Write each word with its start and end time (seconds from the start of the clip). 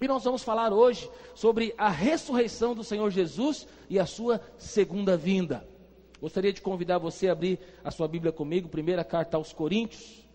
E 0.00 0.06
nós 0.06 0.24
vamos 0.24 0.42
falar 0.42 0.72
hoje 0.72 1.10
sobre 1.34 1.74
a 1.78 1.88
ressurreição 1.88 2.74
do 2.74 2.84
Senhor 2.84 3.10
Jesus 3.10 3.66
e 3.88 3.98
a 3.98 4.04
sua 4.04 4.40
segunda 4.58 5.16
vinda. 5.16 5.66
Gostaria 6.20 6.52
de 6.52 6.60
convidar 6.60 6.98
você 6.98 7.28
a 7.28 7.32
abrir 7.32 7.58
a 7.82 7.90
sua 7.90 8.06
Bíblia 8.06 8.32
comigo, 8.32 8.68
primeira 8.68 9.02
carta 9.02 9.36
aos 9.38 9.52
Coríntios, 9.52 10.26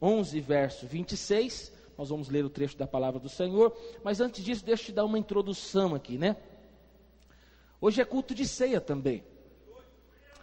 11, 0.00 0.40
verso 0.40 0.86
26. 0.86 1.72
Nós 1.96 2.08
vamos 2.08 2.30
ler 2.30 2.44
o 2.44 2.50
trecho 2.50 2.76
da 2.76 2.86
palavra 2.86 3.20
do 3.20 3.28
Senhor, 3.28 3.76
mas 4.02 4.20
antes 4.20 4.42
disso, 4.42 4.64
deixa 4.64 4.84
eu 4.84 4.86
te 4.86 4.92
dar 4.92 5.04
uma 5.04 5.18
introdução 5.18 5.94
aqui, 5.94 6.16
né? 6.16 6.36
Hoje 7.80 8.00
é 8.00 8.04
culto 8.04 8.34
de 8.34 8.46
ceia 8.46 8.80
também. 8.80 9.22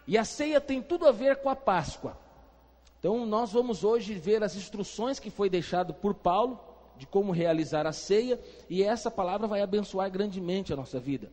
E 0.06 0.16
a 0.16 0.24
ceia 0.24 0.60
tem 0.60 0.80
tudo 0.80 1.06
a 1.06 1.12
ver 1.12 1.36
com 1.36 1.48
a 1.48 1.56
Páscoa. 1.56 2.16
Então, 2.98 3.26
nós 3.26 3.52
vamos 3.52 3.82
hoje 3.82 4.14
ver 4.14 4.44
as 4.44 4.54
instruções 4.54 5.18
que 5.18 5.30
foi 5.30 5.50
deixado 5.50 5.92
por 5.92 6.14
Paulo 6.14 6.69
de 7.00 7.06
como 7.06 7.32
realizar 7.32 7.86
a 7.86 7.92
ceia, 7.92 8.38
e 8.68 8.82
essa 8.82 9.10
palavra 9.10 9.46
vai 9.46 9.62
abençoar 9.62 10.10
grandemente 10.10 10.70
a 10.70 10.76
nossa 10.76 11.00
vida. 11.00 11.32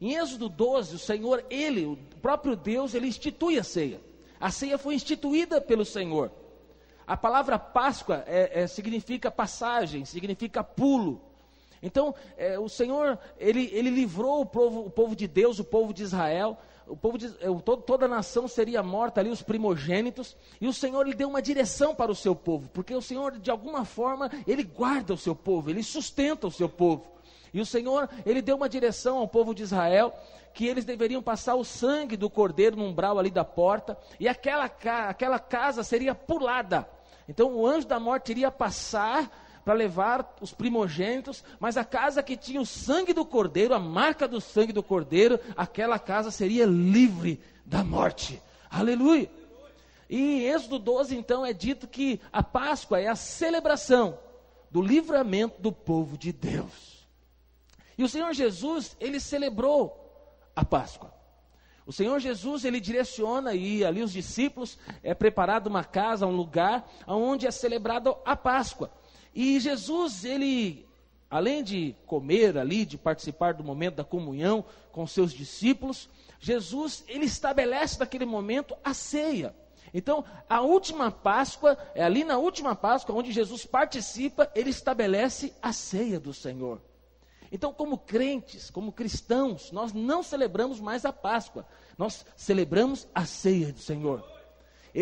Em 0.00 0.16
Êxodo 0.16 0.48
12, 0.48 0.96
o 0.96 0.98
Senhor, 0.98 1.44
ele, 1.48 1.86
o 1.86 1.96
próprio 2.20 2.56
Deus, 2.56 2.94
ele 2.94 3.06
institui 3.06 3.56
a 3.56 3.62
ceia. 3.62 4.00
A 4.40 4.50
ceia 4.50 4.76
foi 4.76 4.96
instituída 4.96 5.60
pelo 5.60 5.84
Senhor. 5.84 6.32
A 7.06 7.16
palavra 7.16 7.60
Páscoa 7.60 8.24
é, 8.26 8.62
é, 8.62 8.66
significa 8.66 9.30
passagem, 9.30 10.04
significa 10.04 10.64
pulo. 10.64 11.22
Então, 11.80 12.12
é, 12.36 12.58
o 12.58 12.68
Senhor, 12.68 13.16
ele, 13.38 13.70
ele 13.72 13.90
livrou 13.90 14.40
o 14.40 14.46
povo, 14.46 14.80
o 14.80 14.90
povo 14.90 15.14
de 15.14 15.28
Deus, 15.28 15.60
o 15.60 15.64
povo 15.64 15.94
de 15.94 16.02
Israel, 16.02 16.58
o 16.86 16.96
povo 16.96 17.16
de, 17.16 17.30
toda 17.86 18.06
a 18.06 18.08
nação 18.08 18.46
seria 18.46 18.82
morta 18.82 19.20
ali, 19.20 19.30
os 19.30 19.42
primogênitos, 19.42 20.36
e 20.60 20.68
o 20.68 20.72
Senhor 20.72 21.06
lhe 21.06 21.14
deu 21.14 21.28
uma 21.28 21.40
direção 21.40 21.94
para 21.94 22.12
o 22.12 22.14
seu 22.14 22.34
povo, 22.34 22.68
porque 22.72 22.94
o 22.94 23.00
Senhor, 23.00 23.38
de 23.38 23.50
alguma 23.50 23.84
forma, 23.84 24.30
ele 24.46 24.62
guarda 24.62 25.14
o 25.14 25.18
seu 25.18 25.34
povo, 25.34 25.70
ele 25.70 25.82
sustenta 25.82 26.46
o 26.46 26.50
seu 26.50 26.68
povo. 26.68 27.06
E 27.52 27.60
o 27.60 27.66
Senhor, 27.66 28.08
ele 28.26 28.42
deu 28.42 28.56
uma 28.56 28.68
direção 28.68 29.18
ao 29.18 29.28
povo 29.28 29.54
de 29.54 29.62
Israel, 29.62 30.12
que 30.52 30.66
eles 30.66 30.84
deveriam 30.84 31.22
passar 31.22 31.54
o 31.54 31.64
sangue 31.64 32.16
do 32.16 32.28
cordeiro 32.28 32.76
no 32.76 32.84
umbral 32.84 33.18
ali 33.18 33.30
da 33.30 33.44
porta, 33.44 33.96
e 34.20 34.28
aquela, 34.28 34.70
aquela 35.08 35.38
casa 35.38 35.82
seria 35.82 36.14
pulada. 36.14 36.88
Então 37.28 37.54
o 37.54 37.66
anjo 37.66 37.86
da 37.86 37.98
morte 37.98 38.30
iria 38.30 38.50
passar 38.50 39.43
para 39.64 39.74
levar 39.74 40.36
os 40.40 40.52
primogênitos, 40.52 41.42
mas 41.58 41.76
a 41.76 41.84
casa 41.84 42.22
que 42.22 42.36
tinha 42.36 42.60
o 42.60 42.66
sangue 42.66 43.12
do 43.12 43.24
cordeiro, 43.24 43.74
a 43.74 43.78
marca 43.78 44.28
do 44.28 44.40
sangue 44.40 44.72
do 44.72 44.82
cordeiro, 44.82 45.40
aquela 45.56 45.98
casa 45.98 46.30
seria 46.30 46.66
livre 46.66 47.40
da 47.64 47.82
morte. 47.82 48.40
Aleluia! 48.70 49.30
E 50.08 50.18
em 50.18 50.40
Êxodo 50.42 50.78
12, 50.78 51.16
então, 51.16 51.46
é 51.46 51.52
dito 51.52 51.88
que 51.88 52.20
a 52.32 52.42
Páscoa 52.42 53.00
é 53.00 53.08
a 53.08 53.16
celebração 53.16 54.18
do 54.70 54.82
livramento 54.82 55.62
do 55.62 55.72
povo 55.72 56.18
de 56.18 56.32
Deus. 56.32 57.06
E 57.96 58.04
o 58.04 58.08
Senhor 58.08 58.32
Jesus, 58.34 58.96
ele 59.00 59.18
celebrou 59.18 60.38
a 60.54 60.64
Páscoa. 60.64 61.12
O 61.86 61.92
Senhor 61.92 62.18
Jesus, 62.18 62.64
ele 62.64 62.80
direciona 62.80 63.54
e 63.54 63.84
ali 63.84 64.02
os 64.02 64.12
discípulos, 64.12 64.78
é 65.02 65.14
preparado 65.14 65.66
uma 65.66 65.84
casa, 65.84 66.26
um 66.26 66.34
lugar, 66.34 66.88
onde 67.06 67.46
é 67.46 67.50
celebrada 67.50 68.14
a 68.24 68.34
Páscoa. 68.34 68.90
E 69.34 69.58
Jesus, 69.58 70.24
ele, 70.24 70.86
além 71.28 71.64
de 71.64 71.96
comer 72.06 72.56
ali, 72.56 72.84
de 72.86 72.96
participar 72.96 73.54
do 73.54 73.64
momento 73.64 73.96
da 73.96 74.04
comunhão 74.04 74.64
com 74.92 75.06
seus 75.06 75.32
discípulos, 75.32 76.08
Jesus, 76.38 77.02
ele 77.08 77.24
estabelece 77.24 77.98
naquele 77.98 78.24
momento 78.24 78.76
a 78.84 78.94
ceia. 78.94 79.54
Então, 79.92 80.24
a 80.48 80.60
última 80.60 81.10
Páscoa, 81.10 81.78
é 81.94 82.02
ali 82.02 82.24
na 82.24 82.36
última 82.36 82.74
Páscoa, 82.74 83.14
onde 83.14 83.32
Jesus 83.32 83.64
participa, 83.64 84.50
ele 84.54 84.70
estabelece 84.70 85.52
a 85.62 85.72
ceia 85.72 86.18
do 86.18 86.34
Senhor. 86.34 86.80
Então, 87.50 87.72
como 87.72 87.98
crentes, 87.98 88.70
como 88.70 88.90
cristãos, 88.90 89.70
nós 89.70 89.92
não 89.92 90.22
celebramos 90.22 90.80
mais 90.80 91.04
a 91.04 91.12
Páscoa, 91.12 91.64
nós 91.96 92.26
celebramos 92.36 93.06
a 93.14 93.24
ceia 93.24 93.72
do 93.72 93.78
Senhor. 93.78 94.24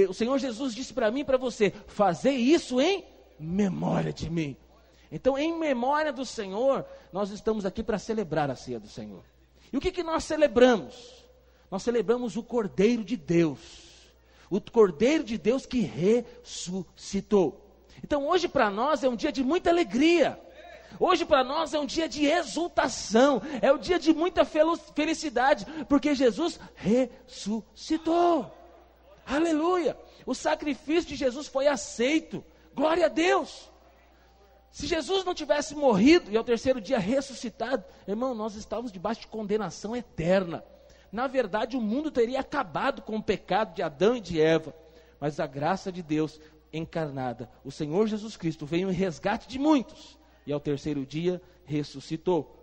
O 0.08 0.14
Senhor 0.14 0.38
Jesus 0.38 0.74
disse 0.74 0.92
para 0.92 1.10
mim 1.10 1.20
e 1.20 1.24
para 1.24 1.38
você: 1.38 1.70
fazer 1.86 2.32
isso 2.32 2.80
em 2.80 3.04
memória 3.42 4.12
de 4.12 4.30
mim. 4.30 4.56
Então, 5.10 5.36
em 5.36 5.58
memória 5.58 6.12
do 6.12 6.24
Senhor, 6.24 6.86
nós 7.12 7.30
estamos 7.30 7.66
aqui 7.66 7.82
para 7.82 7.98
celebrar 7.98 8.50
a 8.50 8.56
ceia 8.56 8.80
do 8.80 8.88
Senhor. 8.88 9.22
E 9.72 9.76
o 9.76 9.80
que, 9.80 9.92
que 9.92 10.02
nós 10.02 10.24
celebramos? 10.24 11.22
Nós 11.70 11.82
celebramos 11.82 12.36
o 12.36 12.42
Cordeiro 12.42 13.04
de 13.04 13.16
Deus. 13.16 13.58
O 14.50 14.60
Cordeiro 14.60 15.24
de 15.24 15.36
Deus 15.36 15.66
que 15.66 15.80
ressuscitou. 15.80 17.60
Então, 18.02 18.26
hoje 18.26 18.48
para 18.48 18.70
nós 18.70 19.04
é 19.04 19.08
um 19.08 19.16
dia 19.16 19.32
de 19.32 19.42
muita 19.42 19.70
alegria. 19.70 20.40
Hoje 20.98 21.24
para 21.24 21.42
nós 21.42 21.72
é 21.72 21.78
um 21.78 21.86
dia 21.86 22.08
de 22.08 22.26
exultação, 22.26 23.40
é 23.60 23.72
um 23.72 23.78
dia 23.78 23.98
de 23.98 24.12
muita 24.12 24.44
felicidade, 24.44 25.66
porque 25.88 26.14
Jesus 26.14 26.60
ressuscitou. 26.74 28.50
Aleluia! 29.24 29.96
O 30.26 30.34
sacrifício 30.34 31.10
de 31.10 31.16
Jesus 31.16 31.48
foi 31.48 31.66
aceito. 31.66 32.44
Glória 32.74 33.06
a 33.06 33.08
Deus. 33.08 33.70
Se 34.70 34.86
Jesus 34.86 35.24
não 35.24 35.34
tivesse 35.34 35.74
morrido 35.74 36.30
e 36.30 36.36
ao 36.36 36.42
terceiro 36.44 36.80
dia 36.80 36.98
ressuscitado, 36.98 37.84
irmão, 38.08 38.34
nós 38.34 38.54
estávamos 38.54 38.90
debaixo 38.90 39.20
de 39.20 39.26
condenação 39.26 39.94
eterna. 39.94 40.64
Na 41.10 41.26
verdade, 41.26 41.76
o 41.76 41.80
mundo 41.80 42.10
teria 42.10 42.40
acabado 42.40 43.02
com 43.02 43.16
o 43.16 43.22
pecado 43.22 43.74
de 43.74 43.82
Adão 43.82 44.16
e 44.16 44.20
de 44.20 44.40
Eva. 44.40 44.74
Mas 45.20 45.38
a 45.38 45.46
graça 45.46 45.92
de 45.92 46.02
Deus 46.02 46.40
encarnada, 46.72 47.50
o 47.62 47.70
Senhor 47.70 48.06
Jesus 48.06 48.34
Cristo 48.34 48.64
veio 48.64 48.90
em 48.90 48.94
resgate 48.94 49.46
de 49.46 49.58
muitos 49.58 50.18
e 50.46 50.52
ao 50.52 50.58
terceiro 50.58 51.04
dia 51.04 51.40
ressuscitou. 51.66 52.58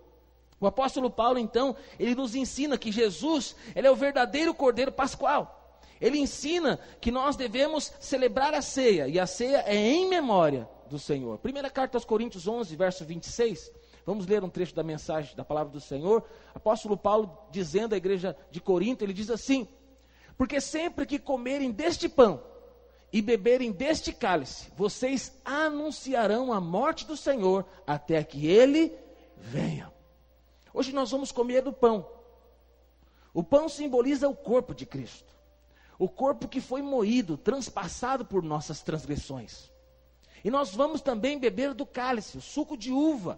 O 0.59 0.67
apóstolo 0.67 1.09
Paulo, 1.09 1.37
então, 1.37 1.75
ele 1.99 2.15
nos 2.15 2.35
ensina 2.35 2.77
que 2.77 2.91
Jesus, 2.91 3.55
ele 3.75 3.87
é 3.87 3.91
o 3.91 3.95
verdadeiro 3.95 4.53
Cordeiro 4.53 4.91
Pascual. 4.91 5.58
Ele 5.99 6.17
ensina 6.17 6.79
que 7.01 7.11
nós 7.11 7.35
devemos 7.35 7.91
celebrar 7.99 8.53
a 8.53 8.61
ceia, 8.61 9.07
e 9.07 9.19
a 9.19 9.27
ceia 9.27 9.63
é 9.65 9.75
em 9.75 10.07
memória 10.07 10.67
do 10.89 10.97
Senhor. 10.97 11.37
Primeira 11.39 11.69
carta 11.69 11.97
aos 11.97 12.05
Coríntios 12.05 12.47
11, 12.47 12.75
verso 12.75 13.03
26. 13.03 13.71
Vamos 14.05 14.25
ler 14.25 14.43
um 14.43 14.49
trecho 14.49 14.73
da 14.73 14.83
mensagem 14.83 15.35
da 15.35 15.43
palavra 15.43 15.71
do 15.71 15.81
Senhor. 15.81 16.23
Apóstolo 16.55 16.97
Paulo 16.97 17.37
dizendo 17.51 17.93
à 17.93 17.97
igreja 17.97 18.35
de 18.49 18.61
Corinto, 18.61 19.03
ele 19.03 19.13
diz 19.13 19.29
assim: 19.29 19.67
Porque 20.37 20.61
sempre 20.61 21.05
que 21.05 21.19
comerem 21.19 21.69
deste 21.69 22.07
pão 22.07 22.41
e 23.11 23.21
beberem 23.21 23.71
deste 23.71 24.13
cálice, 24.13 24.71
vocês 24.77 25.37
anunciarão 25.43 26.53
a 26.53 26.61
morte 26.61 27.05
do 27.05 27.17
Senhor 27.17 27.65
até 27.85 28.23
que 28.23 28.47
ele 28.47 28.97
venha. 29.35 29.91
Hoje 30.73 30.93
nós 30.93 31.11
vamos 31.11 31.31
comer 31.31 31.61
do 31.61 31.73
pão. 31.73 32.07
O 33.33 33.43
pão 33.43 33.67
simboliza 33.67 34.29
o 34.29 34.35
corpo 34.35 34.73
de 34.73 34.85
Cristo 34.85 35.38
o 35.99 36.07
corpo 36.07 36.47
que 36.47 36.61
foi 36.61 36.81
moído, 36.81 37.37
transpassado 37.37 38.23
por 38.23 38.41
nossas 38.41 38.81
transgressões. 38.81 39.69
E 40.43 40.49
nós 40.49 40.73
vamos 40.73 41.01
também 41.01 41.37
beber 41.37 41.73
do 41.73 41.85
cálice, 41.85 42.37
o 42.37 42.41
suco 42.41 42.77
de 42.77 42.89
uva. 42.89 43.37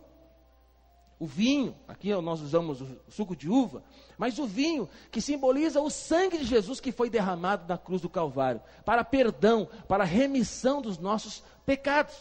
O 1.20 1.26
vinho, 1.26 1.76
aqui 1.88 2.14
nós 2.16 2.40
usamos 2.40 2.82
o 2.82 3.00
suco 3.10 3.36
de 3.36 3.50
uva, 3.50 3.84
mas 4.18 4.38
o 4.40 4.46
vinho 4.46 4.88
que 5.12 5.22
simboliza 5.22 5.82
o 5.82 5.90
sangue 5.90 6.38
de 6.38 6.46
Jesus 6.46 6.80
que 6.80 6.92
foi 6.92 7.10
derramado 7.10 7.68
na 7.68 7.78
cruz 7.78 8.02
do 8.02 8.10
Calvário, 8.10 8.62
para 8.86 9.04
perdão, 9.04 9.68
para 9.88 10.04
remissão 10.04 10.82
dos 10.82 11.00
nossos 11.00 11.44
pecados. 11.66 12.16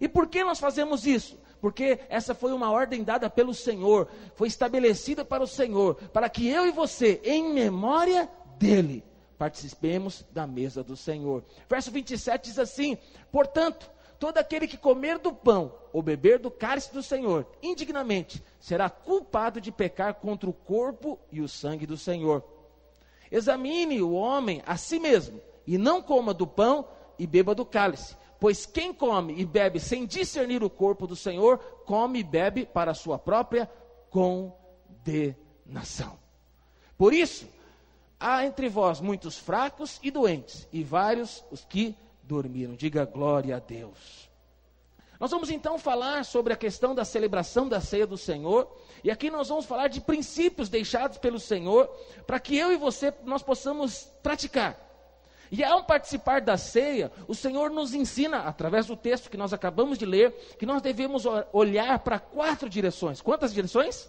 E 0.00 0.08
por 0.08 0.28
que 0.28 0.44
nós 0.44 0.58
fazemos 0.60 1.06
isso? 1.06 1.38
Porque 1.60 2.00
essa 2.08 2.34
foi 2.34 2.52
uma 2.52 2.70
ordem 2.70 3.04
dada 3.04 3.30
pelo 3.30 3.54
Senhor, 3.54 4.08
foi 4.34 4.48
estabelecida 4.48 5.24
para 5.24 5.42
o 5.42 5.46
Senhor, 5.46 5.94
para 6.12 6.28
que 6.28 6.48
eu 6.48 6.66
e 6.66 6.72
você, 6.72 7.20
em 7.24 7.52
memória 7.52 8.28
dele, 8.58 9.04
participemos 9.38 10.24
da 10.30 10.46
mesa 10.46 10.82
do 10.82 10.96
Senhor. 10.96 11.44
Verso 11.68 11.90
27 11.90 12.44
diz 12.44 12.58
assim: 12.58 12.96
Portanto, 13.30 13.90
todo 14.18 14.38
aquele 14.38 14.68
que 14.68 14.76
comer 14.76 15.18
do 15.18 15.32
pão 15.32 15.74
ou 15.92 16.02
beber 16.02 16.38
do 16.38 16.50
cálice 16.50 16.92
do 16.92 17.02
Senhor 17.02 17.46
indignamente 17.62 18.42
será 18.60 18.88
culpado 18.88 19.60
de 19.60 19.72
pecar 19.72 20.14
contra 20.14 20.48
o 20.48 20.52
corpo 20.52 21.18
e 21.30 21.40
o 21.40 21.48
sangue 21.48 21.86
do 21.86 21.96
Senhor. 21.96 22.44
Examine 23.30 24.02
o 24.02 24.12
homem 24.12 24.62
a 24.66 24.76
si 24.76 24.98
mesmo 24.98 25.40
e 25.66 25.78
não 25.78 26.02
coma 26.02 26.34
do 26.34 26.46
pão 26.46 26.86
e 27.18 27.26
beba 27.26 27.54
do 27.54 27.64
cálice. 27.64 28.16
Pois 28.38 28.66
quem 28.66 28.92
come 28.92 29.40
e 29.40 29.46
bebe 29.46 29.78
sem 29.78 30.04
discernir 30.04 30.64
o 30.64 30.70
corpo 30.70 31.06
do 31.06 31.14
Senhor, 31.14 31.58
come 31.86 32.18
e 32.18 32.24
bebe 32.24 32.66
para 32.66 32.90
a 32.90 32.94
sua 32.94 33.18
própria 33.18 33.70
condenação. 34.10 36.18
Por 36.98 37.14
isso, 37.14 37.46
Há 38.24 38.46
entre 38.46 38.68
vós 38.68 39.00
muitos 39.00 39.36
fracos 39.36 39.98
e 40.00 40.08
doentes, 40.08 40.68
e 40.72 40.84
vários 40.84 41.44
os 41.50 41.64
que 41.64 41.96
dormiram. 42.22 42.76
Diga 42.76 43.04
glória 43.04 43.56
a 43.56 43.58
Deus. 43.58 44.30
Nós 45.18 45.32
vamos 45.32 45.50
então 45.50 45.76
falar 45.76 46.24
sobre 46.24 46.52
a 46.52 46.56
questão 46.56 46.94
da 46.94 47.04
celebração 47.04 47.68
da 47.68 47.80
ceia 47.80 48.06
do 48.06 48.16
Senhor, 48.16 48.72
e 49.02 49.10
aqui 49.10 49.28
nós 49.28 49.48
vamos 49.48 49.66
falar 49.66 49.88
de 49.88 50.00
princípios 50.00 50.68
deixados 50.68 51.18
pelo 51.18 51.40
Senhor, 51.40 51.88
para 52.24 52.38
que 52.38 52.56
eu 52.56 52.70
e 52.70 52.76
você 52.76 53.12
nós 53.24 53.42
possamos 53.42 54.04
praticar. 54.22 54.78
E 55.50 55.64
ao 55.64 55.82
participar 55.82 56.40
da 56.40 56.56
ceia, 56.56 57.10
o 57.26 57.34
Senhor 57.34 57.70
nos 57.70 57.92
ensina, 57.92 58.38
através 58.42 58.86
do 58.86 58.96
texto 58.96 59.30
que 59.30 59.36
nós 59.36 59.52
acabamos 59.52 59.98
de 59.98 60.06
ler, 60.06 60.30
que 60.60 60.64
nós 60.64 60.80
devemos 60.80 61.24
olhar 61.52 61.98
para 61.98 62.20
quatro 62.20 62.70
direções. 62.70 63.20
Quantas 63.20 63.52
direções? 63.52 64.08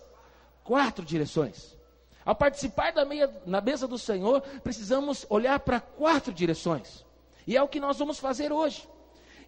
Quatro 0.63 1.04
direções. 1.04 1.75
Ao 2.25 2.35
participar 2.35 2.93
meia, 3.05 3.29
na 3.45 3.59
mesa 3.59 3.87
do 3.87 3.97
Senhor, 3.97 4.41
precisamos 4.63 5.25
olhar 5.29 5.59
para 5.59 5.79
quatro 5.79 6.33
direções. 6.33 7.05
E 7.45 7.57
é 7.57 7.61
o 7.61 7.67
que 7.67 7.79
nós 7.79 7.97
vamos 7.97 8.19
fazer 8.19 8.51
hoje. 8.51 8.87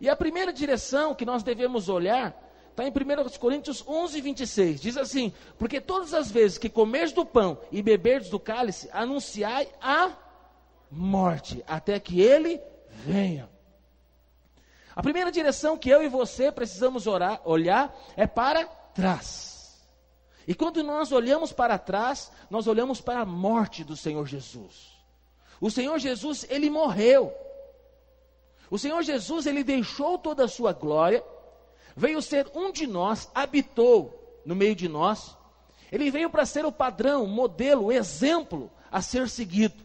E 0.01 0.09
a 0.09 0.15
primeira 0.15 0.51
direção 0.51 1.15
que 1.15 1.25
nós 1.25 1.41
devemos 1.41 1.87
olhar 1.87 2.35
está 2.69 2.83
em 2.83 2.89
1 2.89 3.39
Coríntios 3.39 3.83
11, 3.87 4.19
26. 4.19 4.81
Diz 4.81 4.97
assim: 4.97 5.31
Porque 5.57 5.79
todas 5.79 6.13
as 6.13 6.29
vezes 6.29 6.57
que 6.57 6.69
comerdes 6.69 7.13
do 7.13 7.25
pão 7.25 7.57
e 7.71 7.81
beberdes 7.81 8.29
do 8.29 8.39
cálice, 8.39 8.89
anunciai 8.91 9.69
a 9.81 10.11
morte, 10.91 11.63
até 11.67 11.99
que 11.99 12.19
ele 12.19 12.61
venha. 12.89 13.49
A 14.93 15.01
primeira 15.01 15.31
direção 15.31 15.77
que 15.77 15.89
eu 15.89 16.03
e 16.03 16.07
você 16.07 16.51
precisamos 16.51 17.07
orar, 17.07 17.41
olhar 17.45 17.93
é 18.15 18.27
para 18.27 18.65
trás. 18.65 19.54
E 20.47 20.53
quando 20.53 20.83
nós 20.83 21.11
olhamos 21.11 21.51
para 21.51 21.77
trás, 21.77 22.31
nós 22.49 22.67
olhamos 22.67 23.01
para 23.01 23.21
a 23.21 23.25
morte 23.25 23.83
do 23.83 23.95
Senhor 23.95 24.27
Jesus. 24.27 24.95
O 25.59 25.71
Senhor 25.71 25.97
Jesus, 25.97 26.45
ele 26.49 26.69
morreu. 26.69 27.33
O 28.69 28.77
Senhor 28.77 29.01
Jesus, 29.01 29.45
ele 29.45 29.63
deixou 29.63 30.17
toda 30.17 30.45
a 30.45 30.47
sua 30.47 30.73
glória, 30.73 31.23
veio 31.95 32.21
ser 32.21 32.49
um 32.53 32.71
de 32.71 32.85
nós, 32.85 33.29
habitou 33.33 34.41
no 34.45 34.55
meio 34.55 34.75
de 34.75 34.87
nós. 34.87 35.35
Ele 35.91 36.11
veio 36.11 36.29
para 36.29 36.45
ser 36.45 36.65
o 36.65 36.71
padrão, 36.71 37.23
o 37.23 37.27
modelo, 37.27 37.85
o 37.85 37.91
exemplo 37.91 38.71
a 38.91 39.01
ser 39.01 39.29
seguido. 39.29 39.83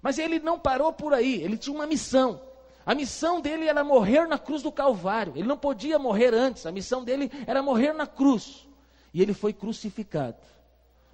Mas 0.00 0.18
ele 0.18 0.38
não 0.38 0.58
parou 0.58 0.92
por 0.92 1.14
aí, 1.14 1.42
ele 1.42 1.56
tinha 1.56 1.74
uma 1.74 1.86
missão. 1.86 2.40
A 2.86 2.94
missão 2.94 3.40
dele 3.40 3.66
era 3.66 3.82
morrer 3.82 4.26
na 4.26 4.38
cruz 4.38 4.62
do 4.62 4.70
Calvário. 4.70 5.32
Ele 5.34 5.48
não 5.48 5.56
podia 5.56 5.98
morrer 5.98 6.34
antes, 6.34 6.66
a 6.66 6.72
missão 6.72 7.02
dele 7.02 7.30
era 7.46 7.62
morrer 7.62 7.92
na 7.92 8.06
cruz. 8.06 8.66
E 9.14 9.22
ele 9.22 9.32
foi 9.32 9.52
crucificado. 9.52 10.36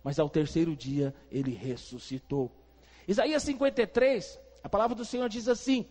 Mas 0.02 0.18
ao 0.18 0.30
terceiro 0.30 0.74
dia 0.74 1.14
ele 1.30 1.54
ressuscitou. 1.54 2.50
Isaías 3.06 3.42
53, 3.42 4.40
a 4.64 4.68
palavra 4.68 4.96
do 4.96 5.04
Senhor 5.04 5.28
diz 5.28 5.46
assim: 5.46 5.86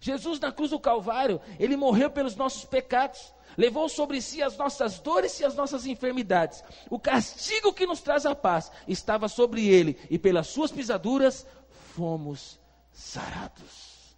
Jesus 0.00 0.38
na 0.38 0.52
cruz 0.52 0.70
do 0.70 0.78
Calvário, 0.78 1.40
ele 1.58 1.76
morreu 1.76 2.10
pelos 2.10 2.36
nossos 2.36 2.64
pecados, 2.64 3.32
levou 3.56 3.88
sobre 3.88 4.20
si 4.20 4.42
as 4.42 4.56
nossas 4.56 4.98
dores 4.98 5.40
e 5.40 5.44
as 5.44 5.54
nossas 5.54 5.86
enfermidades. 5.86 6.62
O 6.90 6.98
castigo 6.98 7.72
que 7.72 7.86
nos 7.86 8.02
traz 8.02 8.26
a 8.26 8.34
paz 8.34 8.70
estava 8.86 9.28
sobre 9.28 9.66
ele, 9.66 9.96
e 10.10 10.18
pelas 10.18 10.48
suas 10.48 10.70
pisaduras 10.70 11.46
fomos 11.94 12.60
sarados. 12.92 14.16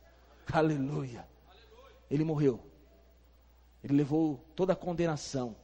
Aleluia. 0.53 1.27
Ele 2.11 2.25
morreu. 2.25 2.61
Ele 3.83 3.95
levou 3.95 4.45
toda 4.57 4.73
a 4.73 4.77
condenação. 4.77 5.57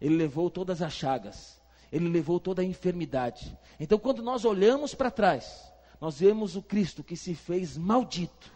Ele 0.00 0.16
levou 0.16 0.50
todas 0.50 0.82
as 0.82 0.92
chagas. 0.92 1.60
Ele 1.90 2.08
levou 2.08 2.40
toda 2.40 2.62
a 2.62 2.64
enfermidade. 2.64 3.56
Então, 3.78 3.98
quando 3.98 4.22
nós 4.22 4.44
olhamos 4.44 4.94
para 4.94 5.10
trás, 5.10 5.72
nós 6.00 6.18
vemos 6.18 6.56
o 6.56 6.62
Cristo 6.62 7.02
que 7.02 7.16
se 7.16 7.34
fez 7.34 7.76
maldito 7.76 8.52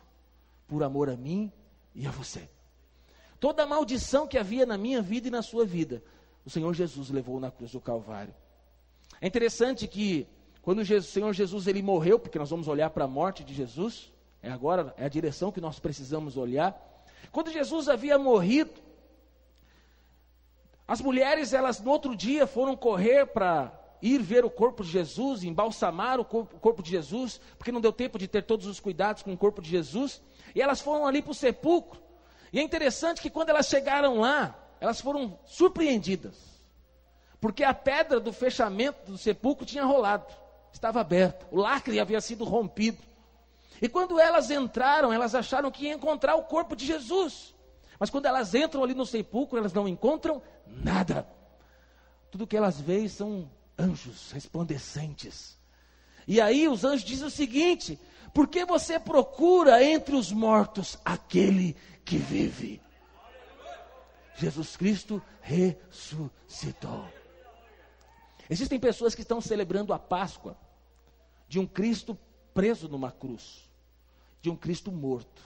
por 0.66 0.82
amor 0.82 1.08
a 1.08 1.16
mim 1.16 1.52
e 1.94 2.06
a 2.06 2.10
você. 2.10 2.48
Toda 3.38 3.62
a 3.62 3.66
maldição 3.66 4.26
que 4.26 4.37
havia 4.37 4.66
na 4.66 4.76
minha 4.76 5.00
vida 5.00 5.28
e 5.28 5.31
na 5.31 5.42
sua 5.42 5.64
vida, 5.64 6.02
o 6.44 6.50
Senhor 6.50 6.75
Jesus 6.75 7.10
levou 7.10 7.40
na 7.40 7.50
cruz 7.50 7.72
do 7.72 7.81
Calvário. 7.81 8.34
É 9.20 9.26
interessante 9.26 9.87
que 9.87 10.26
quando 10.60 10.81
o 10.81 11.02
Senhor 11.02 11.32
Jesus 11.32 11.66
ele 11.66 11.82
morreu, 11.82 12.19
porque 12.19 12.38
nós 12.38 12.50
vamos 12.50 12.69
olhar 12.69 12.90
para 12.90 13.04
a 13.04 13.08
morte 13.08 13.42
de 13.42 13.54
Jesus, 13.54 14.12
é 14.42 14.50
agora 14.50 14.94
é 14.96 15.06
a 15.06 15.08
direção 15.08 15.50
que 15.50 15.60
nós 15.60 15.78
precisamos 15.78 16.37
olhar. 16.37 16.78
Quando 17.32 17.50
Jesus 17.50 17.88
havia 17.88 18.19
morrido, 18.19 18.70
as 20.90 21.00
mulheres 21.00 21.52
elas 21.52 21.78
no 21.78 21.88
outro 21.88 22.16
dia 22.16 22.48
foram 22.48 22.75
correr 22.75 23.25
para 23.25 23.72
ir 24.02 24.20
ver 24.20 24.44
o 24.44 24.50
corpo 24.50 24.82
de 24.82 24.90
Jesus, 24.90 25.44
embalsamar 25.44 26.19
o 26.19 26.25
corpo, 26.25 26.56
o 26.56 26.58
corpo 26.58 26.82
de 26.82 26.90
Jesus, 26.90 27.40
porque 27.56 27.70
não 27.70 27.81
deu 27.81 27.92
tempo 27.92 28.19
de 28.19 28.26
ter 28.26 28.42
todos 28.42 28.66
os 28.66 28.81
cuidados 28.81 29.22
com 29.22 29.32
o 29.32 29.38
corpo 29.38 29.62
de 29.62 29.70
Jesus, 29.70 30.20
e 30.52 30.60
elas 30.60 30.81
foram 30.81 31.06
ali 31.06 31.22
para 31.22 31.31
o 31.31 31.34
sepulcro. 31.34 32.02
E 32.52 32.58
é 32.58 32.62
interessante 32.64 33.22
que 33.22 33.31
quando 33.31 33.50
elas 33.50 33.69
chegaram 33.69 34.19
lá, 34.19 34.58
elas 34.81 35.00
foram 35.00 35.38
surpreendidas, 35.44 36.34
porque 37.40 37.62
a 37.62 37.72
pedra 37.72 38.19
do 38.19 38.32
fechamento 38.32 39.12
do 39.12 39.16
sepulcro 39.16 39.64
tinha 39.64 39.84
rolado 39.84 40.26
estava 40.72 41.00
aberta, 41.00 41.46
o 41.52 41.56
lacre 41.56 42.00
havia 42.00 42.20
sido 42.20 42.42
rompido. 42.42 42.98
E 43.81 43.88
quando 43.88 44.19
elas 44.19 44.50
entraram, 44.50 45.12
elas 45.12 45.37
acharam 45.37 45.70
que 45.70 45.84
ia 45.84 45.94
encontrar 45.94 46.34
o 46.34 46.42
corpo 46.42 46.75
de 46.75 46.84
Jesus. 46.84 47.54
Mas 48.00 48.08
quando 48.08 48.25
elas 48.25 48.55
entram 48.55 48.82
ali 48.82 48.94
no 48.94 49.05
sepulcro, 49.05 49.58
elas 49.58 49.75
não 49.75 49.87
encontram 49.87 50.43
nada. 50.67 51.29
Tudo 52.31 52.47
que 52.47 52.56
elas 52.56 52.81
veem 52.81 53.06
são 53.06 53.50
anjos 53.79 54.32
resplandecentes. 54.32 55.58
E 56.26 56.41
aí 56.41 56.67
os 56.67 56.82
anjos 56.82 57.05
dizem 57.05 57.26
o 57.26 57.31
seguinte: 57.31 58.00
por 58.32 58.49
que 58.49 58.64
você 58.64 58.99
procura 58.99 59.85
entre 59.85 60.17
os 60.17 60.32
mortos 60.32 60.99
aquele 61.05 61.76
que 62.02 62.17
vive? 62.17 62.81
Jesus 64.35 64.79
Cristo 64.79 65.23
ressuscitou. 65.43 67.06
Existem 68.49 68.81
pessoas 68.81 69.14
que 69.14 69.20
estão 69.20 69.43
celebrando 69.43 69.93
a 69.93 69.99
Páscoa 69.99 70.56
de 71.47 71.58
um 71.58 71.67
Cristo 71.67 72.19
preso 72.55 72.88
numa 72.88 73.12
cruz, 73.12 73.69
de 74.41 74.49
um 74.49 74.56
Cristo 74.56 74.91
morto. 74.91 75.43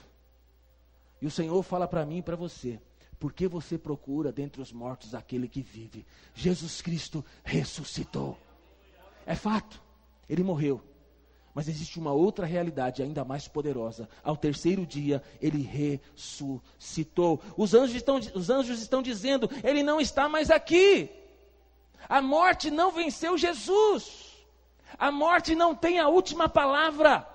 E 1.21 1.27
o 1.27 1.31
Senhor 1.31 1.61
fala 1.63 1.87
para 1.87 2.05
mim 2.05 2.17
e 2.17 2.21
para 2.21 2.35
você: 2.35 2.79
por 3.19 3.33
que 3.33 3.47
você 3.47 3.77
procura 3.77 4.31
dentre 4.31 4.61
os 4.61 4.71
mortos 4.71 5.15
aquele 5.15 5.47
que 5.47 5.61
vive? 5.61 6.05
Jesus 6.33 6.81
Cristo 6.81 7.23
ressuscitou. 7.43 8.37
É 9.25 9.35
fato, 9.35 9.81
ele 10.29 10.43
morreu. 10.43 10.81
Mas 11.53 11.69
existe 11.69 11.97
uma 11.97 12.11
outra 12.11 12.45
realidade 12.45 13.01
ainda 13.01 13.23
mais 13.23 13.47
poderosa. 13.47 14.09
Ao 14.21 14.35
terceiro 14.35 14.85
dia, 14.85 15.23
ele 15.41 15.61
ressuscitou. 15.61 17.41
Os 17.55 17.73
anjos 17.73 17.95
estão, 17.95 18.17
os 18.17 18.49
anjos 18.49 18.81
estão 18.81 19.01
dizendo: 19.01 19.49
ele 19.63 19.81
não 19.81 20.01
está 20.01 20.27
mais 20.27 20.51
aqui. 20.51 21.09
A 22.09 22.21
morte 22.21 22.69
não 22.69 22.91
venceu 22.91 23.37
Jesus. 23.37 24.35
A 24.99 25.11
morte 25.11 25.55
não 25.55 25.73
tem 25.73 25.97
a 25.97 26.09
última 26.09 26.49
palavra. 26.49 27.25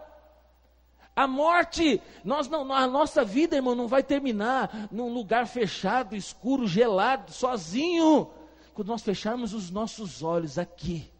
A 1.15 1.27
morte, 1.27 2.01
nós 2.25 2.49
não, 2.49 2.73
a 2.73 2.87
nossa 2.87 3.25
vida, 3.25 3.57
irmão, 3.57 3.75
não 3.75 3.89
vai 3.89 4.03
terminar 4.03 4.89
num 4.91 5.13
lugar 5.13 5.47
fechado, 5.47 6.17
escuro, 6.17 6.67
gelado, 6.67 7.33
sozinho. 7.33 8.31
Quando 8.73 8.89
nós 8.89 9.03
fecharmos 9.03 9.53
os 9.53 9.71
nossos 9.71 10.23
olhos 10.23 10.57
aqui, 10.59 11.11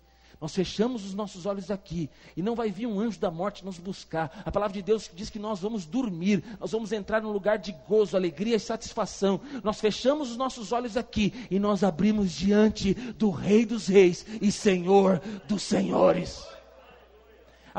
nós 0.41 0.55
fechamos 0.55 1.05
os 1.05 1.13
nossos 1.13 1.45
olhos 1.45 1.71
aqui 1.71 2.09
e 2.35 2.41
não 2.41 2.55
vai 2.55 2.71
vir 2.71 2.87
um 2.87 2.99
anjo 2.99 3.21
da 3.21 3.31
morte 3.31 3.63
nos 3.63 3.79
buscar. 3.79 4.43
A 4.43 4.51
palavra 4.51 4.73
de 4.73 4.81
Deus 4.81 5.11
diz 5.15 5.29
que 5.29 5.39
nós 5.39 5.61
vamos 5.61 5.85
dormir, 5.85 6.43
nós 6.59 6.73
vamos 6.73 6.93
entrar 6.93 7.21
num 7.21 7.31
lugar 7.31 7.59
de 7.59 7.73
gozo, 7.87 8.17
alegria 8.17 8.57
e 8.57 8.61
satisfação. 8.61 9.39
Nós 9.63 9.81
fechamos 9.81 10.31
os 10.31 10.39
nossos 10.39 10.73
olhos 10.73 10.97
aqui 10.97 11.47
e 11.51 11.59
nós 11.59 11.85
abrimos 11.85 12.33
diante 12.33 12.95
do 12.95 13.29
Rei 13.29 13.67
dos 13.67 13.87
Reis 13.87 14.25
e 14.41 14.51
Senhor 14.51 15.21
dos 15.47 15.63
Senhores. 15.63 16.43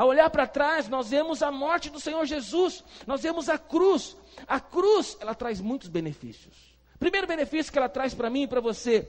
Ao 0.02 0.08
olhar 0.08 0.28
para 0.30 0.48
trás, 0.48 0.88
nós 0.88 1.10
vemos 1.10 1.44
a 1.44 1.52
morte 1.52 1.88
do 1.88 2.00
Senhor 2.00 2.26
Jesus, 2.26 2.82
nós 3.06 3.22
vemos 3.22 3.48
a 3.48 3.56
cruz. 3.56 4.16
A 4.48 4.58
cruz, 4.58 5.16
ela 5.20 5.32
traz 5.32 5.60
muitos 5.60 5.88
benefícios. 5.88 6.74
Primeiro 6.98 7.24
benefício 7.24 7.70
que 7.70 7.78
ela 7.78 7.88
traz 7.88 8.12
para 8.12 8.28
mim 8.28 8.42
e 8.42 8.48
para 8.48 8.60
você 8.60 9.08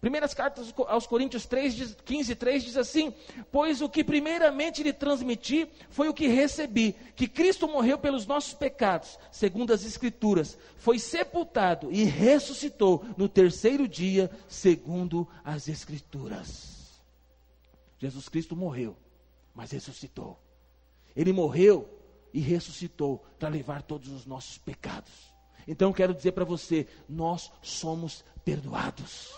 Primeiras 0.00 0.34
cartas 0.34 0.72
aos 0.86 1.06
Coríntios 1.06 1.46
3, 1.46 1.96
15, 2.04 2.34
3 2.36 2.64
diz 2.64 2.76
assim: 2.76 3.12
Pois 3.50 3.80
o 3.80 3.88
que 3.88 4.04
primeiramente 4.04 4.84
lhe 4.84 4.92
transmiti 4.92 5.68
foi 5.90 6.08
o 6.08 6.14
que 6.14 6.26
recebi, 6.28 6.96
que 7.16 7.26
Cristo 7.28 7.68
morreu 7.68 7.96
pelos 7.96 8.24
nossos 8.24 8.52
pecados, 8.52 9.16
segundo 9.30 9.72
as 9.72 9.84
Escrituras, 9.84 10.58
foi 10.76 10.98
sepultado 10.98 11.90
e 11.92 12.02
ressuscitou 12.02 13.04
no 13.16 13.28
terceiro 13.28 13.86
dia, 13.86 14.28
segundo 14.48 15.26
as 15.44 15.68
Escrituras. 15.68 17.00
Jesus 18.00 18.28
Cristo 18.28 18.56
morreu, 18.56 18.96
mas 19.54 19.70
ressuscitou. 19.70 20.38
Ele 21.14 21.32
morreu 21.32 21.88
e 22.32 22.40
ressuscitou 22.40 23.24
para 23.38 23.48
levar 23.48 23.82
todos 23.82 24.08
os 24.08 24.26
nossos 24.26 24.58
pecados. 24.58 25.32
Então 25.66 25.92
quero 25.92 26.14
dizer 26.14 26.32
para 26.32 26.44
você: 26.44 26.86
nós 27.08 27.52
somos 27.62 28.24
perdoados 28.44 29.30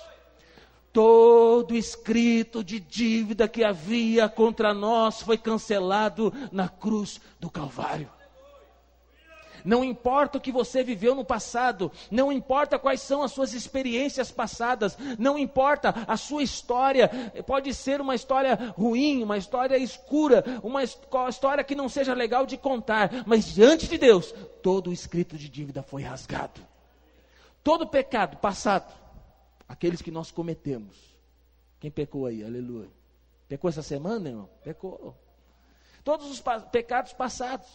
todo 0.94 1.74
escrito 1.74 2.62
de 2.62 2.78
dívida 2.78 3.48
que 3.48 3.64
havia 3.64 4.28
contra 4.28 4.72
nós 4.72 5.20
foi 5.20 5.36
cancelado 5.36 6.32
na 6.52 6.68
cruz 6.68 7.20
do 7.40 7.50
Calvário. 7.50 8.08
Não 9.64 9.82
importa 9.82 10.36
o 10.36 10.40
que 10.40 10.52
você 10.52 10.84
viveu 10.84 11.14
no 11.14 11.24
passado, 11.24 11.90
não 12.10 12.30
importa 12.30 12.78
quais 12.78 13.00
são 13.00 13.22
as 13.22 13.32
suas 13.32 13.54
experiências 13.54 14.30
passadas, 14.30 14.96
não 15.18 15.38
importa 15.38 15.94
a 16.06 16.18
sua 16.18 16.42
história, 16.42 17.08
pode 17.46 17.72
ser 17.72 18.00
uma 18.00 18.14
história 18.14 18.54
ruim, 18.76 19.22
uma 19.22 19.38
história 19.38 19.78
escura, 19.78 20.44
uma 20.62 20.82
história 20.84 21.64
que 21.64 21.74
não 21.74 21.88
seja 21.88 22.12
legal 22.12 22.44
de 22.44 22.58
contar, 22.58 23.24
mas 23.26 23.46
diante 23.46 23.88
de 23.88 23.96
Deus, 23.96 24.34
todo 24.62 24.90
o 24.90 24.92
escrito 24.92 25.38
de 25.38 25.48
dívida 25.48 25.82
foi 25.82 26.02
rasgado. 26.02 26.60
Todo 27.62 27.86
pecado 27.86 28.36
passado, 28.36 28.92
aqueles 29.66 30.02
que 30.02 30.10
nós 30.10 30.30
cometemos. 30.30 30.94
Quem 31.80 31.90
pecou 31.90 32.26
aí? 32.26 32.44
Aleluia. 32.44 32.90
Pecou 33.48 33.70
essa 33.70 33.82
semana, 33.82 34.28
irmão? 34.28 34.50
Pecou. 34.62 35.16
Todos 36.02 36.30
os 36.30 36.42
pecados 36.70 37.14
passados. 37.14 37.66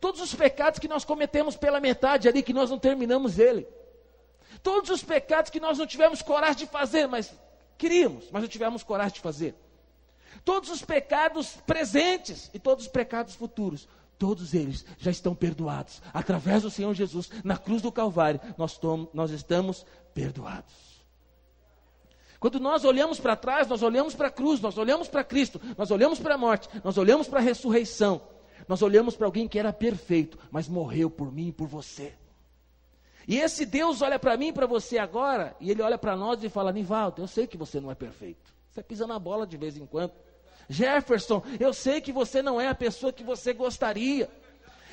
Todos 0.00 0.20
os 0.20 0.34
pecados 0.34 0.78
que 0.78 0.88
nós 0.88 1.04
cometemos 1.04 1.56
pela 1.56 1.80
metade 1.80 2.28
ali, 2.28 2.42
que 2.42 2.52
nós 2.52 2.70
não 2.70 2.78
terminamos 2.78 3.38
ele. 3.38 3.66
Todos 4.62 4.90
os 4.90 5.02
pecados 5.02 5.50
que 5.50 5.60
nós 5.60 5.78
não 5.78 5.86
tivemos 5.86 6.22
coragem 6.22 6.56
de 6.56 6.66
fazer, 6.66 7.06
mas 7.06 7.32
queríamos, 7.78 8.28
mas 8.30 8.42
não 8.42 8.48
tivemos 8.48 8.82
coragem 8.82 9.14
de 9.14 9.20
fazer. 9.20 9.54
Todos 10.44 10.70
os 10.70 10.82
pecados 10.82 11.56
presentes 11.66 12.50
e 12.52 12.58
todos 12.58 12.86
os 12.86 12.90
pecados 12.90 13.34
futuros, 13.34 13.88
todos 14.18 14.54
eles 14.54 14.84
já 14.98 15.10
estão 15.10 15.34
perdoados. 15.34 16.02
Através 16.12 16.62
do 16.62 16.70
Senhor 16.70 16.94
Jesus, 16.94 17.30
na 17.44 17.56
cruz 17.56 17.82
do 17.82 17.92
Calvário, 17.92 18.40
nós, 18.56 18.78
nós 19.12 19.30
estamos 19.30 19.84
perdoados. 20.14 20.96
Quando 22.38 22.60
nós 22.60 22.84
olhamos 22.84 23.18
para 23.18 23.34
trás, 23.34 23.66
nós 23.66 23.82
olhamos 23.82 24.14
para 24.14 24.28
a 24.28 24.30
cruz, 24.30 24.60
nós 24.60 24.76
olhamos 24.76 25.08
para 25.08 25.24
Cristo, 25.24 25.60
nós 25.76 25.90
olhamos 25.90 26.18
para 26.18 26.34
a 26.34 26.38
morte, 26.38 26.68
nós 26.84 26.98
olhamos 26.98 27.26
para 27.26 27.40
a 27.40 27.42
ressurreição. 27.42 28.20
Nós 28.68 28.82
olhamos 28.82 29.16
para 29.16 29.26
alguém 29.26 29.46
que 29.46 29.58
era 29.58 29.72
perfeito, 29.72 30.38
mas 30.50 30.68
morreu 30.68 31.10
por 31.10 31.32
mim 31.32 31.48
e 31.48 31.52
por 31.52 31.66
você. 31.66 32.12
E 33.28 33.38
esse 33.38 33.66
Deus 33.66 34.02
olha 34.02 34.18
para 34.18 34.36
mim 34.36 34.48
e 34.48 34.52
para 34.52 34.66
você 34.66 34.98
agora, 34.98 35.56
e 35.60 35.70
ele 35.70 35.82
olha 35.82 35.98
para 35.98 36.16
nós 36.16 36.42
e 36.44 36.48
fala: 36.48 36.72
Nivaldo, 36.72 37.22
eu 37.22 37.26
sei 37.26 37.46
que 37.46 37.56
você 37.56 37.80
não 37.80 37.90
é 37.90 37.94
perfeito. 37.94 38.54
Você 38.70 38.82
pisa 38.82 39.06
na 39.06 39.18
bola 39.18 39.46
de 39.46 39.56
vez 39.56 39.76
em 39.76 39.86
quando. 39.86 40.12
Jefferson, 40.68 41.42
eu 41.58 41.72
sei 41.72 42.00
que 42.00 42.12
você 42.12 42.42
não 42.42 42.60
é 42.60 42.68
a 42.68 42.74
pessoa 42.74 43.12
que 43.12 43.24
você 43.24 43.52
gostaria. 43.52 44.28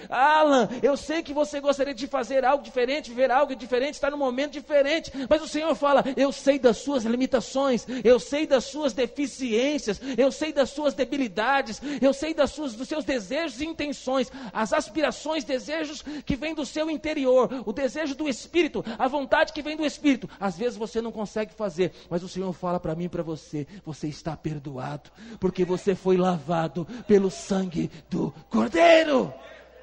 Alan, 0.10 0.70
eu 0.82 0.96
sei 0.98 1.22
que 1.22 1.34
você 1.34 1.60
gostaria 1.60 1.94
de 1.94 2.08
fazer 2.08 2.44
algo 2.46 2.64
diferente, 2.64 3.10
viver 3.10 3.32
algo 3.32 3.56
diferente, 3.56 3.96
estar 3.96 4.12
num 4.12 4.18
momento 4.18 4.52
diferente, 4.52 5.12
mas 5.30 5.42
o 5.42 5.48
Senhor 5.48 5.74
fala: 5.76 6.04
eu 6.16 6.32
sei 6.32 6.60
das 6.60 6.78
suas 6.78 7.04
limitações, 7.04 7.86
eu 8.04 8.20
sei 8.20 8.46
das 8.46 8.66
suas 8.66 8.94
deficiências, 8.94 10.02
eu 10.18 10.32
sei 10.32 10.52
das 10.52 10.70
suas 10.70 10.94
debilidades, 10.94 11.82
eu 12.02 12.14
sei 12.14 12.34
das 12.34 12.52
suas, 12.52 12.74
dos 12.74 12.88
seus 12.88 13.06
desejos 13.06 13.62
e 13.62 13.66
intenções, 13.66 14.32
as 14.52 14.74
aspirações, 14.74 15.44
desejos 15.44 16.04
que 16.26 16.36
vêm 16.36 16.54
do 16.54 16.66
seu 16.66 16.90
interior, 16.90 17.64
o 17.66 17.74
desejo 17.74 18.16
do 18.16 18.28
Espírito, 18.28 18.84
a 18.98 19.08
vontade 19.08 19.54
que 19.54 19.62
vem 19.62 19.78
do 19.78 19.86
Espírito. 19.86 20.30
Às 20.40 20.58
vezes 20.58 20.78
você 20.78 21.02
não 21.02 21.12
consegue 21.12 21.54
fazer, 21.54 21.92
mas 22.10 22.24
o 22.24 22.30
Senhor 22.30 22.52
fala 22.54 22.80
para 22.80 22.96
mim 22.96 23.06
e 23.06 23.10
para 23.10 23.24
você: 23.24 23.68
você 23.86 24.08
está 24.08 24.36
perdoado, 24.36 25.12
porque 25.40 25.66
você 25.66 25.96
foi 25.96 26.18
lavado 26.18 26.86
pelo 27.08 27.30
sangue 27.30 27.90
do 28.10 28.34
Cordeiro. 28.50 29.34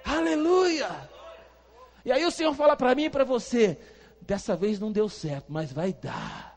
Aleluia! 0.04 1.08
E 2.04 2.12
aí 2.12 2.24
o 2.24 2.30
Senhor 2.30 2.54
fala 2.54 2.76
para 2.76 2.94
mim 2.94 3.04
e 3.04 3.10
para 3.10 3.24
você: 3.24 3.78
dessa 4.22 4.56
vez 4.56 4.78
não 4.78 4.92
deu 4.92 5.08
certo, 5.08 5.46
mas 5.52 5.72
vai 5.72 5.92
dar. 5.92 6.50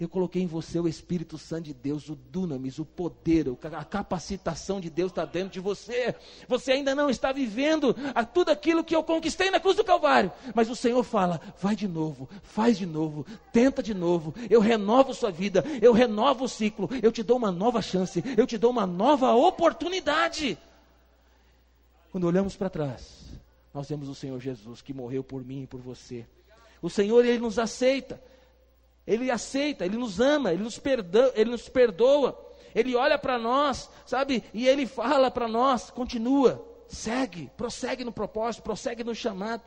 Eu 0.00 0.08
coloquei 0.08 0.40
em 0.40 0.46
você 0.46 0.78
o 0.78 0.86
Espírito 0.86 1.36
Santo 1.36 1.64
de 1.64 1.74
Deus, 1.74 2.08
o 2.08 2.14
dunamis, 2.14 2.78
o 2.78 2.84
poder, 2.84 3.46
a 3.76 3.84
capacitação 3.84 4.80
de 4.80 4.88
Deus 4.88 5.10
está 5.10 5.24
dentro 5.24 5.50
de 5.50 5.58
você. 5.58 6.14
Você 6.46 6.70
ainda 6.70 6.94
não 6.94 7.10
está 7.10 7.32
vivendo 7.32 7.96
tudo 8.32 8.50
aquilo 8.50 8.84
que 8.84 8.94
eu 8.94 9.02
conquistei 9.02 9.50
na 9.50 9.58
cruz 9.58 9.74
do 9.74 9.82
Calvário. 9.82 10.30
Mas 10.54 10.70
o 10.70 10.76
Senhor 10.76 11.02
fala: 11.02 11.40
vai 11.60 11.74
de 11.74 11.88
novo, 11.88 12.28
faz 12.44 12.78
de 12.78 12.86
novo, 12.86 13.26
tenta 13.52 13.82
de 13.82 13.92
novo. 13.92 14.32
Eu 14.48 14.60
renovo 14.60 15.12
sua 15.12 15.32
vida, 15.32 15.64
eu 15.82 15.92
renovo 15.92 16.44
o 16.44 16.48
ciclo, 16.48 16.88
eu 17.02 17.10
te 17.10 17.24
dou 17.24 17.36
uma 17.36 17.50
nova 17.50 17.82
chance, 17.82 18.22
eu 18.36 18.46
te 18.46 18.56
dou 18.56 18.70
uma 18.70 18.86
nova 18.86 19.34
oportunidade. 19.34 20.56
Quando 22.10 22.24
olhamos 22.24 22.56
para 22.56 22.70
trás, 22.70 23.26
nós 23.72 23.88
vemos 23.88 24.08
o 24.08 24.14
Senhor 24.14 24.40
Jesus 24.40 24.80
que 24.80 24.94
morreu 24.94 25.22
por 25.22 25.44
mim 25.44 25.62
e 25.62 25.66
por 25.66 25.80
você. 25.80 26.26
O 26.80 26.88
Senhor, 26.88 27.24
Ele 27.24 27.38
nos 27.38 27.58
aceita. 27.58 28.22
Ele 29.06 29.30
aceita, 29.30 29.84
Ele 29.84 29.96
nos 29.96 30.20
ama, 30.20 30.52
Ele 30.52 30.62
nos 30.62 30.78
perdoa, 30.78 31.32
Ele, 31.34 31.50
nos 31.50 31.68
perdoa, 31.68 32.38
Ele 32.74 32.94
olha 32.94 33.18
para 33.18 33.38
nós, 33.38 33.90
sabe? 34.06 34.44
E 34.52 34.66
Ele 34.66 34.86
fala 34.86 35.30
para 35.30 35.48
nós, 35.48 35.90
continua, 35.90 36.62
segue, 36.86 37.50
prossegue 37.56 38.04
no 38.04 38.12
propósito, 38.12 38.62
prossegue 38.62 39.02
no 39.04 39.14
chamado. 39.14 39.62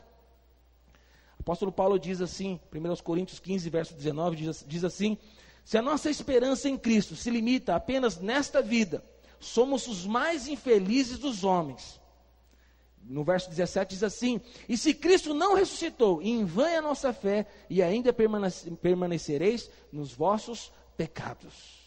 O 1.38 1.42
apóstolo 1.42 1.72
Paulo 1.72 1.98
diz 1.98 2.20
assim, 2.20 2.60
1 2.72 2.96
Coríntios 3.02 3.40
15, 3.40 3.68
verso 3.68 3.94
19, 3.94 4.36
diz, 4.36 4.64
diz 4.66 4.84
assim: 4.84 5.18
Se 5.64 5.76
a 5.76 5.82
nossa 5.82 6.08
esperança 6.08 6.68
em 6.68 6.78
Cristo 6.78 7.16
se 7.16 7.28
limita 7.30 7.74
apenas 7.74 8.20
nesta 8.20 8.62
vida, 8.62 9.04
somos 9.40 9.88
os 9.88 10.06
mais 10.06 10.46
infelizes 10.46 11.18
dos 11.18 11.42
homens 11.42 12.00
no 13.04 13.24
verso 13.24 13.48
17 13.48 13.94
diz 13.94 14.02
assim: 14.02 14.40
E 14.68 14.76
se 14.76 14.94
Cristo 14.94 15.34
não 15.34 15.54
ressuscitou, 15.54 16.22
em 16.22 16.44
vão 16.44 16.66
é 16.66 16.76
a 16.76 16.82
nossa 16.82 17.12
fé, 17.12 17.46
e 17.68 17.82
ainda 17.82 18.12
permanecereis 18.12 19.70
nos 19.92 20.12
vossos 20.12 20.72
pecados. 20.96 21.80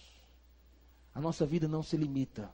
A 1.14 1.22
nossa 1.22 1.46
vida 1.46 1.68
não 1.68 1.82
se 1.82 1.96
limita 1.96 2.54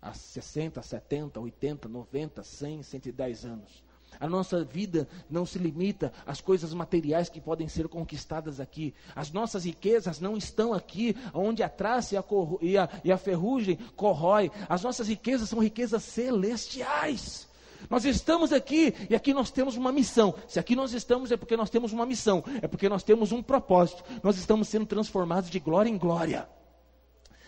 a 0.00 0.12
60, 0.12 0.82
70, 0.82 1.40
80, 1.40 1.88
90, 1.88 2.42
100, 2.42 2.82
110 2.82 3.44
anos. 3.44 3.90
A 4.18 4.28
nossa 4.28 4.64
vida 4.64 5.08
não 5.30 5.46
se 5.46 5.58
limita 5.58 6.12
às 6.26 6.40
coisas 6.40 6.74
materiais 6.74 7.28
que 7.28 7.40
podem 7.40 7.68
ser 7.68 7.88
conquistadas 7.88 8.58
aqui. 8.58 8.94
As 9.14 9.30
nossas 9.30 9.64
riquezas 9.64 10.20
não 10.20 10.36
estão 10.36 10.74
aqui, 10.74 11.16
onde 11.32 11.62
a 11.62 11.68
traça 11.68 12.14
e 12.14 12.18
a, 12.18 12.24
e 12.60 12.78
a, 12.78 12.88
e 13.04 13.12
a 13.12 13.18
ferrugem 13.18 13.76
corrói. 13.96 14.50
As 14.68 14.82
nossas 14.82 15.08
riquezas 15.08 15.48
são 15.48 15.60
riquezas 15.60 16.02
celestiais. 16.02 17.49
Nós 17.88 18.04
estamos 18.04 18.52
aqui 18.52 18.94
e 19.08 19.14
aqui 19.14 19.32
nós 19.32 19.50
temos 19.50 19.76
uma 19.76 19.92
missão. 19.92 20.34
Se 20.46 20.58
aqui 20.58 20.76
nós 20.76 20.92
estamos 20.92 21.30
é 21.30 21.36
porque 21.36 21.56
nós 21.56 21.70
temos 21.70 21.92
uma 21.92 22.04
missão, 22.04 22.44
é 22.60 22.68
porque 22.68 22.88
nós 22.88 23.02
temos 23.02 23.32
um 23.32 23.42
propósito. 23.42 24.04
Nós 24.22 24.36
estamos 24.36 24.68
sendo 24.68 24.86
transformados 24.86 25.50
de 25.50 25.58
glória 25.58 25.88
em 25.88 25.96
glória. 25.96 26.48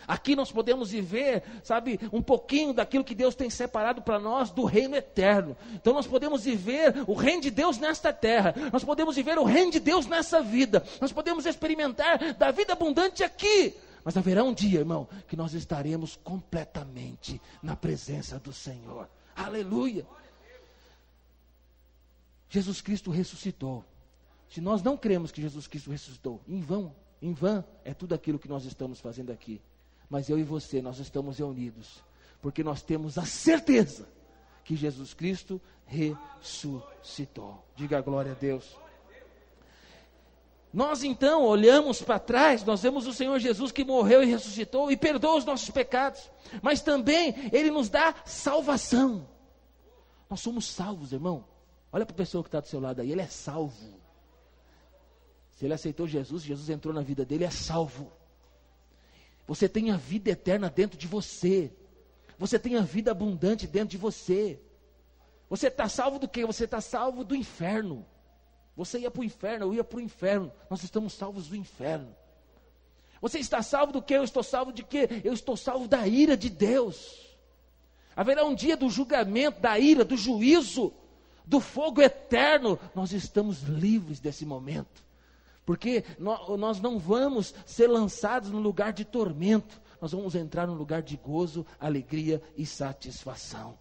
Aqui 0.07 0.35
nós 0.35 0.51
podemos 0.51 0.91
viver, 0.91 1.43
sabe, 1.63 1.99
um 2.13 2.23
pouquinho 2.23 2.73
daquilo 2.73 3.05
que 3.05 3.15
Deus 3.15 3.35
tem 3.35 3.49
separado 3.49 4.03
para 4.03 4.19
nós 4.19 4.51
do 4.51 4.65
reino 4.65 4.97
eterno. 4.97 5.57
Então 5.75 5.93
nós 5.93 6.07
podemos 6.07 6.45
viver 6.45 7.05
o 7.07 7.15
reino 7.15 7.43
de 7.43 7.51
Deus 7.51 7.79
nesta 7.79 8.13
terra. 8.13 8.55
Nós 8.73 8.85
podemos 8.85 9.17
viver 9.17 9.39
o 9.39 9.45
reino 9.45 9.71
de 9.71 9.81
Deus 9.81 10.07
nessa 10.07 10.43
vida. 10.43 10.83
Nós 11.01 11.13
podemos 11.13 11.47
experimentar 11.47 12.35
da 12.35 12.51
vida 12.51 12.73
abundante 12.73 13.23
aqui. 13.23 13.75
Mas 14.05 14.17
haverá 14.17 14.43
um 14.43 14.53
dia, 14.53 14.81
irmão, 14.81 15.09
que 15.29 15.37
nós 15.37 15.55
estaremos 15.55 16.17
completamente 16.17 17.41
na 17.63 17.77
presença 17.77 18.39
do 18.39 18.53
Senhor. 18.53 19.09
Aleluia. 19.37 20.05
Jesus 22.53 22.83
Cristo 22.83 23.11
ressuscitou. 23.11 23.83
Se 24.47 24.61
nós 24.61 24.83
não 24.83 24.95
cremos 24.95 25.33
que 25.33 25.41
Jesus 25.41 25.67
Cristo 25.67 25.91
ressuscitou, 25.91 26.39
em 26.47 26.61
vão, 26.61 26.95
em 27.23 27.33
vão 27.33 27.65
é 27.83 27.95
tudo 27.95 28.15
aquilo 28.15 28.39
que 28.39 28.47
nós 28.47 28.67
estamos 28.67 29.01
fazendo 29.01 29.33
aqui. 29.33 29.59
Mas 30.11 30.29
eu 30.29 30.39
e 30.39 30.43
você, 30.43 30.83
nós 30.83 30.99
estamos 30.99 31.39
reunidos, 31.39 32.05
porque 32.43 32.63
nós 32.63 32.83
temos 32.83 33.17
a 33.17 33.25
certeza 33.25 34.07
que 34.65 34.77
Jesus 34.77 35.15
Cristo 35.15 35.59
ressuscitou. 35.87 37.65
Diga 37.75 37.97
a 37.97 38.03
glória 38.03 38.33
a 38.33 38.35
Deus. 38.35 38.77
Nós 40.71 41.03
então 41.03 41.45
olhamos 41.45 42.03
para 42.03 42.19
trás, 42.19 42.63
nós 42.65 42.83
vemos 42.83 43.07
o 43.07 43.15
Senhor 43.15 43.39
Jesus 43.39 43.73
que 43.73 43.83
morreu 43.83 44.23
e 44.23 44.27
ressuscitou 44.27 44.93
e 44.93 44.97
perdoa 44.99 45.39
os 45.39 45.47
nossos 45.47 45.71
pecados, 45.71 46.31
mas 46.61 46.83
também 46.83 47.35
Ele 47.51 47.71
nos 47.71 47.89
dá 47.89 48.15
salvação. 48.27 49.27
Nós 50.29 50.41
somos 50.41 50.67
salvos, 50.67 51.15
irmão. 51.15 51.51
Olha 51.93 52.07
para 52.07 52.15
a 52.15 52.17
pessoa 52.17 52.43
que 52.43 52.49
está 52.49 52.59
do 52.59 52.67
seu 52.67 52.81
lado 52.81 53.03
aí, 53.03 53.13
ele 53.13 53.21
é 53.21 53.27
salvo. 53.27 54.01
Se 55.51 55.67
ele 55.67 55.75
aceitou 55.75 56.09
Jesus, 56.09 56.43
Jesus 56.43 56.71
entrou 56.71 56.95
na 56.95 57.03
vida 57.03 57.25
dele, 57.25 57.45
é 57.45 57.51
salvo. 57.51 58.11
Você 59.47 59.69
tem 59.69 59.91
a 59.91 59.99
vida 59.99 60.31
eterna 60.31 60.71
dentro 60.71 60.97
de 60.97 61.07
você. 61.07 61.71
Você 62.39 62.59
tem 62.59 62.77
a 62.77 62.81
vida 62.81 63.11
abundante 63.11 63.67
dentro 63.67 63.91
de 63.91 63.99
você. 63.99 64.59
Você 65.51 65.69
está 65.69 65.87
salvo 65.87 66.19
do 66.19 66.27
quê? 66.27 66.47
Você 66.47 66.65
está 66.65 66.81
salvo 66.81 67.23
do 67.23 67.37
inferno. 67.37 68.07
Você 68.75 69.01
ia 69.01 69.11
para 69.11 69.21
o 69.21 69.25
inferno, 69.25 69.67
eu 69.67 69.75
ia 69.75 69.85
para 69.85 69.99
o 69.99 70.01
inferno. 70.01 70.51
Nós 70.71 70.83
estamos 70.83 71.13
salvos 71.13 71.49
do 71.49 71.55
inferno. 71.55 72.17
Você 73.21 73.39
está 73.39 73.63
salvo 73.63 73.93
do 73.93 74.03
quê? 74.03 74.15
Eu 74.15 74.25
estou 74.25 74.43
salvo 74.43 74.73
de 74.73 74.83
quê? 74.83 75.09
Eu 75.23 75.35
estou 75.35 75.59
salvo 75.59 75.87
da 75.87 76.09
ira 76.09 76.39
de 76.39 76.49
Deus. 76.49 77.37
Haverá 78.17 78.45
um 78.47 78.55
dia 78.55 78.77
do 78.79 78.89
julgamento, 78.89 79.61
da 79.61 79.79
ira, 79.79 80.05
do 80.05 80.17
juízo 80.17 80.95
do 81.47 81.61
fogo 81.61 82.01
eterno, 82.01 82.79
nós 82.95 83.13
estamos 83.13 83.63
livres 83.63 84.21
desse 84.21 84.45
momento. 84.47 85.05
Porque 85.65 86.05
nós 86.19 86.81
não 86.81 86.99
vamos 86.99 87.55
ser 87.65 87.87
lançados 87.87 88.51
no 88.51 88.59
lugar 88.59 88.93
de 88.93 89.05
tormento, 89.05 89.81
nós 90.01 90.11
vamos 90.11 90.35
entrar 90.35 90.67
no 90.67 90.75
lugar 90.75 91.03
de 91.03 91.17
gozo, 91.17 91.65
alegria 91.79 92.43
e 92.57 92.67
satisfação. 92.67 93.79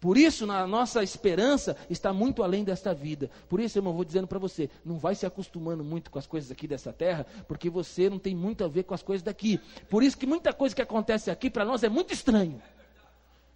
Por 0.00 0.16
isso, 0.16 0.46
na 0.46 0.66
nossa 0.66 1.02
esperança 1.02 1.76
está 1.90 2.10
muito 2.10 2.42
além 2.42 2.64
desta 2.64 2.94
vida. 2.94 3.30
Por 3.48 3.60
isso, 3.60 3.76
irmão, 3.76 3.92
vou 3.92 4.04
dizendo 4.04 4.26
para 4.26 4.38
você, 4.38 4.70
não 4.82 4.96
vai 4.96 5.14
se 5.14 5.26
acostumando 5.26 5.84
muito 5.84 6.10
com 6.10 6.18
as 6.18 6.26
coisas 6.26 6.50
aqui 6.50 6.66
dessa 6.66 6.90
terra, 6.90 7.26
porque 7.46 7.68
você 7.68 8.08
não 8.08 8.18
tem 8.18 8.34
muito 8.34 8.64
a 8.64 8.68
ver 8.68 8.84
com 8.84 8.94
as 8.94 9.02
coisas 9.02 9.22
daqui. 9.22 9.60
Por 9.90 10.02
isso 10.02 10.16
que 10.16 10.24
muita 10.26 10.54
coisa 10.54 10.74
que 10.74 10.80
acontece 10.80 11.30
aqui 11.30 11.50
para 11.50 11.66
nós 11.66 11.82
é 11.82 11.88
muito 11.88 12.14
estranho. 12.14 12.62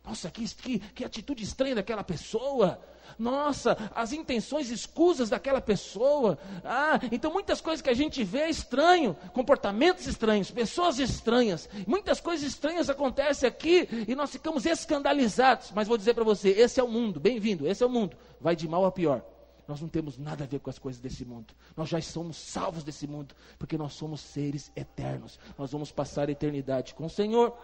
Nossa, 0.04 0.30
que, 0.30 0.46
que, 0.54 0.78
que 0.78 1.04
atitude 1.04 1.42
estranha 1.42 1.76
daquela 1.76 2.04
pessoa. 2.04 2.78
Nossa, 3.18 3.76
as 3.94 4.12
intenções 4.12 4.70
escusas 4.70 5.30
daquela 5.30 5.60
pessoa. 5.60 6.38
Ah, 6.62 7.00
então 7.10 7.32
muitas 7.32 7.60
coisas 7.60 7.80
que 7.80 7.88
a 7.88 7.94
gente 7.94 8.22
vê 8.22 8.40
é 8.40 8.50
estranho, 8.50 9.16
comportamentos 9.32 10.06
estranhos, 10.06 10.50
pessoas 10.50 10.98
estranhas. 10.98 11.68
Muitas 11.86 12.20
coisas 12.20 12.46
estranhas 12.46 12.90
acontecem 12.90 13.48
aqui 13.48 13.88
e 14.06 14.14
nós 14.14 14.30
ficamos 14.30 14.66
escandalizados. 14.66 15.72
Mas 15.74 15.88
vou 15.88 15.96
dizer 15.96 16.12
para 16.12 16.24
você, 16.24 16.50
esse 16.50 16.78
é 16.78 16.82
o 16.82 16.88
mundo, 16.88 17.18
bem-vindo, 17.18 17.66
esse 17.66 17.82
é 17.82 17.86
o 17.86 17.90
mundo. 17.90 18.16
Vai 18.40 18.54
de 18.54 18.68
mal 18.68 18.84
a 18.84 18.92
pior. 18.92 19.24
Nós 19.66 19.80
não 19.80 19.88
temos 19.88 20.18
nada 20.18 20.44
a 20.44 20.46
ver 20.46 20.60
com 20.60 20.68
as 20.68 20.78
coisas 20.78 21.00
desse 21.00 21.24
mundo. 21.24 21.54
Nós 21.74 21.88
já 21.88 22.00
somos 22.02 22.36
salvos 22.36 22.84
desse 22.84 23.06
mundo, 23.06 23.34
porque 23.58 23.78
nós 23.78 23.94
somos 23.94 24.20
seres 24.20 24.70
eternos. 24.76 25.38
Nós 25.56 25.72
vamos 25.72 25.90
passar 25.90 26.28
a 26.28 26.32
eternidade 26.32 26.92
com 26.92 27.06
o 27.06 27.10
Senhor. 27.10 27.56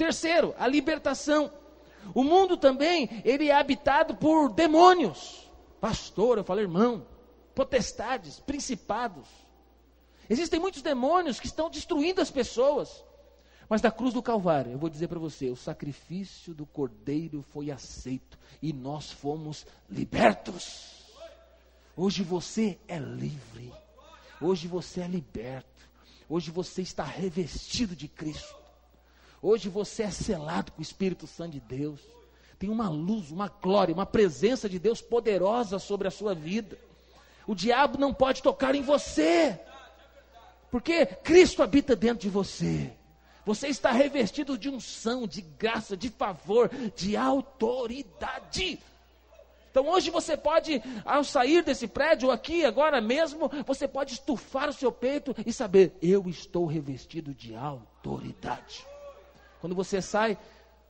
Terceiro, 0.00 0.54
a 0.58 0.66
libertação. 0.66 1.52
O 2.14 2.24
mundo 2.24 2.56
também, 2.56 3.20
ele 3.22 3.50
é 3.50 3.54
habitado 3.54 4.14
por 4.14 4.50
demônios. 4.50 5.46
Pastor, 5.78 6.38
eu 6.38 6.44
falo 6.44 6.60
irmão, 6.60 7.06
potestades, 7.54 8.40
principados. 8.40 9.28
Existem 10.26 10.58
muitos 10.58 10.80
demônios 10.80 11.38
que 11.38 11.46
estão 11.46 11.68
destruindo 11.68 12.22
as 12.22 12.30
pessoas. 12.30 13.04
Mas 13.68 13.82
na 13.82 13.90
cruz 13.90 14.14
do 14.14 14.22
Calvário, 14.22 14.72
eu 14.72 14.78
vou 14.78 14.88
dizer 14.88 15.06
para 15.06 15.18
você, 15.18 15.50
o 15.50 15.56
sacrifício 15.56 16.54
do 16.54 16.64
Cordeiro 16.64 17.42
foi 17.42 17.70
aceito 17.70 18.38
e 18.62 18.72
nós 18.72 19.10
fomos 19.10 19.66
libertos. 19.86 21.12
Hoje 21.94 22.22
você 22.22 22.78
é 22.88 22.98
livre. 22.98 23.70
Hoje 24.40 24.66
você 24.66 25.02
é 25.02 25.06
liberto. 25.06 25.68
Hoje 26.26 26.50
você 26.50 26.80
está 26.80 27.04
revestido 27.04 27.94
de 27.94 28.08
Cristo. 28.08 28.59
Hoje 29.42 29.70
você 29.70 30.02
é 30.02 30.10
selado 30.10 30.72
com 30.72 30.80
o 30.80 30.82
Espírito 30.82 31.26
Santo 31.26 31.52
de 31.52 31.60
Deus. 31.60 32.00
Tem 32.58 32.68
uma 32.68 32.90
luz, 32.90 33.30
uma 33.30 33.48
glória, 33.48 33.94
uma 33.94 34.04
presença 34.04 34.68
de 34.68 34.78
Deus 34.78 35.00
poderosa 35.00 35.78
sobre 35.78 36.06
a 36.06 36.10
sua 36.10 36.34
vida. 36.34 36.76
O 37.46 37.54
diabo 37.54 37.98
não 37.98 38.12
pode 38.12 38.42
tocar 38.42 38.74
em 38.74 38.82
você, 38.82 39.58
porque 40.70 41.06
Cristo 41.06 41.62
habita 41.62 41.96
dentro 41.96 42.20
de 42.20 42.28
você. 42.28 42.92
Você 43.46 43.68
está 43.68 43.90
revestido 43.90 44.58
de 44.58 44.68
unção, 44.68 45.26
de 45.26 45.40
graça, 45.40 45.96
de 45.96 46.10
favor, 46.10 46.70
de 46.94 47.16
autoridade. 47.16 48.78
Então 49.70 49.88
hoje 49.88 50.10
você 50.10 50.36
pode, 50.36 50.82
ao 51.02 51.24
sair 51.24 51.62
desse 51.62 51.88
prédio 51.88 52.30
aqui, 52.30 52.64
agora 52.64 53.00
mesmo, 53.00 53.50
você 53.66 53.88
pode 53.88 54.12
estufar 54.12 54.68
o 54.68 54.72
seu 54.74 54.92
peito 54.92 55.34
e 55.46 55.52
saber: 55.52 55.96
eu 56.02 56.28
estou 56.28 56.66
revestido 56.66 57.32
de 57.32 57.54
autoridade. 57.54 58.84
Quando 59.60 59.74
você 59.74 60.00
sai 60.00 60.38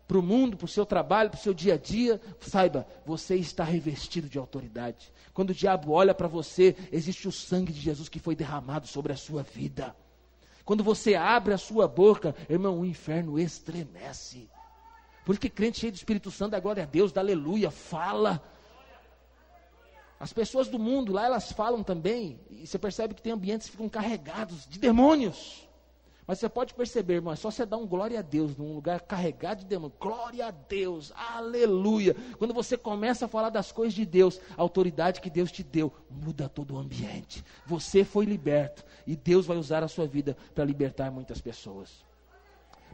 para 0.06 0.18
o 0.18 0.22
mundo, 0.22 0.56
para 0.56 0.64
o 0.64 0.68
seu 0.68 0.84
trabalho, 0.84 1.30
para 1.30 1.38
o 1.38 1.42
seu 1.42 1.54
dia 1.54 1.74
a 1.74 1.78
dia, 1.78 2.20
saiba, 2.40 2.86
você 3.06 3.36
está 3.36 3.62
revestido 3.62 4.28
de 4.28 4.38
autoridade. 4.38 5.12
Quando 5.32 5.50
o 5.50 5.54
diabo 5.54 5.92
olha 5.92 6.12
para 6.12 6.26
você, 6.26 6.74
existe 6.90 7.28
o 7.28 7.32
sangue 7.32 7.72
de 7.72 7.80
Jesus 7.80 8.08
que 8.08 8.18
foi 8.18 8.34
derramado 8.34 8.88
sobre 8.88 9.12
a 9.12 9.16
sua 9.16 9.44
vida. 9.44 9.94
Quando 10.64 10.82
você 10.82 11.14
abre 11.14 11.54
a 11.54 11.58
sua 11.58 11.86
boca, 11.86 12.34
irmão, 12.48 12.80
o 12.80 12.84
inferno 12.84 13.38
estremece. 13.38 14.48
Por 15.24 15.32
isso 15.32 15.40
que 15.40 15.48
crente 15.48 15.78
cheio 15.78 15.92
do 15.92 15.96
Espírito 15.96 16.30
Santo, 16.30 16.52
da 16.52 16.60
glória 16.60 16.82
a 16.82 16.86
Deus, 16.86 17.12
da 17.12 17.20
aleluia, 17.20 17.70
fala. 17.70 18.42
As 20.18 20.32
pessoas 20.32 20.66
do 20.66 20.78
mundo 20.78 21.12
lá, 21.12 21.26
elas 21.26 21.52
falam 21.52 21.84
também, 21.84 22.40
e 22.50 22.66
você 22.66 22.78
percebe 22.78 23.14
que 23.14 23.22
tem 23.22 23.32
ambientes 23.32 23.68
que 23.68 23.72
ficam 23.72 23.88
carregados 23.88 24.66
de 24.66 24.78
demônios. 24.78 25.69
Mas 26.26 26.38
você 26.38 26.48
pode 26.48 26.74
perceber, 26.74 27.14
irmão, 27.14 27.32
é 27.32 27.36
só 27.36 27.50
você 27.50 27.66
dar 27.66 27.76
um 27.76 27.86
glória 27.86 28.18
a 28.18 28.22
Deus 28.22 28.56
num 28.56 28.74
lugar 28.74 29.00
carregado 29.00 29.60
de 29.60 29.66
demônio. 29.66 29.96
Glória 29.98 30.46
a 30.46 30.50
Deus, 30.50 31.12
aleluia. 31.16 32.14
Quando 32.38 32.54
você 32.54 32.76
começa 32.76 33.24
a 33.24 33.28
falar 33.28 33.50
das 33.50 33.72
coisas 33.72 33.94
de 33.94 34.06
Deus, 34.06 34.40
a 34.56 34.62
autoridade 34.62 35.20
que 35.20 35.30
Deus 35.30 35.50
te 35.50 35.62
deu, 35.62 35.92
muda 36.08 36.48
todo 36.48 36.74
o 36.74 36.78
ambiente. 36.78 37.44
Você 37.66 38.04
foi 38.04 38.24
liberto 38.24 38.84
e 39.06 39.16
Deus 39.16 39.46
vai 39.46 39.56
usar 39.56 39.82
a 39.82 39.88
sua 39.88 40.06
vida 40.06 40.36
para 40.54 40.64
libertar 40.64 41.10
muitas 41.10 41.40
pessoas. 41.40 42.04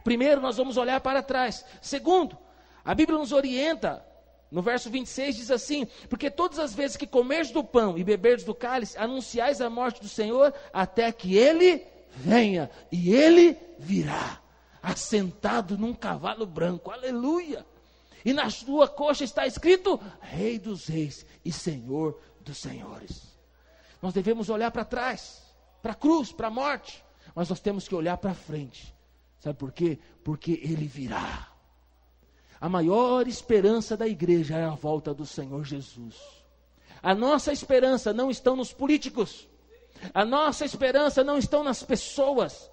Primeiro, 0.03 0.41
nós 0.41 0.57
vamos 0.57 0.77
olhar 0.77 0.99
para 1.01 1.21
trás. 1.21 1.65
Segundo, 1.81 2.37
a 2.83 2.95
Bíblia 2.95 3.19
nos 3.19 3.31
orienta 3.31 4.05
no 4.49 4.61
verso 4.61 4.89
26 4.89 5.35
diz 5.35 5.51
assim: 5.51 5.85
Porque 6.09 6.31
todas 6.31 6.57
as 6.57 6.73
vezes 6.73 6.95
que 6.95 7.05
comerdes 7.05 7.51
do 7.51 7.63
pão 7.63 7.97
e 7.97 8.03
beberdes 8.03 8.45
do 8.45 8.55
cálice, 8.55 8.97
anunciais 8.97 9.59
a 9.59 9.69
morte 9.69 10.01
do 10.01 10.07
Senhor, 10.07 10.53
até 10.71 11.11
que 11.11 11.35
ele 11.35 11.85
venha, 12.17 12.69
e 12.91 13.13
ele 13.13 13.57
virá, 13.77 14.41
assentado 14.81 15.77
num 15.77 15.93
cavalo 15.93 16.45
branco, 16.45 16.91
aleluia. 16.91 17.65
E 18.25 18.33
na 18.33 18.49
sua 18.49 18.87
coxa 18.87 19.23
está 19.23 19.47
escrito: 19.47 19.99
Rei 20.19 20.59
dos 20.59 20.87
Reis 20.87 21.25
e 21.45 21.51
Senhor 21.51 22.19
dos 22.41 22.57
Senhores. 22.57 23.37
Nós 24.01 24.13
devemos 24.13 24.49
olhar 24.49 24.71
para 24.71 24.85
trás, 24.85 25.41
para 25.81 25.93
a 25.93 25.95
cruz, 25.95 26.31
para 26.31 26.47
a 26.47 26.51
morte, 26.51 27.03
mas 27.33 27.49
nós 27.49 27.59
temos 27.59 27.87
que 27.87 27.95
olhar 27.95 28.17
para 28.17 28.33
frente. 28.33 28.93
Sabe 29.39 29.57
por 29.57 29.71
quê? 29.71 29.99
Porque 30.23 30.59
ele 30.63 30.87
virá. 30.87 31.51
A 32.59 32.67
maior 32.67 33.27
esperança 33.27 33.95
da 33.95 34.07
igreja 34.07 34.57
é 34.57 34.65
a 34.65 34.71
volta 34.71 35.13
do 35.13 35.25
Senhor 35.25 35.63
Jesus. 35.63 36.15
A 37.01 37.13
nossa 37.13 37.53
esperança 37.53 38.11
não 38.13 38.31
está 38.31 38.55
nos 38.55 38.73
políticos. 38.73 39.47
A 40.13 40.25
nossa 40.25 40.65
esperança 40.65 41.23
não 41.23 41.37
está 41.37 41.61
nas 41.63 41.83
pessoas. 41.83 42.69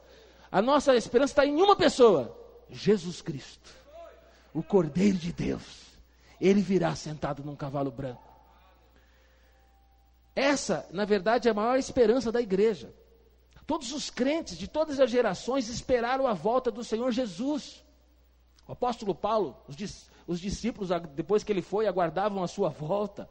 A 0.50 0.62
nossa 0.62 0.94
esperança 0.94 1.32
está 1.32 1.46
em 1.46 1.60
uma 1.60 1.76
pessoa: 1.76 2.36
Jesus 2.70 3.20
Cristo, 3.20 3.70
o 4.52 4.62
Cordeiro 4.62 5.18
de 5.18 5.32
Deus. 5.32 5.84
Ele 6.40 6.60
virá 6.60 6.94
sentado 6.94 7.42
num 7.44 7.56
cavalo 7.56 7.90
branco. 7.90 8.22
Essa, 10.34 10.86
na 10.90 11.04
verdade, 11.04 11.48
é 11.48 11.50
a 11.50 11.54
maior 11.54 11.78
esperança 11.78 12.32
da 12.32 12.40
igreja. 12.40 12.92
Todos 13.66 13.92
os 13.92 14.10
crentes 14.10 14.58
de 14.58 14.68
todas 14.68 15.00
as 15.00 15.10
gerações 15.10 15.68
esperaram 15.68 16.26
a 16.26 16.34
volta 16.34 16.70
do 16.70 16.84
Senhor 16.84 17.10
Jesus. 17.12 17.82
O 18.66 18.72
apóstolo 18.72 19.14
Paulo, 19.14 19.56
os, 19.68 19.76
os 20.26 20.40
discípulos, 20.40 20.90
depois 21.14 21.42
que 21.42 21.52
ele 21.52 21.62
foi, 21.62 21.86
aguardavam 21.86 22.42
a 22.42 22.48
sua 22.48 22.68
volta. 22.68 23.28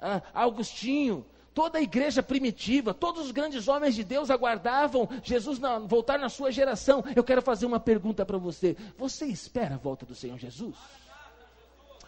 Ah, 0.00 0.22
Augustinho, 0.32 1.26
Toda 1.54 1.78
a 1.78 1.82
igreja 1.82 2.22
primitiva, 2.22 2.94
todos 2.94 3.26
os 3.26 3.30
grandes 3.32 3.66
homens 3.66 3.94
de 3.94 4.04
Deus 4.04 4.30
aguardavam 4.30 5.08
Jesus 5.22 5.58
na, 5.58 5.78
voltar 5.78 6.18
na 6.18 6.28
sua 6.28 6.52
geração. 6.52 7.02
Eu 7.16 7.24
quero 7.24 7.42
fazer 7.42 7.66
uma 7.66 7.80
pergunta 7.80 8.24
para 8.24 8.38
você: 8.38 8.76
você 8.96 9.26
espera 9.26 9.74
a 9.74 9.78
volta 9.78 10.06
do 10.06 10.14
Senhor 10.14 10.38
Jesus? 10.38 10.76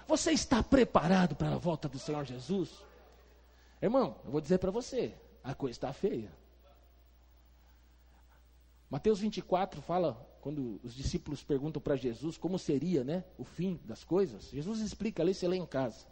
Você 0.07 0.33
está 0.33 0.63
preparado 0.63 1.35
para 1.35 1.55
a 1.55 1.59
volta 1.59 1.89
do 1.89 1.99
Senhor 1.99 2.25
Jesus? 2.25 2.71
Irmão, 3.83 4.17
eu 4.25 4.31
vou 4.31 4.41
dizer 4.41 4.59
para 4.59 4.71
você: 4.71 5.15
a 5.43 5.55
coisa 5.55 5.77
está 5.77 5.93
feia. 5.93 6.31
Mateus 8.91 9.21
24 9.21 9.81
fala, 9.81 10.15
quando 10.41 10.81
os 10.83 10.95
discípulos 10.95 11.45
perguntam 11.45 11.81
para 11.81 11.95
Jesus 11.95 12.37
como 12.37 12.59
seria 12.59 13.05
né, 13.05 13.25
o 13.39 13.45
fim 13.45 13.81
das 13.85 14.03
coisas, 14.03 14.51
Jesus 14.51 14.81
explica 14.81 15.23
ali, 15.23 15.33
você 15.33 15.47
lê 15.47 15.57
em 15.57 15.67
casa. 15.67 16.07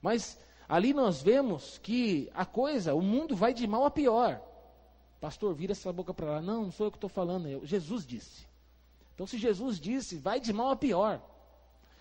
Mas 0.00 0.38
Ali 0.70 0.94
nós 0.94 1.20
vemos 1.20 1.78
que 1.78 2.30
a 2.32 2.46
coisa, 2.46 2.94
o 2.94 3.02
mundo 3.02 3.34
vai 3.34 3.52
de 3.52 3.66
mal 3.66 3.84
a 3.84 3.90
pior. 3.90 4.40
Pastor, 5.20 5.52
vira 5.52 5.72
essa 5.72 5.92
boca 5.92 6.14
para 6.14 6.26
lá. 6.34 6.40
Não, 6.40 6.66
não 6.66 6.70
sou 6.70 6.86
eu 6.86 6.92
que 6.92 6.96
estou 6.96 7.10
falando, 7.10 7.48
é 7.48 7.66
Jesus 7.66 8.06
disse. 8.06 8.46
Então, 9.12 9.26
se 9.26 9.36
Jesus 9.36 9.80
disse, 9.80 10.16
vai 10.16 10.38
de 10.38 10.52
mal 10.52 10.70
a 10.70 10.76
pior. 10.76 11.20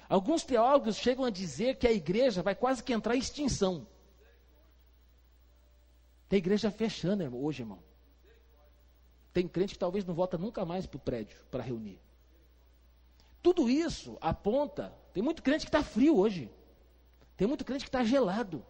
Alguns 0.07 0.43
teólogos 0.43 0.97
chegam 0.97 1.25
a 1.25 1.31
dizer 1.31 1.77
que 1.77 1.87
a 1.87 1.91
igreja 1.91 2.43
vai 2.43 2.53
quase 2.53 2.83
que 2.83 2.93
entrar 2.93 3.15
em 3.15 3.19
extinção. 3.19 3.87
Tem 6.27 6.37
igreja 6.37 6.69
fechando 6.69 7.35
hoje, 7.35 7.63
irmão. 7.63 7.79
Tem 9.33 9.47
crente 9.47 9.73
que 9.73 9.79
talvez 9.79 10.05
não 10.05 10.13
volta 10.13 10.37
nunca 10.37 10.63
mais 10.63 10.85
para 10.85 10.97
o 10.97 11.01
prédio 11.01 11.39
para 11.49 11.63
reunir. 11.63 11.99
Tudo 13.41 13.67
isso 13.67 14.15
aponta. 14.21 14.93
Tem 15.11 15.23
muito 15.23 15.41
crente 15.41 15.65
que 15.65 15.69
está 15.69 15.81
frio 15.81 16.19
hoje. 16.19 16.51
Tem 17.39 17.47
muito 17.47 17.63
crente 17.63 17.85
que 17.85 17.87
está 17.87 18.03
gelado. 18.03 18.65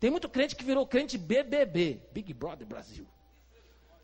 Tem 0.00 0.10
muito 0.10 0.28
crente 0.28 0.56
que 0.56 0.64
virou 0.64 0.84
crente 0.84 1.16
BBB, 1.16 2.00
Big 2.10 2.34
Brother 2.34 2.66
Brasil. 2.66 3.06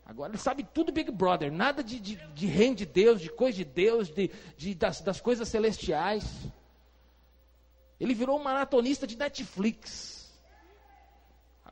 Agora 0.05 0.31
ele 0.31 0.37
sabe 0.37 0.63
tudo 0.63 0.89
Big 0.89 1.11
Brother, 1.11 1.51
nada 1.51 1.83
de, 1.83 1.99
de, 1.99 2.15
de 2.15 2.45
reino 2.45 2.77
de 2.77 2.85
Deus, 2.85 3.19
de 3.19 3.29
coisa 3.29 3.57
de 3.57 3.65
Deus, 3.65 4.07
de, 4.09 4.31
de 4.55 4.73
das, 4.73 5.01
das 5.01 5.19
coisas 5.19 5.49
celestiais. 5.49 6.23
Ele 7.99 8.13
virou 8.13 8.39
um 8.39 8.43
maratonista 8.43 9.05
de 9.05 9.17
Netflix. 9.17 10.31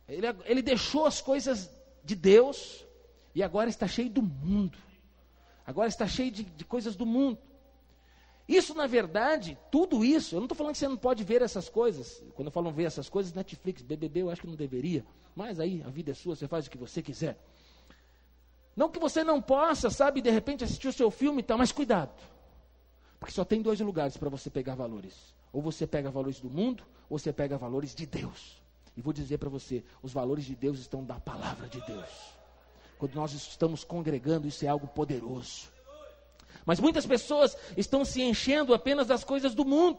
Ele, 0.05 0.27
ele 0.43 0.61
deixou 0.61 1.05
as 1.05 1.21
coisas 1.21 1.71
de 2.03 2.13
Deus 2.13 2.85
e 3.33 3.41
agora 3.41 3.69
está 3.69 3.87
cheio 3.87 4.09
do 4.09 4.21
mundo. 4.21 4.77
Agora 5.65 5.87
está 5.87 6.05
cheio 6.05 6.29
de, 6.29 6.43
de 6.43 6.65
coisas 6.65 6.93
do 6.93 7.05
mundo. 7.05 7.39
Isso, 8.47 8.73
na 8.73 8.87
verdade, 8.87 9.57
tudo 9.71 10.03
isso, 10.03 10.35
eu 10.35 10.39
não 10.39 10.45
estou 10.45 10.57
falando 10.57 10.73
que 10.73 10.79
você 10.79 10.87
não 10.87 10.97
pode 10.97 11.23
ver 11.23 11.41
essas 11.41 11.69
coisas. 11.69 12.23
Quando 12.33 12.47
eu 12.47 12.51
falo 12.51 12.71
ver 12.71 12.83
essas 12.83 13.09
coisas, 13.09 13.33
Netflix, 13.33 13.81
BBB, 13.81 14.23
eu 14.23 14.29
acho 14.29 14.41
que 14.41 14.47
não 14.47 14.55
deveria. 14.55 15.05
Mas 15.35 15.59
aí, 15.59 15.81
a 15.85 15.89
vida 15.89 16.11
é 16.11 16.13
sua, 16.13 16.35
você 16.35 16.47
faz 16.47 16.67
o 16.67 16.69
que 16.69 16.77
você 16.77 17.01
quiser. 17.01 17.37
Não 18.75 18.89
que 18.89 18.99
você 18.99 19.23
não 19.23 19.41
possa, 19.41 19.89
sabe, 19.89 20.21
de 20.21 20.29
repente 20.29 20.63
assistir 20.63 20.87
o 20.87 20.93
seu 20.93 21.11
filme 21.11 21.39
e 21.39 21.43
tal, 21.43 21.57
mas 21.57 21.71
cuidado. 21.71 22.21
Porque 23.19 23.33
só 23.33 23.45
tem 23.45 23.61
dois 23.61 23.79
lugares 23.79 24.17
para 24.17 24.29
você 24.29 24.49
pegar 24.49 24.75
valores. 24.75 25.13
Ou 25.53 25.61
você 25.61 25.85
pega 25.85 26.09
valores 26.09 26.39
do 26.39 26.49
mundo, 26.49 26.83
ou 27.09 27.19
você 27.19 27.31
pega 27.31 27.57
valores 27.57 27.93
de 27.93 28.05
Deus. 28.05 28.61
E 28.95 29.01
vou 29.01 29.13
dizer 29.13 29.37
para 29.37 29.49
você, 29.49 29.83
os 30.01 30.11
valores 30.11 30.45
de 30.45 30.55
Deus 30.55 30.79
estão 30.79 31.03
da 31.03 31.19
palavra 31.19 31.67
de 31.67 31.79
Deus. 31.81 32.09
Quando 32.97 33.15
nós 33.15 33.33
estamos 33.33 33.83
congregando, 33.83 34.47
isso 34.47 34.65
é 34.65 34.67
algo 34.67 34.87
poderoso. 34.87 35.69
Mas 36.65 36.79
muitas 36.79 37.05
pessoas 37.05 37.55
estão 37.75 38.05
se 38.05 38.21
enchendo 38.21 38.73
apenas 38.73 39.07
das 39.07 39.23
coisas 39.23 39.53
do 39.53 39.65
mundo. 39.65 39.97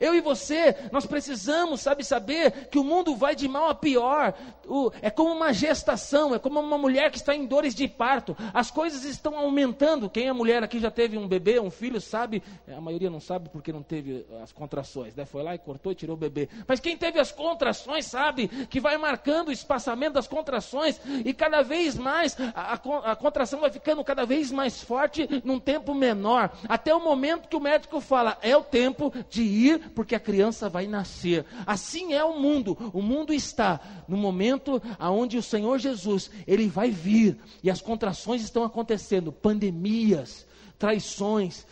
Eu 0.00 0.14
e 0.14 0.20
você, 0.22 0.74
nós 0.90 1.04
precisamos, 1.04 1.82
sabe, 1.82 2.02
saber 2.02 2.68
que 2.70 2.78
o 2.78 2.84
mundo 2.84 3.14
vai 3.14 3.36
de 3.36 3.46
mal 3.46 3.68
a 3.68 3.74
pior. 3.74 4.34
O, 4.66 4.90
é 5.02 5.10
como 5.10 5.30
uma 5.32 5.52
gestação, 5.52 6.34
é 6.34 6.38
como 6.38 6.58
uma 6.58 6.78
mulher 6.78 7.10
que 7.10 7.18
está 7.18 7.34
em 7.34 7.44
dores 7.44 7.74
de 7.74 7.86
parto. 7.86 8.34
As 8.54 8.70
coisas 8.70 9.04
estão 9.04 9.36
aumentando. 9.36 10.08
Quem 10.08 10.28
é 10.28 10.32
mulher 10.32 10.62
aqui 10.62 10.80
já 10.80 10.90
teve 10.90 11.18
um 11.18 11.28
bebê, 11.28 11.60
um 11.60 11.70
filho, 11.70 12.00
sabe? 12.00 12.42
É, 12.66 12.74
a 12.74 12.80
maioria 12.80 13.10
não 13.10 13.20
sabe 13.20 13.50
porque 13.50 13.72
não 13.72 13.82
teve 13.82 14.26
as 14.42 14.52
contrações. 14.52 15.14
Né? 15.14 15.26
Foi 15.26 15.42
lá 15.42 15.54
e 15.54 15.58
cortou 15.58 15.92
e 15.92 15.94
tirou 15.94 16.16
o 16.16 16.18
bebê. 16.18 16.48
Mas 16.66 16.80
quem 16.80 16.96
teve 16.96 17.20
as 17.20 17.30
contrações 17.30 18.06
sabe 18.06 18.48
que 18.48 18.80
vai 18.80 18.96
marcando 18.96 19.48
o 19.48 19.52
espaçamento 19.52 20.14
das 20.14 20.26
contrações 20.26 20.98
e 21.24 21.34
cada 21.34 21.60
vez 21.60 21.96
mais 21.96 22.36
a, 22.54 22.72
a, 22.72 23.12
a 23.12 23.16
contração 23.16 23.60
vai 23.60 23.70
ficando 23.70 24.02
cada 24.02 24.24
vez 24.24 24.50
mais 24.50 24.80
forte 24.82 25.28
num 25.44 25.60
tempo 25.60 25.94
menor. 25.94 26.50
Até 26.68 26.94
o 26.94 27.00
momento 27.00 27.48
que 27.48 27.56
o 27.56 27.60
médico 27.60 28.00
fala, 28.00 28.38
é 28.40 28.56
o 28.56 28.62
tempo 28.62 29.12
de 29.28 29.42
ir 29.42 29.89
porque 29.90 30.14
a 30.14 30.20
criança 30.20 30.68
vai 30.68 30.86
nascer. 30.86 31.44
Assim 31.66 32.14
é 32.14 32.24
o 32.24 32.38
mundo. 32.38 32.76
O 32.92 33.02
mundo 33.02 33.32
está 33.32 34.04
no 34.08 34.16
momento 34.16 34.82
aonde 34.98 35.36
o 35.36 35.42
Senhor 35.42 35.78
Jesus, 35.78 36.30
ele 36.46 36.68
vai 36.68 36.90
vir 36.90 37.38
e 37.62 37.70
as 37.70 37.80
contrações 37.80 38.42
estão 38.42 38.64
acontecendo, 38.64 39.32
pandemias, 39.32 40.46
traições, 40.78 41.66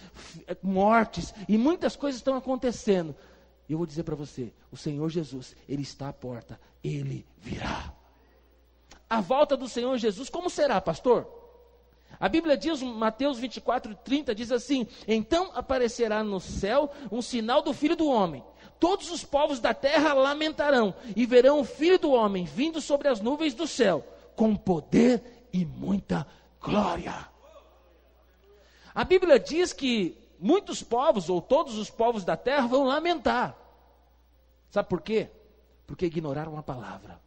eh, 0.47 0.57
mortes 0.63 1.33
e 1.49 1.57
muitas 1.57 1.97
coisas 1.97 2.21
estão 2.21 2.37
acontecendo. 2.37 3.15
E 3.69 3.73
eu 3.73 3.79
vou 3.79 3.87
dizer 3.87 4.03
para 4.03 4.15
você, 4.15 4.53
o 4.71 4.77
Senhor 4.77 5.09
Jesus, 5.09 5.57
ele 5.69 5.83
está 5.83 6.09
à 6.09 6.13
porta, 6.13 6.61
ele 6.83 7.27
virá. 7.39 7.93
A 9.09 9.21
volta 9.21 9.57
do 9.57 9.69
Senhor 9.69 9.97
Jesus, 9.97 10.29
como 10.29 10.51
será, 10.51 10.81
pastor? 10.81 11.48
A 12.21 12.29
Bíblia 12.29 12.57
diz, 12.57 12.83
Mateus 12.83 13.39
24, 13.39 13.95
30, 13.95 14.35
diz 14.35 14.51
assim: 14.51 14.87
Então 15.07 15.51
aparecerá 15.55 16.25
no 16.25 16.41
céu 16.41 16.91
um 17.13 17.23
sinal 17.23 17.63
do 17.63 17.73
Filho 17.73 17.95
do 17.95 18.09
Homem. 18.09 18.43
Todos 18.81 19.11
os 19.11 19.25
povos 19.25 19.61
da 19.61 19.75
terra 19.75 20.13
lamentarão 20.15 20.95
e 21.15 21.27
verão 21.27 21.61
o 21.61 21.65
Filho 21.65 21.99
do 21.99 22.11
Homem 22.11 22.45
vindo 22.45 22.81
sobre 22.81 23.09
as 23.09 23.21
nuvens 23.21 23.55
do 23.55 23.67
céu, 23.67 24.05
com 24.35 24.55
poder 24.57 25.49
e 25.53 25.65
muita 25.65 26.27
glória. 26.61 27.29
A 28.95 29.05
Bíblia 29.05 29.39
diz 29.39 29.73
que 29.73 30.17
muitos 30.41 30.83
povos, 30.83 31.29
ou 31.29 31.41
todos 31.41 31.77
os 31.77 31.89
povos 31.89 32.25
da 32.25 32.37
terra, 32.37 32.67
vão 32.67 32.85
lamentar. 32.85 33.57
Sabe 34.71 34.89
por 34.89 35.01
quê? 35.01 35.29
Porque 35.87 36.07
ignoraram 36.07 36.59
a 36.59 36.63
palavra, 36.63 37.21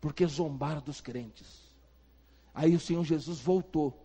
porque 0.00 0.26
zombaram 0.26 0.80
dos 0.80 1.00
crentes 1.00 1.69
Aí 2.54 2.74
o 2.74 2.80
Senhor 2.80 3.04
Jesus 3.04 3.40
voltou. 3.40 3.96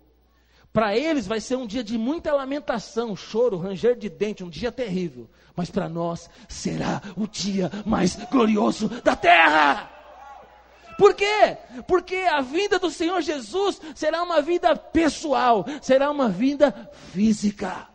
Para 0.72 0.98
eles 0.98 1.26
vai 1.26 1.40
ser 1.40 1.56
um 1.56 1.66
dia 1.66 1.84
de 1.84 1.98
muita 1.98 2.34
lamentação, 2.34 3.16
choro, 3.16 3.58
ranger 3.58 3.96
de 3.96 4.10
dente, 4.10 4.44
um 4.44 4.50
dia 4.50 4.72
terrível. 4.72 5.30
Mas 5.56 5.70
para 5.70 5.88
nós 5.88 6.30
será 6.50 7.02
o 7.16 7.28
dia 7.28 7.72
mais 7.86 8.16
glorioso 8.30 8.90
da 9.02 9.16
terra. 9.16 9.90
Por 10.98 11.14
quê? 11.14 11.58
Porque 11.88 12.16
a 12.16 12.42
vinda 12.42 12.78
do 12.78 12.90
Senhor 12.90 13.22
Jesus 13.22 13.82
será 13.94 14.22
uma 14.22 14.42
vida 14.42 14.76
pessoal, 14.76 15.66
será 15.82 16.12
uma 16.12 16.30
vida 16.30 16.90
física. 17.14 17.95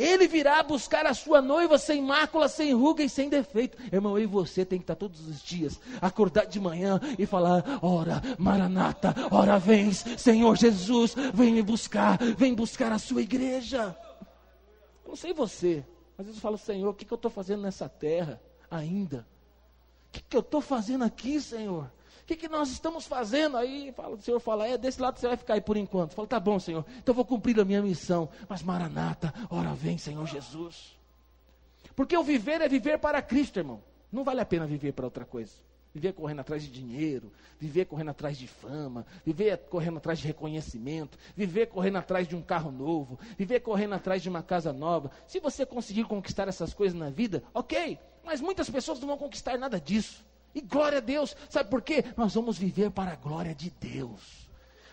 Ele 0.00 0.26
virá 0.26 0.62
buscar 0.62 1.04
a 1.04 1.12
sua 1.12 1.42
noiva 1.42 1.76
sem 1.76 2.00
mácula, 2.00 2.48
sem 2.48 2.72
ruga 2.72 3.02
e 3.04 3.08
sem 3.08 3.28
defeito. 3.28 3.76
Irmão, 3.92 4.16
eu 4.16 4.24
e 4.24 4.26
você 4.26 4.64
tem 4.64 4.78
que 4.78 4.84
estar 4.84 4.94
todos 4.94 5.20
os 5.28 5.42
dias, 5.42 5.78
acordar 6.00 6.46
de 6.46 6.58
manhã 6.58 6.98
e 7.18 7.26
falar: 7.26 7.78
Ora, 7.82 8.22
Maranata, 8.38 9.14
ora 9.30 9.58
vens, 9.58 10.04
Senhor 10.16 10.56
Jesus, 10.56 11.14
vem 11.34 11.52
me 11.52 11.62
buscar, 11.62 12.18
vem 12.36 12.54
buscar 12.54 12.90
a 12.92 12.98
sua 12.98 13.20
igreja. 13.20 13.94
Eu 15.04 15.10
não 15.10 15.16
sei 15.16 15.34
você, 15.34 15.84
vezes 16.16 16.36
eu 16.36 16.40
falo: 16.40 16.56
Senhor, 16.56 16.88
o 16.88 16.94
que, 16.94 17.04
que 17.04 17.12
eu 17.12 17.16
estou 17.16 17.30
fazendo 17.30 17.62
nessa 17.62 17.88
terra 17.88 18.40
ainda? 18.70 19.26
O 20.08 20.12
que, 20.12 20.22
que 20.22 20.36
eu 20.36 20.40
estou 20.40 20.60
fazendo 20.60 21.04
aqui, 21.04 21.40
Senhor? 21.40 21.90
Que, 22.30 22.36
que 22.36 22.48
nós 22.48 22.70
estamos 22.70 23.06
fazendo? 23.06 23.56
Aí 23.56 23.92
fala, 23.92 24.14
o 24.14 24.20
Senhor 24.20 24.38
fala, 24.38 24.68
é, 24.68 24.78
desse 24.78 25.00
lado 25.00 25.18
você 25.18 25.26
vai 25.26 25.36
ficar 25.36 25.54
aí 25.54 25.60
por 25.60 25.76
enquanto. 25.76 26.14
Fala, 26.14 26.28
tá 26.28 26.38
bom, 26.38 26.60
Senhor, 26.60 26.84
então 26.98 27.12
vou 27.12 27.24
cumprir 27.24 27.58
a 27.58 27.64
minha 27.64 27.82
missão. 27.82 28.28
Mas 28.48 28.62
Maranata, 28.62 29.34
ora 29.50 29.74
vem, 29.74 29.98
Senhor 29.98 30.24
Jesus. 30.26 30.96
Porque 31.96 32.16
o 32.16 32.22
viver 32.22 32.60
é 32.60 32.68
viver 32.68 32.98
para 32.98 33.20
Cristo, 33.20 33.58
irmão. 33.58 33.82
Não 34.12 34.22
vale 34.22 34.40
a 34.40 34.46
pena 34.46 34.64
viver 34.64 34.92
para 34.92 35.06
outra 35.06 35.24
coisa. 35.24 35.52
Viver 35.92 36.12
correndo 36.12 36.38
atrás 36.38 36.62
de 36.62 36.70
dinheiro, 36.70 37.32
viver 37.58 37.84
correndo 37.84 38.10
atrás 38.10 38.38
de 38.38 38.46
fama, 38.46 39.04
viver 39.26 39.58
correndo 39.68 39.96
atrás 39.96 40.20
de 40.20 40.26
reconhecimento, 40.28 41.18
viver 41.34 41.66
correndo 41.66 41.98
atrás 41.98 42.28
de 42.28 42.36
um 42.36 42.42
carro 42.42 42.70
novo, 42.70 43.18
viver 43.36 43.58
correndo 43.58 43.94
atrás 43.94 44.22
de 44.22 44.28
uma 44.28 44.40
casa 44.40 44.72
nova. 44.72 45.10
Se 45.26 45.40
você 45.40 45.66
conseguir 45.66 46.04
conquistar 46.04 46.46
essas 46.46 46.72
coisas 46.72 46.96
na 46.96 47.10
vida, 47.10 47.42
ok, 47.52 47.98
mas 48.22 48.40
muitas 48.40 48.70
pessoas 48.70 49.00
não 49.00 49.08
vão 49.08 49.18
conquistar 49.18 49.58
nada 49.58 49.80
disso. 49.80 50.24
E 50.54 50.60
glória 50.60 50.98
a 50.98 51.00
Deus, 51.00 51.36
sabe 51.48 51.70
por 51.70 51.82
quê? 51.82 52.04
Nós 52.16 52.34
vamos 52.34 52.58
viver 52.58 52.90
para 52.90 53.12
a 53.12 53.16
glória 53.16 53.54
de 53.54 53.70
Deus. 53.70 54.48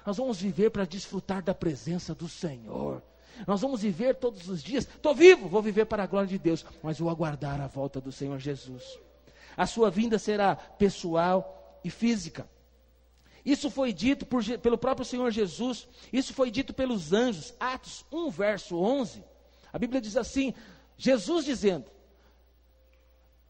Nós 0.05 0.17
vamos 0.17 0.39
viver 0.39 0.69
para 0.69 0.85
desfrutar 0.85 1.43
da 1.43 1.53
presença 1.53 2.13
do 2.13 2.29
Senhor. 2.29 3.01
Nós 3.45 3.61
vamos 3.61 3.81
viver 3.81 4.15
todos 4.15 4.47
os 4.47 4.63
dias. 4.63 4.85
Estou 4.87 5.13
vivo, 5.13 5.49
vou 5.49 5.61
viver 5.61 5.85
para 5.85 6.03
a 6.03 6.07
glória 6.07 6.27
de 6.27 6.37
Deus, 6.37 6.65
mas 6.81 6.99
vou 6.99 7.09
aguardar 7.09 7.59
a 7.59 7.67
volta 7.67 7.99
do 7.99 8.11
Senhor 8.11 8.39
Jesus. 8.39 8.99
A 9.55 9.65
sua 9.65 9.89
vinda 9.89 10.17
será 10.17 10.55
pessoal 10.55 11.79
e 11.83 11.89
física. 11.89 12.47
Isso 13.43 13.69
foi 13.69 13.93
dito 13.93 14.25
por, 14.25 14.43
pelo 14.59 14.77
próprio 14.77 15.05
Senhor 15.05 15.31
Jesus, 15.31 15.87
isso 16.11 16.33
foi 16.33 16.51
dito 16.51 16.73
pelos 16.73 17.13
anjos. 17.13 17.53
Atos 17.59 18.05
1, 18.11 18.29
verso 18.29 18.77
11. 18.77 19.23
A 19.71 19.79
Bíblia 19.79 20.01
diz 20.01 20.17
assim: 20.17 20.53
Jesus 20.97 21.45
dizendo: 21.45 21.85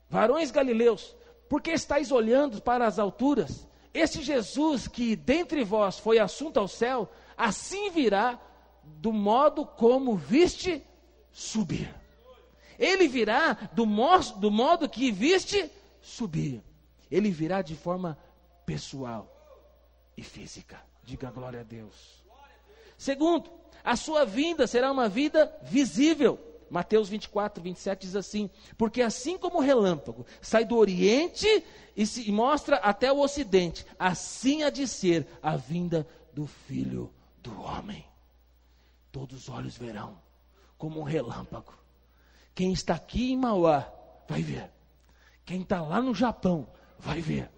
Varões 0.09 0.51
galileus, 0.51 1.15
porque 1.49 1.71
estáis 1.71 2.11
olhando 2.11 2.61
para 2.61 2.85
as 2.85 2.99
alturas? 2.99 3.67
Esse 3.93 4.21
Jesus 4.21 4.87
que 4.87 5.15
dentre 5.15 5.63
vós 5.63 5.97
foi 5.97 6.19
assunto 6.19 6.59
ao 6.59 6.67
céu, 6.67 7.09
assim 7.35 7.89
virá 7.89 8.39
do 8.83 9.11
modo 9.11 9.65
como 9.65 10.15
viste 10.15 10.83
subir. 11.31 11.93
Ele 12.77 13.07
virá 13.07 13.53
do, 13.73 13.85
mo 13.85 14.19
do 14.37 14.51
modo 14.51 14.87
que 14.87 15.11
viste 15.11 15.69
subir. 16.01 16.63
Ele 17.09 17.31
virá 17.31 17.61
de 17.61 17.75
forma 17.75 18.17
pessoal 18.65 19.33
e 20.15 20.21
física. 20.21 20.79
Diga 21.03 21.31
glória 21.31 21.61
a 21.61 21.63
Deus. 21.63 22.23
Segundo, 22.97 23.49
a 23.83 23.95
sua 23.95 24.25
vinda 24.25 24.67
será 24.67 24.91
uma 24.91 25.07
vida 25.07 25.55
visível. 25.63 26.39
Mateus 26.69 27.09
24, 27.09 27.63
27 27.63 28.01
diz 28.01 28.15
assim: 28.15 28.49
Porque 28.77 29.01
assim 29.01 29.37
como 29.37 29.57
o 29.57 29.61
relâmpago 29.61 30.25
sai 30.41 30.65
do 30.65 30.77
Oriente 30.77 31.47
e 31.95 32.05
se 32.05 32.31
mostra 32.31 32.77
até 32.77 33.11
o 33.11 33.19
Ocidente, 33.19 33.85
assim 33.97 34.63
há 34.63 34.69
de 34.69 34.87
ser 34.87 35.27
a 35.41 35.55
vinda 35.55 36.07
do 36.33 36.45
Filho 36.45 37.13
do 37.41 37.61
Homem. 37.61 38.05
Todos 39.11 39.43
os 39.43 39.49
olhos 39.49 39.77
verão, 39.77 40.19
como 40.77 40.99
um 40.99 41.03
relâmpago. 41.03 41.73
Quem 42.53 42.73
está 42.73 42.95
aqui 42.95 43.31
em 43.31 43.37
Mauá 43.37 43.91
vai 44.27 44.41
ver. 44.41 44.71
Quem 45.45 45.61
está 45.61 45.81
lá 45.81 46.01
no 46.01 46.13
Japão 46.13 46.67
vai 46.99 47.21
ver. 47.21 47.49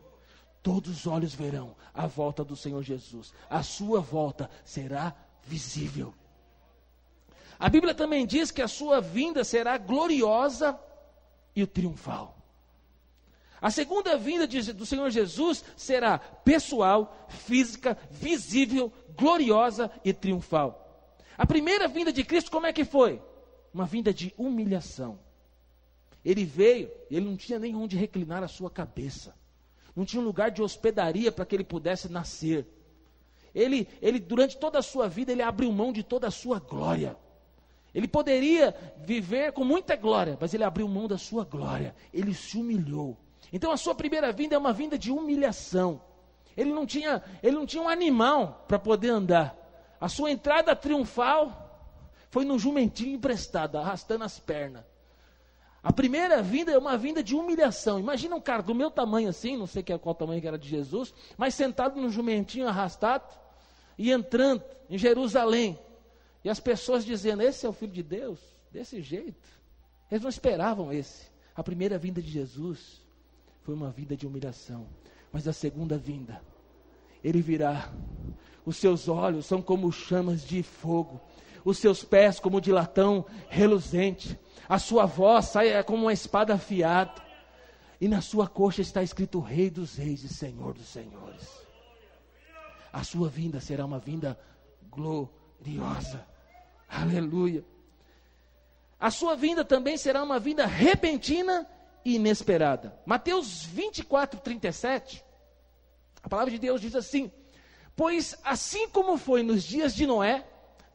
Todos 0.61 0.99
os 0.99 1.07
olhos 1.07 1.33
verão 1.33 1.75
a 1.93 2.05
volta 2.05 2.43
do 2.43 2.55
Senhor 2.55 2.83
Jesus. 2.83 3.33
A 3.49 3.63
sua 3.63 3.99
volta 3.99 4.49
será 4.63 5.15
visível. 5.43 6.13
A 7.59 7.67
Bíblia 7.67 7.93
também 7.93 8.25
diz 8.25 8.51
que 8.51 8.61
a 8.61 8.67
sua 8.69 9.01
vinda 9.01 9.43
será 9.43 9.77
gloriosa 9.77 10.79
e 11.53 11.65
triunfal. 11.67 12.37
A 13.61 13.69
segunda 13.69 14.17
vinda 14.17 14.47
de, 14.47 14.71
do 14.71 14.85
Senhor 14.85 15.09
Jesus 15.09 15.65
será 15.75 16.17
pessoal, 16.17 17.27
física, 17.27 17.97
visível, 18.09 18.93
gloriosa 19.17 19.91
e 20.05 20.13
triunfal. 20.13 21.11
A 21.37 21.45
primeira 21.45 21.87
vinda 21.89 22.13
de 22.13 22.23
Cristo, 22.23 22.49
como 22.49 22.65
é 22.65 22.71
que 22.71 22.85
foi? 22.85 23.21
Uma 23.73 23.85
vinda 23.85 24.13
de 24.13 24.33
humilhação. 24.37 25.19
Ele 26.23 26.45
veio, 26.45 26.89
ele 27.11 27.25
não 27.25 27.35
tinha 27.35 27.59
nem 27.59 27.75
onde 27.75 27.97
reclinar 27.97 28.41
a 28.41 28.47
sua 28.47 28.69
cabeça. 28.69 29.35
Não 29.93 30.05
tinha 30.05 30.21
um 30.21 30.25
lugar 30.25 30.49
de 30.49 30.61
hospedaria 30.61 31.29
para 31.29 31.45
que 31.45 31.55
ele 31.55 31.65
pudesse 31.65 32.09
nascer. 32.09 32.65
Ele, 33.53 33.85
ele, 34.01 34.19
durante 34.19 34.57
toda 34.57 34.79
a 34.79 34.81
sua 34.81 35.09
vida, 35.09 35.33
ele 35.33 35.41
abriu 35.41 35.71
mão 35.73 35.91
de 35.91 36.03
toda 36.03 36.27
a 36.27 36.31
sua 36.31 36.59
glória. 36.59 37.17
Ele 37.93 38.07
poderia 38.07 38.75
viver 38.97 39.51
com 39.51 39.63
muita 39.63 39.95
glória, 39.95 40.37
mas 40.39 40.53
ele 40.53 40.63
abriu 40.63 40.87
mão 40.87 41.07
da 41.07 41.17
sua 41.17 41.43
glória. 41.43 41.95
Ele 42.13 42.33
se 42.33 42.57
humilhou. 42.57 43.17
Então 43.51 43.71
a 43.71 43.77
sua 43.77 43.95
primeira 43.95 44.31
vinda 44.31 44.55
é 44.55 44.57
uma 44.57 44.73
vinda 44.73 44.97
de 44.97 45.11
humilhação. 45.11 46.01
Ele 46.55 46.71
não 46.71 46.85
tinha, 46.85 47.23
ele 47.41 47.55
não 47.55 47.65
tinha 47.65 47.81
um 47.81 47.89
animal 47.89 48.65
para 48.67 48.77
poder 48.77 49.09
andar. 49.09 49.55
A 49.99 50.07
sua 50.07 50.29
entrada 50.29 50.75
triunfal 50.75 51.65
foi 52.29 52.45
no 52.45 52.59
jumentinho 52.59 53.15
emprestado, 53.15 53.77
arrastando 53.77 54.23
as 54.23 54.39
pernas. 54.39 54.83
A 55.81 55.93
primeira 55.93 56.41
vinda 56.41 56.71
é 56.71 56.77
uma 56.77 56.97
vinda 56.97 57.23
de 57.23 57.35
humilhação. 57.35 57.99
Imagina 57.99 58.35
um 58.35 58.41
cara 58.41 58.61
do 58.61 58.75
meu 58.75 58.91
tamanho 58.91 59.29
assim, 59.29 59.57
não 59.57 59.65
sei 59.65 59.83
qual 59.83 60.13
tamanho 60.13 60.41
que 60.41 60.47
era 60.47 60.59
de 60.59 60.67
Jesus, 60.67 61.13
mas 61.37 61.55
sentado 61.55 61.99
no 61.99 62.09
jumentinho 62.09 62.67
arrastado 62.67 63.23
e 63.97 64.11
entrando 64.11 64.63
em 64.89 64.97
Jerusalém. 64.97 65.79
E 66.43 66.49
as 66.49 66.59
pessoas 66.59 67.05
dizendo: 67.05 67.41
Esse 67.41 67.65
é 67.65 67.69
o 67.69 67.73
filho 67.73 67.91
de 67.91 68.03
Deus, 68.03 68.39
desse 68.71 69.01
jeito. 69.01 69.47
Eles 70.09 70.23
não 70.23 70.29
esperavam 70.29 70.91
esse. 70.91 71.27
A 71.55 71.63
primeira 71.63 71.97
vinda 71.97 72.21
de 72.21 72.29
Jesus 72.29 73.01
foi 73.63 73.75
uma 73.75 73.91
vida 73.91 74.15
de 74.15 74.25
humilhação, 74.25 74.87
mas 75.31 75.47
a 75.47 75.53
segunda 75.53 75.97
vinda, 75.97 76.41
ele 77.23 77.41
virá. 77.41 77.91
Os 78.65 78.77
seus 78.77 79.07
olhos 79.07 79.45
são 79.45 79.61
como 79.61 79.91
chamas 79.91 80.43
de 80.43 80.61
fogo, 80.61 81.19
os 81.65 81.77
seus 81.77 82.03
pés 82.03 82.39
como 82.39 82.61
de 82.61 82.71
latão 82.71 83.25
reluzente 83.49 84.37
a 84.69 84.77
sua 84.77 85.07
voz 85.07 85.45
sai 85.45 85.83
como 85.83 86.03
uma 86.03 86.13
espada 86.13 86.53
afiada, 86.53 87.19
e 87.99 88.07
na 88.07 88.21
sua 88.21 88.47
coxa 88.47 88.81
está 88.81 89.01
escrito 89.01 89.39
Rei 89.39 89.67
dos 89.67 89.95
Reis 89.95 90.23
e 90.23 90.29
Senhor 90.29 90.75
dos 90.75 90.87
Senhores. 90.87 91.49
A 92.93 93.03
sua 93.03 93.27
vinda 93.29 93.59
será 93.59 93.83
uma 93.83 93.97
vinda 93.97 94.39
gloriosa. 94.91 95.38
Aleluia. 96.87 97.63
A 98.99 99.09
sua 99.11 99.35
vinda 99.35 99.63
também 99.63 99.97
será 99.97 100.23
uma 100.23 100.39
vinda 100.39 100.65
repentina 100.65 101.67
e 102.03 102.15
inesperada. 102.15 102.97
Mateus 103.05 103.63
24, 103.65 104.39
37. 104.39 105.23
A 106.21 106.27
palavra 106.29 106.51
de 106.51 106.59
Deus 106.59 106.81
diz 106.81 106.95
assim: 106.95 107.31
Pois 107.95 108.35
assim 108.43 108.89
como 108.89 109.17
foi 109.17 109.43
nos 109.43 109.63
dias 109.63 109.95
de 109.95 110.05
Noé, 110.05 110.45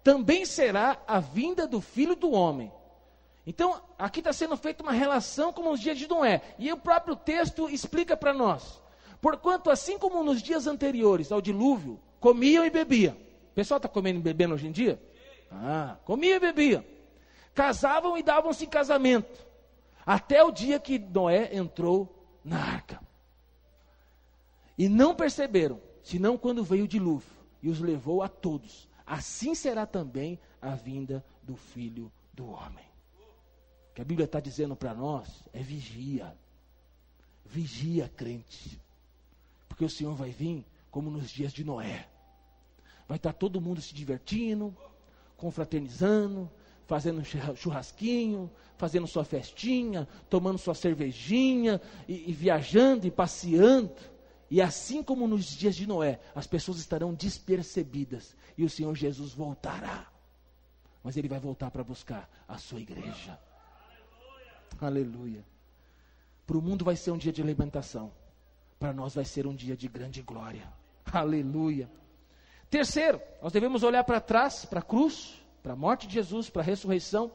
também 0.03 0.45
será 0.45 1.03
a 1.07 1.21
vinda 1.21 1.67
do 1.67 1.81
filho 1.81 2.15
do 2.15 2.33
homem. 2.33 2.71
Então, 3.47 3.81
aqui 3.99 4.21
está 4.21 4.33
sendo 4.33 4.57
feita 4.57 4.83
uma 4.83 4.93
relação 4.93 5.53
com 5.53 5.71
os 5.71 5.81
dias 5.81 5.99
de 5.99 6.09
Noé. 6.09 6.43
E 6.59 6.73
o 6.73 6.77
próprio 6.77 7.15
texto 7.15 7.69
explica 7.69 8.17
para 8.17 8.33
nós. 8.33 8.81
Porquanto, 9.21 9.71
assim 9.71 9.99
como 9.99 10.23
nos 10.23 10.43
dias 10.43 10.67
anteriores 10.67 11.31
ao 11.31 11.41
dilúvio, 11.41 12.01
comiam 12.21 12.65
e 12.65 12.71
bebiam. 12.71 13.17
O 13.55 13.61
pessoal 13.63 13.79
está 13.79 13.89
comendo 13.89 14.19
e 14.19 14.23
bebendo 14.23 14.55
hoje 14.55 14.67
em 14.67 14.73
dia? 14.73 15.01
Ah, 15.51 15.97
comiam 16.05 16.37
e 16.37 16.41
bebiam. 16.41 16.85
Casavam 17.55 18.19
e 18.19 18.23
davam-se 18.23 18.65
em 18.65 18.69
casamento. 18.69 19.47
Até 20.05 20.43
o 20.43 20.51
dia 20.51 20.81
que 20.81 20.99
Noé 20.99 21.57
entrou 21.57 22.39
na 22.45 22.59
arca. 22.59 23.01
E 24.77 24.89
não 24.89 25.15
perceberam, 25.15 25.81
senão 26.03 26.37
quando 26.37 26.65
veio 26.65 26.85
o 26.85 26.89
dilúvio 26.89 27.31
e 27.63 27.69
os 27.69 27.81
levou 27.81 28.23
a 28.23 28.29
todos. 28.29 28.89
Assim 29.07 29.55
será 29.55 29.87
também 29.87 30.39
a 30.61 30.75
vinda 30.75 31.25
do 31.43 31.55
filho 31.55 32.13
do 32.33 32.51
homem 32.51 32.85
que 33.95 34.03
a 34.03 34.05
Bíblia 34.05 34.25
está 34.25 34.41
dizendo 34.41 34.75
para 34.75 34.93
nós 34.93 35.45
é 35.53 35.63
vigia. 35.63 36.37
Vigia, 37.45 38.09
crente. 38.09 38.81
Porque 39.69 39.85
o 39.85 39.89
Senhor 39.89 40.15
vai 40.17 40.31
vir 40.31 40.67
como 40.91 41.11
nos 41.11 41.31
dias 41.31 41.53
de 41.53 41.63
Noé. 41.63 42.09
Vai 43.09 43.17
estar 43.17 43.33
todo 43.33 43.61
mundo 43.61 43.81
se 43.81 43.95
divertindo, 43.95 44.75
confraternizando, 45.37 46.51
fazendo 46.87 47.23
churrasquinho, 47.57 48.51
fazendo 48.77 49.07
sua 49.07 49.25
festinha, 49.25 50.09
tomando 50.29 50.59
sua 50.59 50.75
cervejinha, 50.75 51.81
e, 52.09 52.31
e 52.31 52.33
viajando 52.33 53.07
e 53.07 53.11
passeando. 53.11 53.93
E 54.51 54.61
assim 54.61 55.03
como 55.03 55.27
nos 55.27 55.47
dias 55.47 55.75
de 55.75 55.87
Noé, 55.87 56.21
as 56.35 56.47
pessoas 56.47 56.79
estarão 56.79 57.15
despercebidas 57.15 58.37
e 58.57 58.65
o 58.65 58.71
Senhor 58.71 58.95
Jesus 58.95 59.33
voltará. 59.33 60.07
Mas 61.03 61.17
ele 61.17 61.29
vai 61.29 61.39
voltar 61.39 61.71
para 61.71 61.85
buscar 61.85 62.31
a 62.49 62.57
sua 62.59 62.81
igreja. 62.81 63.39
Aleluia. 64.81 65.45
Para 66.47 66.59
o 66.59 66.63
mundo 66.63 66.85
vai 66.85 66.97
ser 66.97 67.11
um 67.11 67.19
dia 67.19 67.33
de 67.33 67.43
alimentação. 67.43 68.13
Para 68.79 68.93
nós 68.93 69.15
vai 69.15 69.25
ser 69.25 69.47
um 69.47 69.55
dia 69.55 69.77
de 69.77 69.89
grande 69.89 70.23
glória. 70.23 70.71
Aleluia. 71.13 71.91
Terceiro, 72.75 73.23
nós 73.41 73.53
devemos 73.53 73.85
olhar 73.85 74.03
para 74.03 74.21
trás, 74.21 74.65
para 74.65 74.81
a 74.81 74.83
cruz, 74.83 75.41
para 75.63 75.75
a 75.75 75.77
morte 75.77 76.09
de 76.09 76.15
Jesus, 76.15 76.51
para 76.51 76.61
a 76.61 76.65
ressurreição. 76.65 77.31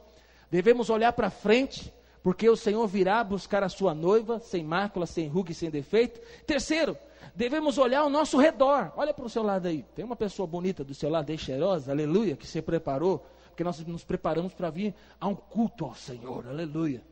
Devemos 0.50 0.90
olhar 0.90 1.14
para 1.14 1.30
frente, 1.30 1.90
porque 2.22 2.46
o 2.46 2.54
Senhor 2.54 2.86
virá 2.86 3.24
buscar 3.24 3.64
a 3.64 3.70
sua 3.70 3.94
noiva, 3.94 4.38
sem 4.38 4.62
mácula, 4.62 5.06
sem 5.06 5.28
ruga 5.28 5.52
e 5.52 5.54
sem 5.54 5.70
defeito. 5.70 6.20
Terceiro, 6.46 6.94
devemos 7.34 7.78
olhar 7.78 8.00
ao 8.00 8.10
nosso 8.10 8.36
redor. 8.36 8.92
Olha 8.98 9.14
para 9.14 9.24
o 9.24 9.30
seu 9.30 9.42
lado 9.42 9.66
aí. 9.66 9.82
Tem 9.94 10.04
uma 10.04 10.14
pessoa 10.14 10.46
bonita 10.46 10.84
do 10.84 10.92
seu 10.92 11.08
lado 11.08 11.30
aí, 11.30 11.38
cheirosa, 11.38 11.90
aleluia, 11.90 12.36
que 12.36 12.46
se 12.46 12.60
preparou, 12.60 13.24
porque 13.46 13.64
nós 13.64 13.80
nos 13.86 14.04
preparamos 14.04 14.52
para 14.52 14.68
vir 14.68 14.94
a 15.18 15.26
um 15.26 15.34
culto 15.34 15.86
ao 15.86 15.94
Senhor, 15.94 16.46
aleluia. 16.46 17.02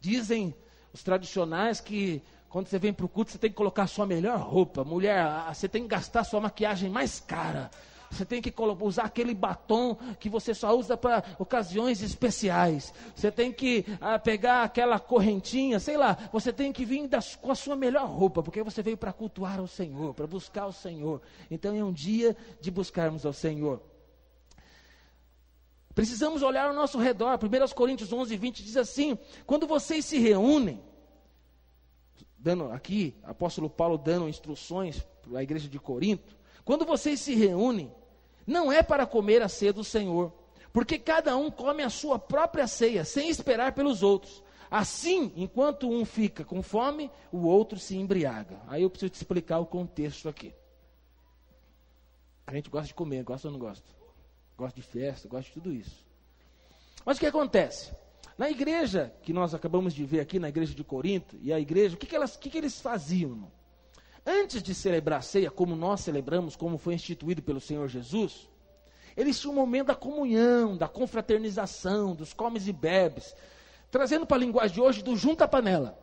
Dizem 0.00 0.52
os 0.92 1.04
tradicionais 1.04 1.80
que 1.80 2.20
quando 2.50 2.66
você 2.66 2.80
vem 2.80 2.92
para 2.92 3.06
o 3.06 3.08
culto, 3.08 3.30
você 3.30 3.38
tem 3.38 3.48
que 3.48 3.56
colocar 3.56 3.84
a 3.84 3.86
sua 3.86 4.04
melhor 4.04 4.40
roupa. 4.40 4.82
Mulher, 4.82 5.24
você 5.54 5.68
tem 5.68 5.82
que 5.82 5.88
gastar 5.88 6.20
a 6.20 6.24
sua 6.24 6.40
maquiagem 6.40 6.90
mais 6.90 7.20
cara. 7.20 7.70
Você 8.10 8.24
tem 8.24 8.42
que 8.42 8.52
usar 8.80 9.04
aquele 9.04 9.32
batom 9.32 9.96
que 10.18 10.28
você 10.28 10.52
só 10.52 10.76
usa 10.76 10.96
para 10.96 11.22
ocasiões 11.38 12.02
especiais. 12.02 12.92
Você 13.14 13.30
tem 13.30 13.52
que 13.52 13.86
ah, 14.00 14.18
pegar 14.18 14.64
aquela 14.64 14.98
correntinha, 14.98 15.78
sei 15.78 15.96
lá. 15.96 16.18
Você 16.32 16.52
tem 16.52 16.72
que 16.72 16.84
vir 16.84 17.06
das, 17.06 17.36
com 17.36 17.52
a 17.52 17.54
sua 17.54 17.76
melhor 17.76 18.08
roupa, 18.08 18.42
porque 18.42 18.64
você 18.64 18.82
veio 18.82 18.96
para 18.96 19.12
cultuar 19.12 19.60
ao 19.60 19.68
Senhor, 19.68 20.12
para 20.12 20.26
buscar 20.26 20.66
o 20.66 20.72
Senhor. 20.72 21.22
Então 21.48 21.72
é 21.72 21.84
um 21.84 21.92
dia 21.92 22.36
de 22.60 22.68
buscarmos 22.68 23.24
ao 23.24 23.32
Senhor. 23.32 23.80
Precisamos 25.94 26.42
olhar 26.42 26.66
ao 26.66 26.74
nosso 26.74 26.98
redor. 26.98 27.38
1 27.40 27.74
Coríntios 27.76 28.12
11, 28.12 28.36
20 28.36 28.64
diz 28.64 28.76
assim: 28.76 29.16
Quando 29.46 29.68
vocês 29.68 30.04
se 30.04 30.18
reúnem, 30.18 30.82
dando 32.40 32.72
aqui, 32.72 33.14
apóstolo 33.22 33.70
Paulo 33.70 33.96
dando 33.96 34.28
instruções 34.28 35.06
para 35.22 35.38
a 35.38 35.42
igreja 35.42 35.68
de 35.68 35.78
Corinto, 35.78 36.36
quando 36.64 36.84
vocês 36.84 37.20
se 37.20 37.34
reúnem, 37.34 37.92
não 38.46 38.72
é 38.72 38.82
para 38.82 39.06
comer 39.06 39.42
a 39.42 39.48
ceia 39.48 39.72
do 39.72 39.84
Senhor, 39.84 40.32
porque 40.72 40.98
cada 40.98 41.36
um 41.36 41.50
come 41.50 41.82
a 41.82 41.90
sua 41.90 42.18
própria 42.18 42.66
ceia, 42.66 43.04
sem 43.04 43.28
esperar 43.28 43.72
pelos 43.72 44.02
outros. 44.02 44.42
Assim, 44.70 45.32
enquanto 45.36 45.88
um 45.88 46.04
fica 46.04 46.44
com 46.44 46.62
fome, 46.62 47.10
o 47.30 47.46
outro 47.46 47.78
se 47.78 47.96
embriaga. 47.96 48.60
Aí 48.68 48.82
eu 48.82 48.90
preciso 48.90 49.10
te 49.10 49.16
explicar 49.16 49.58
o 49.58 49.66
contexto 49.66 50.28
aqui. 50.28 50.54
A 52.46 52.54
gente 52.54 52.70
gosta 52.70 52.86
de 52.86 52.94
comer, 52.94 53.22
gosta 53.24 53.48
ou 53.48 53.52
não 53.52 53.58
gosta? 53.58 54.00
gosta 54.60 54.78
de 54.78 54.86
festa, 54.86 55.26
gosta 55.26 55.46
de 55.46 55.52
tudo 55.54 55.72
isso. 55.72 56.04
Mas 57.04 57.16
o 57.16 57.20
que 57.20 57.26
acontece? 57.26 57.92
Na 58.40 58.48
igreja 58.48 59.12
que 59.20 59.34
nós 59.34 59.52
acabamos 59.52 59.92
de 59.92 60.02
ver 60.02 60.20
aqui, 60.20 60.38
na 60.38 60.48
igreja 60.48 60.74
de 60.74 60.82
Corinto, 60.82 61.36
e 61.42 61.52
a 61.52 61.60
igreja, 61.60 61.94
o 61.94 61.98
que, 61.98 62.06
que, 62.06 62.16
elas, 62.16 62.36
o 62.36 62.38
que, 62.38 62.48
que 62.48 62.56
eles 62.56 62.80
faziam? 62.80 63.32
Irmão? 63.32 63.52
Antes 64.24 64.62
de 64.62 64.74
celebrar 64.74 65.18
a 65.18 65.22
ceia, 65.22 65.50
como 65.50 65.76
nós 65.76 66.00
celebramos, 66.00 66.56
como 66.56 66.78
foi 66.78 66.94
instituído 66.94 67.42
pelo 67.42 67.60
Senhor 67.60 67.86
Jesus, 67.86 68.48
eles 69.14 69.38
tinham 69.38 69.52
um 69.52 69.56
momento 69.56 69.88
da 69.88 69.94
comunhão, 69.94 70.74
da 70.74 70.88
confraternização, 70.88 72.14
dos 72.14 72.32
comes 72.32 72.66
e 72.66 72.72
bebes, 72.72 73.36
trazendo 73.90 74.24
para 74.24 74.38
a 74.38 74.40
linguagem 74.40 74.74
de 74.74 74.80
hoje 74.80 75.02
do 75.02 75.14
junta 75.16 75.46
panela. 75.46 75.98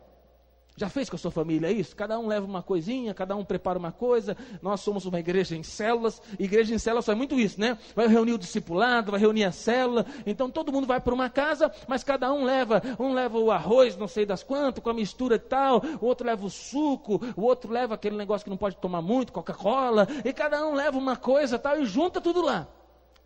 Já 0.78 0.88
fez 0.88 1.10
com 1.10 1.16
a 1.16 1.18
sua 1.18 1.32
família 1.32 1.72
isso? 1.72 1.96
Cada 1.96 2.16
um 2.20 2.28
leva 2.28 2.46
uma 2.46 2.62
coisinha, 2.62 3.12
cada 3.12 3.34
um 3.34 3.44
prepara 3.44 3.76
uma 3.76 3.90
coisa. 3.90 4.36
Nós 4.62 4.80
somos 4.80 5.06
uma 5.06 5.18
igreja 5.18 5.56
em 5.56 5.62
células. 5.64 6.22
Igreja 6.38 6.72
em 6.72 6.78
células 6.78 7.04
faz 7.04 7.18
muito 7.18 7.34
isso, 7.34 7.60
né? 7.60 7.76
Vai 7.96 8.06
reunir 8.06 8.34
o 8.34 8.38
discipulado, 8.38 9.10
vai 9.10 9.18
reunir 9.18 9.42
a 9.42 9.50
célula. 9.50 10.06
Então 10.24 10.48
todo 10.48 10.72
mundo 10.72 10.86
vai 10.86 11.00
para 11.00 11.12
uma 11.12 11.28
casa, 11.28 11.68
mas 11.88 12.04
cada 12.04 12.32
um 12.32 12.44
leva, 12.44 12.80
um 12.96 13.12
leva 13.12 13.40
o 13.40 13.50
arroz, 13.50 13.96
não 13.96 14.06
sei 14.06 14.24
das 14.24 14.44
quantas, 14.44 14.80
com 14.80 14.88
a 14.88 14.94
mistura 14.94 15.34
e 15.34 15.40
tal. 15.40 15.82
O 16.00 16.06
outro 16.06 16.24
leva 16.24 16.46
o 16.46 16.50
suco, 16.50 17.20
o 17.36 17.42
outro 17.42 17.72
leva 17.72 17.96
aquele 17.96 18.16
negócio 18.16 18.44
que 18.44 18.50
não 18.50 18.56
pode 18.56 18.76
tomar 18.76 19.02
muito, 19.02 19.32
Coca-Cola. 19.32 20.06
E 20.24 20.32
cada 20.32 20.64
um 20.64 20.74
leva 20.74 20.96
uma 20.96 21.16
coisa 21.16 21.58
tal 21.58 21.80
e 21.80 21.86
junta 21.86 22.20
tudo 22.20 22.40
lá. 22.40 22.68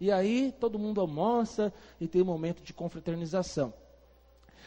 E 0.01 0.11
aí 0.11 0.55
todo 0.59 0.79
mundo 0.79 1.03
almoça 1.03 1.71
e 2.01 2.09
tem 2.09 2.23
um 2.23 2.25
momento 2.25 2.63
de 2.63 2.73
confraternização. 2.73 3.75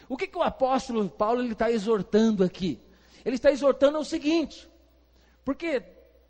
O 0.08 0.16
que, 0.16 0.26
que 0.26 0.38
o 0.38 0.42
apóstolo 0.42 1.08
Paulo 1.08 1.42
está 1.44 1.70
exortando 1.70 2.44
aqui? 2.44 2.80
Ele 3.24 3.36
está 3.36 3.50
exortando 3.50 3.98
o 3.98 4.04
seguinte, 4.04 4.68
porque 5.44 5.82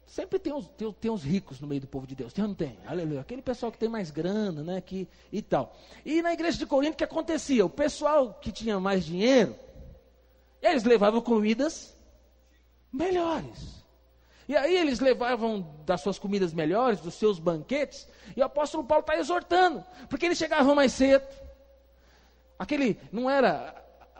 sempre 0.07 0.39
tem 0.39 0.53
uns, 0.53 0.69
tem, 0.69 0.91
tem 0.93 1.15
ricos 1.17 1.61
no 1.61 1.67
meio 1.67 1.81
do 1.81 1.87
povo 1.87 2.07
de 2.07 2.15
Deus, 2.15 2.33
tem 2.33 2.43
ou 2.43 2.49
não 2.49 2.55
tem? 2.55 2.79
Aleluia. 2.87 3.21
Aquele 3.21 3.43
pessoal 3.43 3.71
que 3.71 3.79
tem 3.79 3.89
mais 3.89 4.11
grana, 4.11 4.63
né, 4.63 4.81
que, 4.81 5.09
e 5.31 5.43
tal. 5.43 5.77
E 6.05 6.23
na 6.23 6.33
igreja 6.33 6.57
de 6.57 6.67
Corinto, 6.67 6.95
o 6.95 6.97
que 6.97 7.05
acontecia? 7.05 7.67
O 7.67 7.71
pessoal 7.71 8.35
que 8.41 8.51
tinha 8.51 8.81
mais 8.81 9.05
dinheiro, 9.05 9.55
eles 10.63 10.85
levavam 10.85 11.21
comidas 11.21 11.95
melhores. 12.93 13.85
E 14.49 14.57
aí 14.57 14.77
eles 14.77 15.01
levavam 15.01 15.75
das 15.85 16.01
suas 16.01 16.19
comidas 16.19 16.53
melhores, 16.53 17.01
dos 17.01 17.15
seus 17.15 17.39
banquetes, 17.39 18.09
e 18.37 18.41
o 18.41 18.45
apóstolo 18.45 18.85
Paulo 18.85 19.01
está 19.01 19.19
exortando, 19.19 19.85
porque 20.09 20.25
eles 20.25 20.39
chegavam 20.39 20.75
mais 20.75 20.93
cedo, 20.93 21.27
Aquele 22.59 22.99
não 23.13 23.29
era 23.29 23.75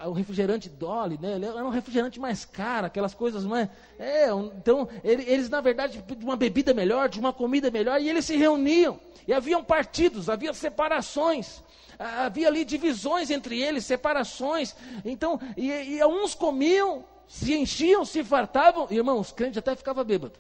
o 0.05 0.13
refrigerante 0.13 0.69
Dolly, 0.69 1.19
né? 1.21 1.33
Era 1.35 1.65
um 1.65 1.71
refrigerante 1.71 2.21
mais 2.21 2.45
caro, 2.45 2.87
aquelas 2.87 3.15
coisas 3.15 3.45
mais. 3.45 3.69
É, 3.99 4.29
então, 4.57 4.89
eles, 5.03 5.49
na 5.49 5.61
verdade, 5.61 6.03
de 6.03 6.25
uma 6.25 6.37
bebida 6.37 6.75
melhor, 6.75 7.09
de 7.09 7.19
uma 7.19 7.33
comida 7.33 7.71
melhor, 7.71 8.01
e 8.01 8.09
eles 8.09 8.25
se 8.27 8.37
reuniam. 8.37 9.01
E 9.27 9.33
haviam 9.33 9.65
partidos, 9.65 10.29
havia 10.29 10.53
separações, 10.53 11.63
havia 11.99 12.47
ali 12.49 12.65
divisões 12.65 13.31
entre 13.31 13.61
eles, 13.61 13.87
separações. 13.87 14.77
Então, 15.05 15.41
e, 15.57 15.71
e 15.71 16.05
uns 16.05 16.35
comiam, 16.35 17.05
se 17.27 17.55
enchiam, 17.55 18.05
se 18.05 18.23
fartavam, 18.23 18.87
irmão, 18.91 19.19
os 19.19 19.33
crentes 19.33 19.59
até 19.59 19.75
ficavam 19.75 20.05
bêbados. 20.05 20.39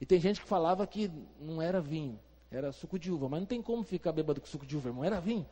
E 0.00 0.06
tem 0.06 0.20
gente 0.20 0.40
que 0.40 0.46
falava 0.46 0.86
que 0.86 1.10
não 1.40 1.60
era 1.60 1.80
vinho, 1.80 2.20
era 2.50 2.70
suco 2.70 2.98
de 2.98 3.10
uva, 3.10 3.28
mas 3.28 3.40
não 3.40 3.46
tem 3.46 3.62
como 3.62 3.82
ficar 3.82 4.12
bêbado 4.12 4.40
com 4.40 4.46
suco 4.46 4.66
de 4.66 4.76
uva, 4.76 4.90
irmão, 4.90 5.04
era 5.04 5.20
vinho. 5.20 5.46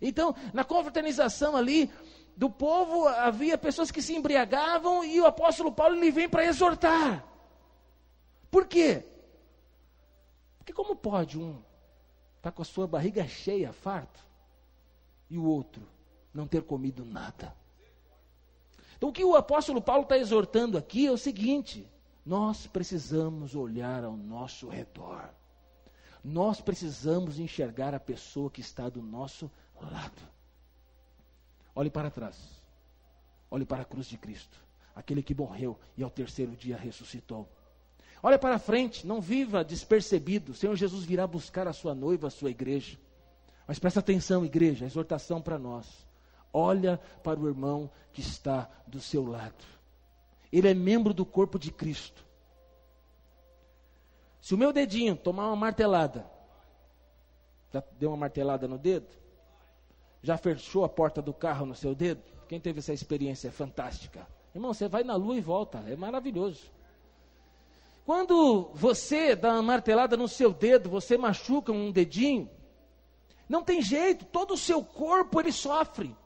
Então, 0.00 0.34
na 0.52 0.64
confraternização 0.64 1.56
ali 1.56 1.90
do 2.36 2.50
povo, 2.50 3.08
havia 3.08 3.56
pessoas 3.56 3.90
que 3.90 4.02
se 4.02 4.14
embriagavam 4.14 5.02
e 5.02 5.20
o 5.20 5.26
apóstolo 5.26 5.72
Paulo 5.72 5.96
ele 5.96 6.10
vem 6.10 6.28
para 6.28 6.44
exortar. 6.44 7.24
Por 8.50 8.66
quê? 8.66 9.04
Porque 10.58 10.72
como 10.72 10.94
pode 10.94 11.38
um 11.38 11.52
estar 12.36 12.50
tá 12.50 12.52
com 12.52 12.62
a 12.62 12.64
sua 12.64 12.86
barriga 12.86 13.26
cheia, 13.26 13.72
farto, 13.72 14.24
e 15.30 15.38
o 15.38 15.44
outro 15.44 15.82
não 16.32 16.46
ter 16.46 16.62
comido 16.62 17.04
nada? 17.04 17.54
Então, 18.96 19.10
o 19.10 19.12
que 19.12 19.24
o 19.24 19.36
apóstolo 19.36 19.80
Paulo 19.80 20.02
está 20.02 20.16
exortando 20.16 20.78
aqui 20.78 21.06
é 21.06 21.10
o 21.10 21.18
seguinte: 21.18 21.90
nós 22.24 22.66
precisamos 22.66 23.54
olhar 23.54 24.04
ao 24.04 24.16
nosso 24.16 24.68
redor. 24.68 25.30
Nós 26.24 26.60
precisamos 26.60 27.38
enxergar 27.38 27.94
a 27.94 28.00
pessoa 28.00 28.50
que 28.50 28.60
está 28.60 28.88
do 28.88 29.00
nosso 29.00 29.44
lado. 29.44 29.65
Olhe 31.76 31.90
para 31.90 32.10
trás. 32.10 32.36
Olhe 33.50 33.66
para 33.66 33.82
a 33.82 33.84
cruz 33.84 34.06
de 34.06 34.16
Cristo, 34.16 34.58
aquele 34.94 35.22
que 35.22 35.34
morreu 35.34 35.78
e 35.96 36.02
ao 36.02 36.10
terceiro 36.10 36.56
dia 36.56 36.76
ressuscitou. 36.76 37.46
Olhe 38.22 38.38
para 38.38 38.58
frente, 38.58 39.06
não 39.06 39.20
viva 39.20 39.62
despercebido. 39.62 40.52
O 40.52 40.54
Senhor 40.54 40.74
Jesus 40.74 41.04
virá 41.04 41.26
buscar 41.26 41.68
a 41.68 41.72
sua 41.72 41.94
noiva, 41.94 42.28
a 42.28 42.30
sua 42.30 42.50
igreja. 42.50 42.98
Mas 43.66 43.78
presta 43.78 44.00
atenção, 44.00 44.44
igreja, 44.44 44.84
a 44.84 44.88
exortação 44.88 45.40
para 45.40 45.58
nós. 45.58 45.86
Olha 46.52 46.98
para 47.22 47.38
o 47.38 47.46
irmão 47.46 47.90
que 48.12 48.22
está 48.22 48.68
do 48.86 48.98
seu 48.98 49.24
lado. 49.24 49.62
Ele 50.50 50.68
é 50.68 50.74
membro 50.74 51.12
do 51.12 51.26
corpo 51.26 51.58
de 51.58 51.70
Cristo. 51.70 52.24
Se 54.40 54.54
o 54.54 54.58
meu 54.58 54.72
dedinho 54.72 55.14
tomar 55.14 55.48
uma 55.48 55.56
martelada, 55.56 56.24
já 57.72 57.82
deu 57.98 58.10
uma 58.10 58.16
martelada 58.16 58.66
no 58.66 58.78
dedo? 58.78 59.25
Já 60.22 60.36
fechou 60.36 60.84
a 60.84 60.88
porta 60.88 61.22
do 61.22 61.32
carro 61.32 61.66
no 61.66 61.74
seu 61.74 61.94
dedo? 61.94 62.22
Quem 62.48 62.60
teve 62.60 62.78
essa 62.78 62.92
experiência 62.92 63.50
fantástica? 63.50 64.26
Irmão, 64.54 64.72
você 64.72 64.88
vai 64.88 65.04
na 65.04 65.14
lua 65.16 65.36
e 65.36 65.40
volta, 65.40 65.84
é 65.86 65.96
maravilhoso. 65.96 66.70
Quando 68.04 68.70
você 68.72 69.34
dá 69.34 69.52
uma 69.52 69.62
martelada 69.62 70.16
no 70.16 70.28
seu 70.28 70.52
dedo, 70.52 70.88
você 70.88 71.18
machuca 71.18 71.72
um 71.72 71.90
dedinho, 71.90 72.48
não 73.48 73.62
tem 73.62 73.80
jeito, 73.80 74.24
todo 74.24 74.54
o 74.54 74.58
seu 74.58 74.82
corpo 74.82 75.40
ele 75.40 75.52
sofre. 75.52 76.16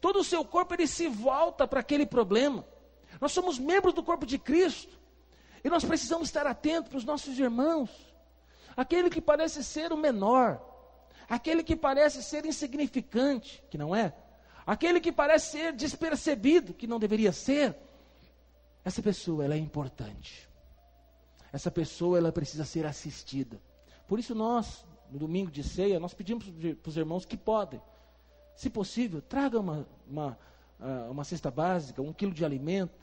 Todo 0.00 0.20
o 0.20 0.24
seu 0.24 0.44
corpo 0.44 0.74
ele 0.74 0.86
se 0.86 1.08
volta 1.08 1.66
para 1.66 1.80
aquele 1.80 2.06
problema. 2.06 2.64
Nós 3.20 3.32
somos 3.32 3.58
membros 3.58 3.94
do 3.94 4.02
corpo 4.02 4.26
de 4.26 4.38
Cristo. 4.38 4.98
E 5.62 5.68
nós 5.68 5.84
precisamos 5.84 6.28
estar 6.28 6.46
atentos 6.46 6.88
para 6.88 6.98
os 6.98 7.04
nossos 7.04 7.38
irmãos. 7.38 7.90
Aquele 8.76 9.10
que 9.10 9.20
parece 9.20 9.62
ser 9.62 9.92
o 9.92 9.96
menor, 9.96 10.60
aquele 11.30 11.62
que 11.62 11.74
parece 11.74 12.22
ser 12.22 12.44
insignificante, 12.44 13.62
que 13.70 13.78
não 13.78 13.94
é, 13.94 14.12
aquele 14.66 15.00
que 15.00 15.10
parece 15.10 15.52
ser 15.52 15.72
despercebido, 15.72 16.74
que 16.74 16.86
não 16.86 16.98
deveria 16.98 17.32
ser. 17.32 17.74
Essa 18.84 19.00
pessoa, 19.00 19.44
ela 19.44 19.54
é 19.54 19.58
importante. 19.58 20.48
Essa 21.52 21.70
pessoa, 21.70 22.18
ela 22.18 22.32
precisa 22.32 22.64
ser 22.64 22.84
assistida. 22.84 23.58
Por 24.06 24.18
isso 24.18 24.34
nós, 24.34 24.84
no 25.10 25.18
domingo 25.18 25.50
de 25.50 25.62
ceia, 25.62 25.98
nós 25.98 26.12
pedimos 26.12 26.44
para 26.82 26.88
os 26.88 26.96
irmãos 26.96 27.24
que 27.24 27.36
podem, 27.36 27.80
se 28.56 28.68
possível, 28.68 29.22
traga 29.22 29.58
uma, 29.58 29.86
uma, 30.06 30.38
ah, 30.78 31.08
uma 31.10 31.24
cesta 31.24 31.50
básica, 31.50 32.02
um 32.02 32.12
quilo 32.12 32.32
de 32.32 32.44
alimento, 32.44 33.00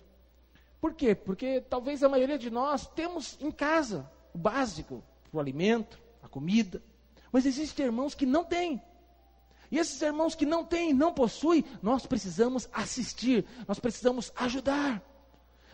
por 0.80 0.94
quê? 0.94 1.16
Porque 1.16 1.62
talvez 1.62 2.04
a 2.04 2.10
maioria 2.10 2.38
de 2.38 2.50
nós 2.50 2.88
temos 2.88 3.38
em 3.42 3.52
casa 3.52 4.10
o 4.34 4.38
básico, 4.38 5.04
o 5.34 5.40
alimento, 5.40 6.00
a 6.22 6.28
comida. 6.28 6.82
Mas 7.32 7.46
existem 7.46 7.86
irmãos 7.86 8.16
que 8.16 8.26
não 8.26 8.44
têm. 8.44 8.82
E 9.70 9.78
esses 9.78 10.02
irmãos 10.02 10.34
que 10.34 10.46
não 10.46 10.64
têm, 10.64 10.94
não 10.94 11.14
possuem, 11.14 11.64
nós 11.82 12.06
precisamos 12.06 12.70
assistir, 12.72 13.46
nós 13.68 13.80
precisamos 13.80 14.32
ajudar. 14.36 15.04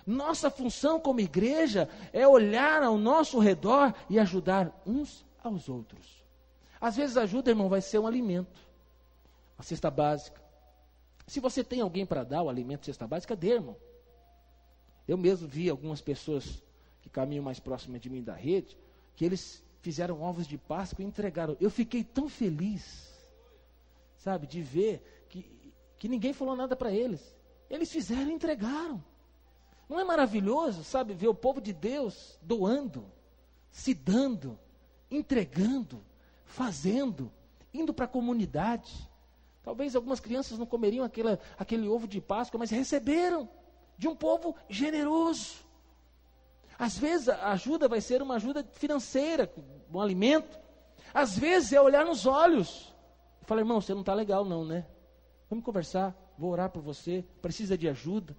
Nossa 0.05 0.49
função 0.49 0.99
como 0.99 1.19
igreja 1.19 1.87
é 2.11 2.27
olhar 2.27 2.83
ao 2.83 2.97
nosso 2.97 3.39
redor 3.39 3.93
e 4.09 4.19
ajudar 4.19 4.81
uns 4.85 5.25
aos 5.43 5.69
outros. 5.69 6.23
Às 6.81 6.97
vezes 6.97 7.15
ajuda, 7.15 7.51
irmão, 7.51 7.69
vai 7.69 7.81
ser 7.81 7.99
um 7.99 8.07
alimento, 8.07 8.59
uma 9.57 9.63
cesta 9.63 9.89
básica. 9.89 10.41
Se 11.27 11.39
você 11.39 11.63
tem 11.63 11.79
alguém 11.79 12.05
para 12.05 12.23
dar 12.23 12.43
o 12.43 12.49
alimento, 12.49 12.85
cesta 12.85 13.07
básica, 13.07 13.35
dê, 13.35 13.53
irmão. 13.53 13.77
Eu 15.07 15.17
mesmo 15.17 15.47
vi 15.47 15.69
algumas 15.69 16.01
pessoas 16.01 16.61
que 17.01 17.09
caminham 17.09 17.43
mais 17.43 17.59
próximas 17.59 18.01
de 18.01 18.09
mim 18.09 18.23
da 18.23 18.33
rede, 18.33 18.77
que 19.15 19.23
eles 19.23 19.63
fizeram 19.83 20.21
ovos 20.21 20.47
de 20.47 20.57
Páscoa 20.57 21.03
e 21.03 21.05
entregaram. 21.05 21.57
Eu 21.59 21.69
fiquei 21.69 22.05
tão 22.05 22.29
feliz, 22.29 23.13
sabe, 24.15 24.47
de 24.47 24.61
ver 24.61 25.25
que, 25.29 25.73
que 25.99 26.07
ninguém 26.07 26.31
falou 26.31 26.55
nada 26.55 26.73
para 26.73 26.91
eles. 26.91 27.21
Eles 27.69 27.91
fizeram 27.91 28.31
e 28.31 28.33
entregaram. 28.33 29.03
Não 29.89 29.99
é 29.99 30.03
maravilhoso, 30.05 30.85
sabe, 30.85 31.13
ver 31.13 31.27
o 31.27 31.35
povo 31.35 31.59
de 31.59 31.73
Deus 31.73 32.39
doando, 32.41 33.05
se 33.69 33.93
dando, 33.93 34.57
entregando, 35.11 36.01
fazendo, 36.45 37.29
indo 37.73 37.93
para 37.93 38.05
a 38.05 38.07
comunidade. 38.07 39.09
Talvez 39.63 39.97
algumas 39.97 40.21
crianças 40.21 40.57
não 40.57 40.65
comeriam 40.65 41.03
aquela, 41.03 41.37
aquele 41.57 41.89
ovo 41.89 42.07
de 42.07 42.21
Páscoa, 42.21 42.57
mas 42.57 42.71
receberam 42.71 43.49
de 43.97 44.07
um 44.07 44.15
povo 44.15 44.55
generoso. 44.69 45.62
Às 46.77 46.97
vezes 46.97 47.29
a 47.29 47.51
ajuda 47.51 47.87
vai 47.87 48.01
ser 48.01 48.21
uma 48.21 48.35
ajuda 48.35 48.63
financeira, 48.73 49.51
um 49.91 49.99
alimento. 49.99 50.59
Às 51.13 51.37
vezes 51.37 51.73
é 51.73 51.81
olhar 51.81 52.05
nos 52.05 52.25
olhos. 52.25 52.93
Falar, 53.43 53.61
irmão, 53.61 53.79
você 53.79 53.93
não 53.93 54.01
está 54.01 54.13
legal 54.13 54.45
não, 54.45 54.65
né? 54.65 54.85
Vamos 55.49 55.63
conversar, 55.63 56.15
vou 56.37 56.51
orar 56.51 56.69
por 56.69 56.81
você, 56.81 57.23
precisa 57.41 57.77
de 57.77 57.87
ajuda. 57.87 58.35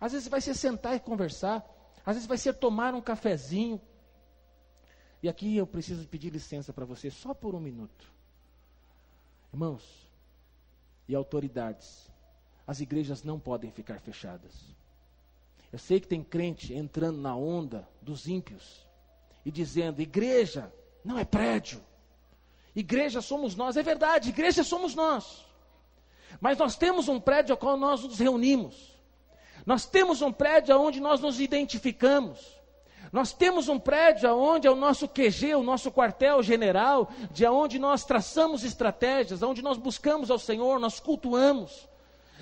Às 0.00 0.12
vezes 0.12 0.28
vai 0.28 0.40
ser 0.40 0.54
sentar 0.54 0.94
e 0.94 1.00
conversar. 1.00 1.64
Às 2.04 2.16
vezes 2.16 2.26
vai 2.28 2.38
ser 2.38 2.54
tomar 2.54 2.94
um 2.94 3.00
cafezinho. 3.00 3.80
E 5.22 5.28
aqui 5.28 5.56
eu 5.56 5.66
preciso 5.66 6.06
pedir 6.06 6.30
licença 6.30 6.72
para 6.72 6.84
você 6.84 7.10
só 7.10 7.34
por 7.34 7.54
um 7.54 7.60
minuto. 7.60 8.12
Irmãos 9.52 10.08
e 11.08 11.14
autoridades, 11.14 12.10
as 12.66 12.80
igrejas 12.80 13.22
não 13.22 13.40
podem 13.40 13.70
ficar 13.70 13.98
fechadas. 14.00 14.76
Eu 15.72 15.78
sei 15.78 16.00
que 16.00 16.06
tem 16.06 16.22
crente 16.22 16.72
entrando 16.74 17.18
na 17.18 17.36
onda 17.36 17.88
dos 18.00 18.26
ímpios 18.26 18.86
e 19.44 19.50
dizendo: 19.50 20.00
igreja 20.00 20.72
não 21.04 21.18
é 21.18 21.24
prédio, 21.24 21.80
igreja 22.74 23.20
somos 23.20 23.54
nós. 23.54 23.76
É 23.76 23.82
verdade, 23.82 24.30
igreja 24.30 24.64
somos 24.64 24.94
nós. 24.94 25.44
Mas 26.40 26.58
nós 26.58 26.76
temos 26.76 27.08
um 27.08 27.20
prédio 27.20 27.52
ao 27.52 27.58
qual 27.58 27.76
nós 27.76 28.02
nos 28.02 28.18
reunimos. 28.18 28.96
Nós 29.66 29.84
temos 29.84 30.22
um 30.22 30.32
prédio 30.32 30.78
onde 30.80 31.00
nós 31.00 31.20
nos 31.20 31.40
identificamos. 31.40 32.58
Nós 33.12 33.32
temos 33.32 33.68
um 33.68 33.78
prédio 33.78 34.30
onde 34.34 34.66
é 34.66 34.70
o 34.70 34.76
nosso 34.76 35.08
QG, 35.08 35.54
o 35.54 35.62
nosso 35.62 35.90
quartel-general, 35.90 37.10
de 37.30 37.46
onde 37.46 37.78
nós 37.78 38.04
traçamos 38.04 38.64
estratégias, 38.64 39.42
onde 39.42 39.62
nós 39.62 39.78
buscamos 39.78 40.30
ao 40.30 40.38
Senhor, 40.38 40.78
nós 40.78 41.00
cultuamos. 41.00 41.88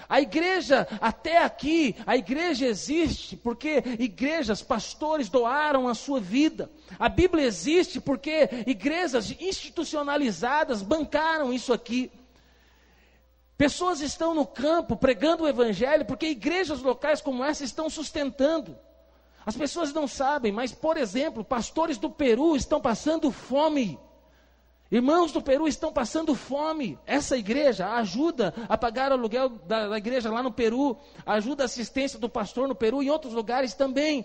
A 0.09 0.21
igreja, 0.21 0.87
até 1.01 1.39
aqui, 1.43 1.97
a 2.07 2.17
igreja 2.17 2.67
existe 2.67 3.37
porque 3.37 3.83
igrejas, 3.99 4.63
pastores 4.63 5.29
doaram 5.29 5.89
a 5.89 5.95
sua 5.95 6.21
vida. 6.21 6.71
A 6.99 7.09
Bíblia 7.09 7.45
existe 7.45 8.01
porque 8.01 8.49
igrejas 8.67 9.35
institucionalizadas 9.41 10.83
bancaram 10.83 11.53
isso 11.53 11.73
aqui. 11.73 12.11
Pessoas 13.57 14.01
estão 14.01 14.35
no 14.35 14.47
campo 14.47 14.97
pregando 14.97 15.45
o 15.45 15.49
Evangelho 15.49 16.05
porque 16.05 16.27
igrejas 16.27 16.83
locais 16.83 17.21
como 17.21 17.43
essa 17.43 17.65
estão 17.65 17.89
sustentando. 17.89 18.77
As 19.47 19.57
pessoas 19.57 19.93
não 19.93 20.07
sabem, 20.07 20.53
mas, 20.53 20.73
por 20.73 20.97
exemplo, 20.97 21.45
pastores 21.45 21.99
do 21.99 22.11
Peru 22.11 22.57
estão 22.57 22.81
passando 22.81 23.31
fome. 23.31 23.99
Irmãos 24.91 25.33
do 25.33 25.43
Peru 25.43 25.67
estão 25.67 25.93
passando 25.93 26.35
fome. 26.35 26.99
Essa 27.07 27.37
igreja 27.37 27.93
ajuda 27.95 28.55
a 28.69 28.79
pagar 28.79 29.11
o 29.11 29.15
aluguel 29.15 29.49
da, 29.49 29.89
da, 29.89 29.99
igreja 29.99 30.31
lá 30.31 30.43
no 30.43 30.53
Peru, 30.53 30.97
ajuda 31.25 31.65
a 31.65 31.67
assistência 31.67 32.19
do 32.19 32.29
pastor 32.29 32.69
no 32.69 32.75
Peru 32.75 33.03
e 33.03 33.07
em 33.07 33.11
outros 33.11 33.33
lugares 33.33 33.75
também. 33.75 34.25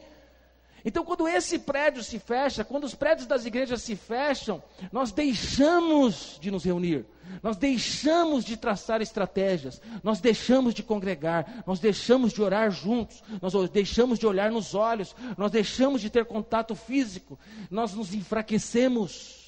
Então, 0.84 1.04
quando 1.04 1.28
esse 1.28 1.60
prédio 1.60 2.04
se 2.04 2.18
fecha, 2.18 2.64
quando 2.64 2.86
os 2.86 2.96
prédios 2.96 3.28
das 3.28 3.46
igrejas 3.46 3.84
se 3.84 3.96
fecham, 3.96 4.64
nós 4.92 5.12
deixamos 5.12 6.40
de 6.42 6.50
nos 6.50 6.64
reunir, 6.64 7.06
nós 7.42 7.56
deixamos 7.56 8.44
de 8.44 8.58
traçar 8.58 9.00
estratégias, 9.00 9.80
nós 10.04 10.20
deixamos 10.20 10.74
de 10.74 10.82
congregar, 10.82 11.64
nós 11.68 11.80
deixamos 11.80 12.34
de 12.34 12.42
orar 12.42 12.72
juntos, 12.72 13.24
nós 13.40 13.54
deixamos 13.70 14.18
de 14.18 14.26
olhar 14.26 14.52
nos 14.52 14.74
olhos, 14.74 15.16
nós 15.38 15.52
deixamos 15.52 16.02
de 16.02 16.10
ter 16.10 16.26
contato 16.26 16.74
físico, 16.74 17.38
nós 17.70 17.94
nos 17.94 18.14
enfraquecemos. 18.14 19.41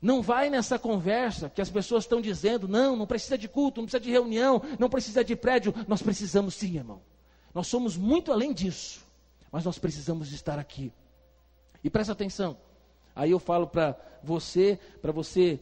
Não 0.00 0.22
vai 0.22 0.48
nessa 0.48 0.78
conversa 0.78 1.50
que 1.50 1.60
as 1.60 1.68
pessoas 1.68 2.04
estão 2.04 2.20
dizendo, 2.20 2.66
não, 2.66 2.96
não 2.96 3.06
precisa 3.06 3.36
de 3.36 3.48
culto, 3.48 3.80
não 3.80 3.86
precisa 3.86 4.02
de 4.02 4.10
reunião, 4.10 4.62
não 4.78 4.88
precisa 4.88 5.22
de 5.22 5.36
prédio. 5.36 5.74
Nós 5.86 6.00
precisamos 6.00 6.54
sim, 6.54 6.76
irmão. 6.76 7.02
Nós 7.54 7.66
somos 7.66 7.96
muito 7.96 8.32
além 8.32 8.52
disso 8.52 9.10
mas 9.50 9.64
nós 9.64 9.78
precisamos 9.78 10.32
estar 10.32 10.58
aqui. 10.58 10.92
E 11.82 11.90
presta 11.90 12.12
atenção. 12.12 12.56
Aí 13.14 13.30
eu 13.32 13.38
falo 13.38 13.66
para 13.66 13.96
você, 14.22 14.78
para 15.02 15.12
você 15.12 15.60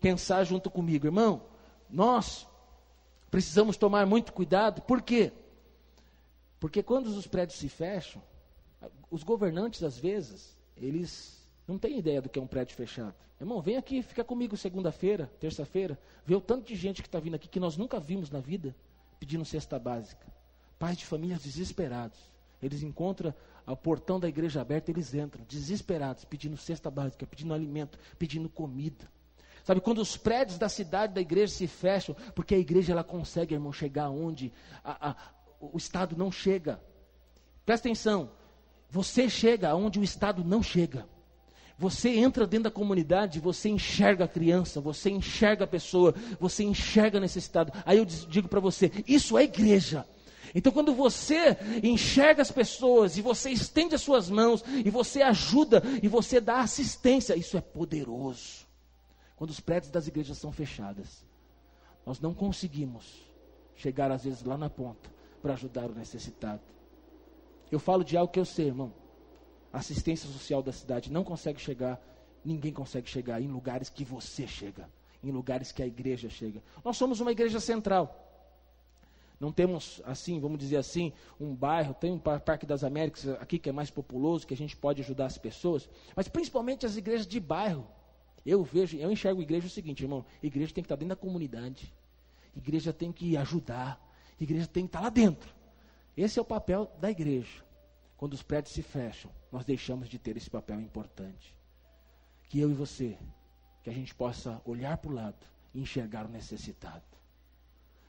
pensar 0.00 0.44
junto 0.44 0.70
comigo, 0.70 1.06
irmão. 1.06 1.42
Nós 1.90 2.46
precisamos 3.30 3.76
tomar 3.76 4.06
muito 4.06 4.32
cuidado. 4.32 4.82
Por 4.82 5.02
quê? 5.02 5.32
Porque 6.60 6.82
quando 6.82 7.06
os 7.06 7.26
prédios 7.26 7.58
se 7.58 7.68
fecham, 7.68 8.22
os 9.10 9.22
governantes 9.22 9.82
às 9.82 9.98
vezes, 9.98 10.56
eles 10.76 11.43
não 11.66 11.78
têm 11.78 11.98
ideia 11.98 12.20
do 12.20 12.28
que 12.28 12.38
é 12.38 12.42
um 12.42 12.46
prédio 12.46 12.76
fechado. 12.76 13.14
Irmão, 13.40 13.60
vem 13.60 13.76
aqui, 13.76 14.02
fica 14.02 14.22
comigo 14.22 14.56
segunda-feira, 14.56 15.30
terça-feira, 15.40 15.98
vê 16.24 16.34
o 16.34 16.40
tanto 16.40 16.66
de 16.66 16.74
gente 16.74 17.02
que 17.02 17.08
está 17.08 17.18
vindo 17.18 17.34
aqui 17.34 17.48
que 17.48 17.60
nós 17.60 17.76
nunca 17.76 17.98
vimos 17.98 18.30
na 18.30 18.40
vida 18.40 18.74
pedindo 19.18 19.44
cesta 19.44 19.78
básica. 19.78 20.26
Pais 20.78 20.98
de 20.98 21.06
famílias 21.06 21.42
desesperados. 21.42 22.18
Eles 22.62 22.82
encontram 22.82 23.34
o 23.66 23.76
portão 23.76 24.20
da 24.20 24.28
igreja 24.28 24.60
aberto, 24.60 24.88
eles 24.88 25.14
entram, 25.14 25.44
desesperados, 25.48 26.24
pedindo 26.24 26.56
cesta 26.56 26.90
básica, 26.90 27.26
pedindo 27.26 27.54
alimento, 27.54 27.98
pedindo 28.18 28.48
comida. 28.48 29.10
Sabe, 29.64 29.80
quando 29.80 29.98
os 29.98 30.16
prédios 30.16 30.58
da 30.58 30.68
cidade 30.68 31.14
da 31.14 31.20
igreja 31.20 31.54
se 31.54 31.66
fecham, 31.66 32.14
porque 32.34 32.54
a 32.54 32.58
igreja 32.58 32.92
ela 32.92 33.02
consegue, 33.02 33.54
irmão, 33.54 33.72
chegar 33.72 34.10
onde 34.10 34.52
a, 34.82 35.10
a, 35.10 35.16
o 35.58 35.76
Estado 35.78 36.14
não 36.16 36.30
chega. 36.30 36.80
Presta 37.64 37.88
atenção, 37.88 38.30
você 38.90 39.28
chega 39.28 39.74
onde 39.74 39.98
o 39.98 40.04
Estado 40.04 40.44
não 40.44 40.62
chega. 40.62 41.08
Você 41.76 42.10
entra 42.10 42.46
dentro 42.46 42.64
da 42.64 42.70
comunidade, 42.70 43.40
você 43.40 43.68
enxerga 43.68 44.24
a 44.24 44.28
criança, 44.28 44.80
você 44.80 45.10
enxerga 45.10 45.64
a 45.64 45.68
pessoa, 45.68 46.14
você 46.38 46.62
enxerga 46.62 47.18
a 47.18 47.20
necessidade. 47.20 47.72
Aí 47.84 47.98
eu 47.98 48.04
digo 48.04 48.48
para 48.48 48.60
você: 48.60 48.92
isso 49.06 49.36
é 49.36 49.44
igreja. 49.44 50.06
Então, 50.54 50.72
quando 50.72 50.94
você 50.94 51.56
enxerga 51.82 52.40
as 52.40 52.52
pessoas 52.52 53.16
e 53.16 53.22
você 53.22 53.50
estende 53.50 53.96
as 53.96 54.02
suas 54.02 54.30
mãos 54.30 54.62
e 54.84 54.88
você 54.88 55.20
ajuda 55.20 55.82
e 56.00 56.06
você 56.06 56.40
dá 56.40 56.60
assistência, 56.60 57.36
isso 57.36 57.56
é 57.56 57.60
poderoso. 57.60 58.64
Quando 59.34 59.50
os 59.50 59.58
prédios 59.58 59.90
das 59.90 60.06
igrejas 60.06 60.38
são 60.38 60.52
fechadas, 60.52 61.26
nós 62.06 62.20
não 62.20 62.32
conseguimos 62.32 63.28
chegar 63.74 64.12
às 64.12 64.22
vezes 64.22 64.44
lá 64.44 64.56
na 64.56 64.70
ponta 64.70 65.10
para 65.42 65.54
ajudar 65.54 65.90
o 65.90 65.94
necessitado. 65.94 66.62
Eu 67.68 67.80
falo 67.80 68.04
de 68.04 68.16
algo 68.16 68.32
que 68.32 68.38
eu 68.38 68.44
sei, 68.44 68.66
irmão. 68.66 68.92
Assistência 69.74 70.30
social 70.30 70.62
da 70.62 70.70
cidade 70.70 71.10
não 71.10 71.24
consegue 71.24 71.60
chegar, 71.60 72.00
ninguém 72.44 72.72
consegue 72.72 73.10
chegar 73.10 73.42
em 73.42 73.48
lugares 73.48 73.90
que 73.90 74.04
você 74.04 74.46
chega, 74.46 74.88
em 75.20 75.32
lugares 75.32 75.72
que 75.72 75.82
a 75.82 75.86
igreja 75.86 76.30
chega. 76.30 76.62
Nós 76.84 76.96
somos 76.96 77.18
uma 77.18 77.32
igreja 77.32 77.58
central. 77.58 78.20
Não 79.40 79.50
temos, 79.50 80.00
assim, 80.04 80.38
vamos 80.38 80.60
dizer 80.60 80.76
assim, 80.76 81.12
um 81.40 81.56
bairro, 81.56 81.92
tem 81.92 82.12
um 82.12 82.18
Parque 82.20 82.64
das 82.64 82.84
Américas 82.84 83.26
aqui 83.40 83.58
que 83.58 83.68
é 83.68 83.72
mais 83.72 83.90
populoso, 83.90 84.46
que 84.46 84.54
a 84.54 84.56
gente 84.56 84.76
pode 84.76 85.02
ajudar 85.02 85.26
as 85.26 85.36
pessoas, 85.36 85.88
mas 86.14 86.28
principalmente 86.28 86.86
as 86.86 86.96
igrejas 86.96 87.26
de 87.26 87.40
bairro. 87.40 87.84
Eu 88.46 88.62
vejo, 88.62 88.96
eu 88.96 89.10
enxergo 89.10 89.40
a 89.40 89.42
igreja 89.42 89.66
o 89.66 89.70
seguinte, 89.70 90.04
irmão, 90.04 90.24
igreja 90.40 90.72
tem 90.72 90.84
que 90.84 90.86
estar 90.86 90.94
dentro 90.94 91.16
da 91.16 91.20
comunidade, 91.20 91.92
igreja 92.56 92.92
tem 92.92 93.10
que 93.10 93.36
ajudar, 93.36 94.00
igreja 94.40 94.68
tem 94.68 94.84
que 94.84 94.90
estar 94.90 95.00
lá 95.00 95.08
dentro. 95.08 95.52
Esse 96.16 96.38
é 96.38 96.42
o 96.42 96.44
papel 96.44 96.88
da 97.00 97.10
igreja. 97.10 97.64
Quando 98.16 98.34
os 98.34 98.42
prédios 98.42 98.74
se 98.74 98.82
fecham, 98.82 99.30
nós 99.50 99.64
deixamos 99.64 100.08
de 100.08 100.18
ter 100.18 100.36
esse 100.36 100.48
papel 100.48 100.80
importante. 100.80 101.54
Que 102.48 102.60
eu 102.60 102.70
e 102.70 102.74
você, 102.74 103.18
que 103.82 103.90
a 103.90 103.92
gente 103.92 104.14
possa 104.14 104.60
olhar 104.64 104.96
para 104.98 105.10
o 105.10 105.14
lado 105.14 105.46
e 105.74 105.80
enxergar 105.80 106.26
o 106.26 106.28
necessitado. 106.28 107.04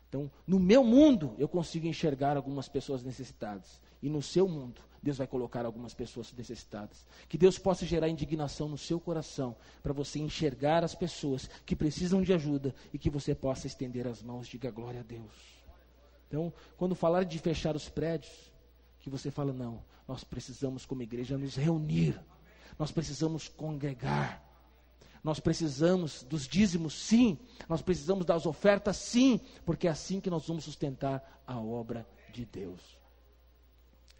Então, 0.07 0.31
no 0.47 0.59
meu 0.59 0.83
mundo, 0.83 1.35
eu 1.37 1.47
consigo 1.47 1.87
enxergar 1.87 2.37
algumas 2.37 2.69
pessoas 2.69 3.03
necessitadas. 3.03 3.81
E 4.01 4.09
no 4.09 4.21
seu 4.21 4.47
mundo, 4.47 4.81
Deus 5.01 5.17
vai 5.17 5.27
colocar 5.27 5.65
algumas 5.65 5.93
pessoas 5.93 6.31
necessitadas. 6.31 7.05
Que 7.27 7.37
Deus 7.37 7.59
possa 7.59 7.85
gerar 7.85 8.07
indignação 8.07 8.69
no 8.69 8.77
seu 8.77 8.99
coração, 8.99 9.55
para 9.83 9.91
você 9.91 10.19
enxergar 10.19 10.83
as 10.83 10.95
pessoas 10.95 11.49
que 11.65 11.75
precisam 11.75 12.21
de 12.21 12.31
ajuda 12.31 12.73
e 12.93 12.97
que 12.97 13.09
você 13.09 13.35
possa 13.35 13.67
estender 13.67 14.07
as 14.07 14.23
mãos. 14.23 14.47
Diga 14.47 14.71
glória 14.71 15.01
a 15.01 15.03
Deus. 15.03 15.33
Então, 16.27 16.53
quando 16.77 16.95
falar 16.95 17.23
de 17.23 17.37
fechar 17.37 17.75
os 17.75 17.89
prédios, 17.89 18.51
que 19.05 19.09
você 19.11 19.29
fala, 19.29 19.53
não, 19.53 19.83
nós 20.07 20.23
precisamos, 20.23 20.83
como 20.83 21.03
igreja, 21.03 21.37
nos 21.37 21.55
reunir. 21.55 22.19
Nós 22.77 22.91
precisamos 22.91 23.47
congregar. 23.47 24.43
Nós 25.23 25.39
precisamos 25.39 26.23
dos 26.23 26.47
dízimos, 26.47 26.95
sim. 26.95 27.37
Nós 27.69 27.83
precisamos 27.83 28.25
das 28.25 28.47
ofertas, 28.47 28.97
sim. 28.97 29.39
Porque 29.63 29.87
é 29.87 29.91
assim 29.91 30.19
que 30.19 30.27
nós 30.27 30.47
vamos 30.47 30.63
sustentar 30.63 31.43
a 31.45 31.59
obra 31.59 32.07
de 32.33 32.45
Deus. 32.45 32.81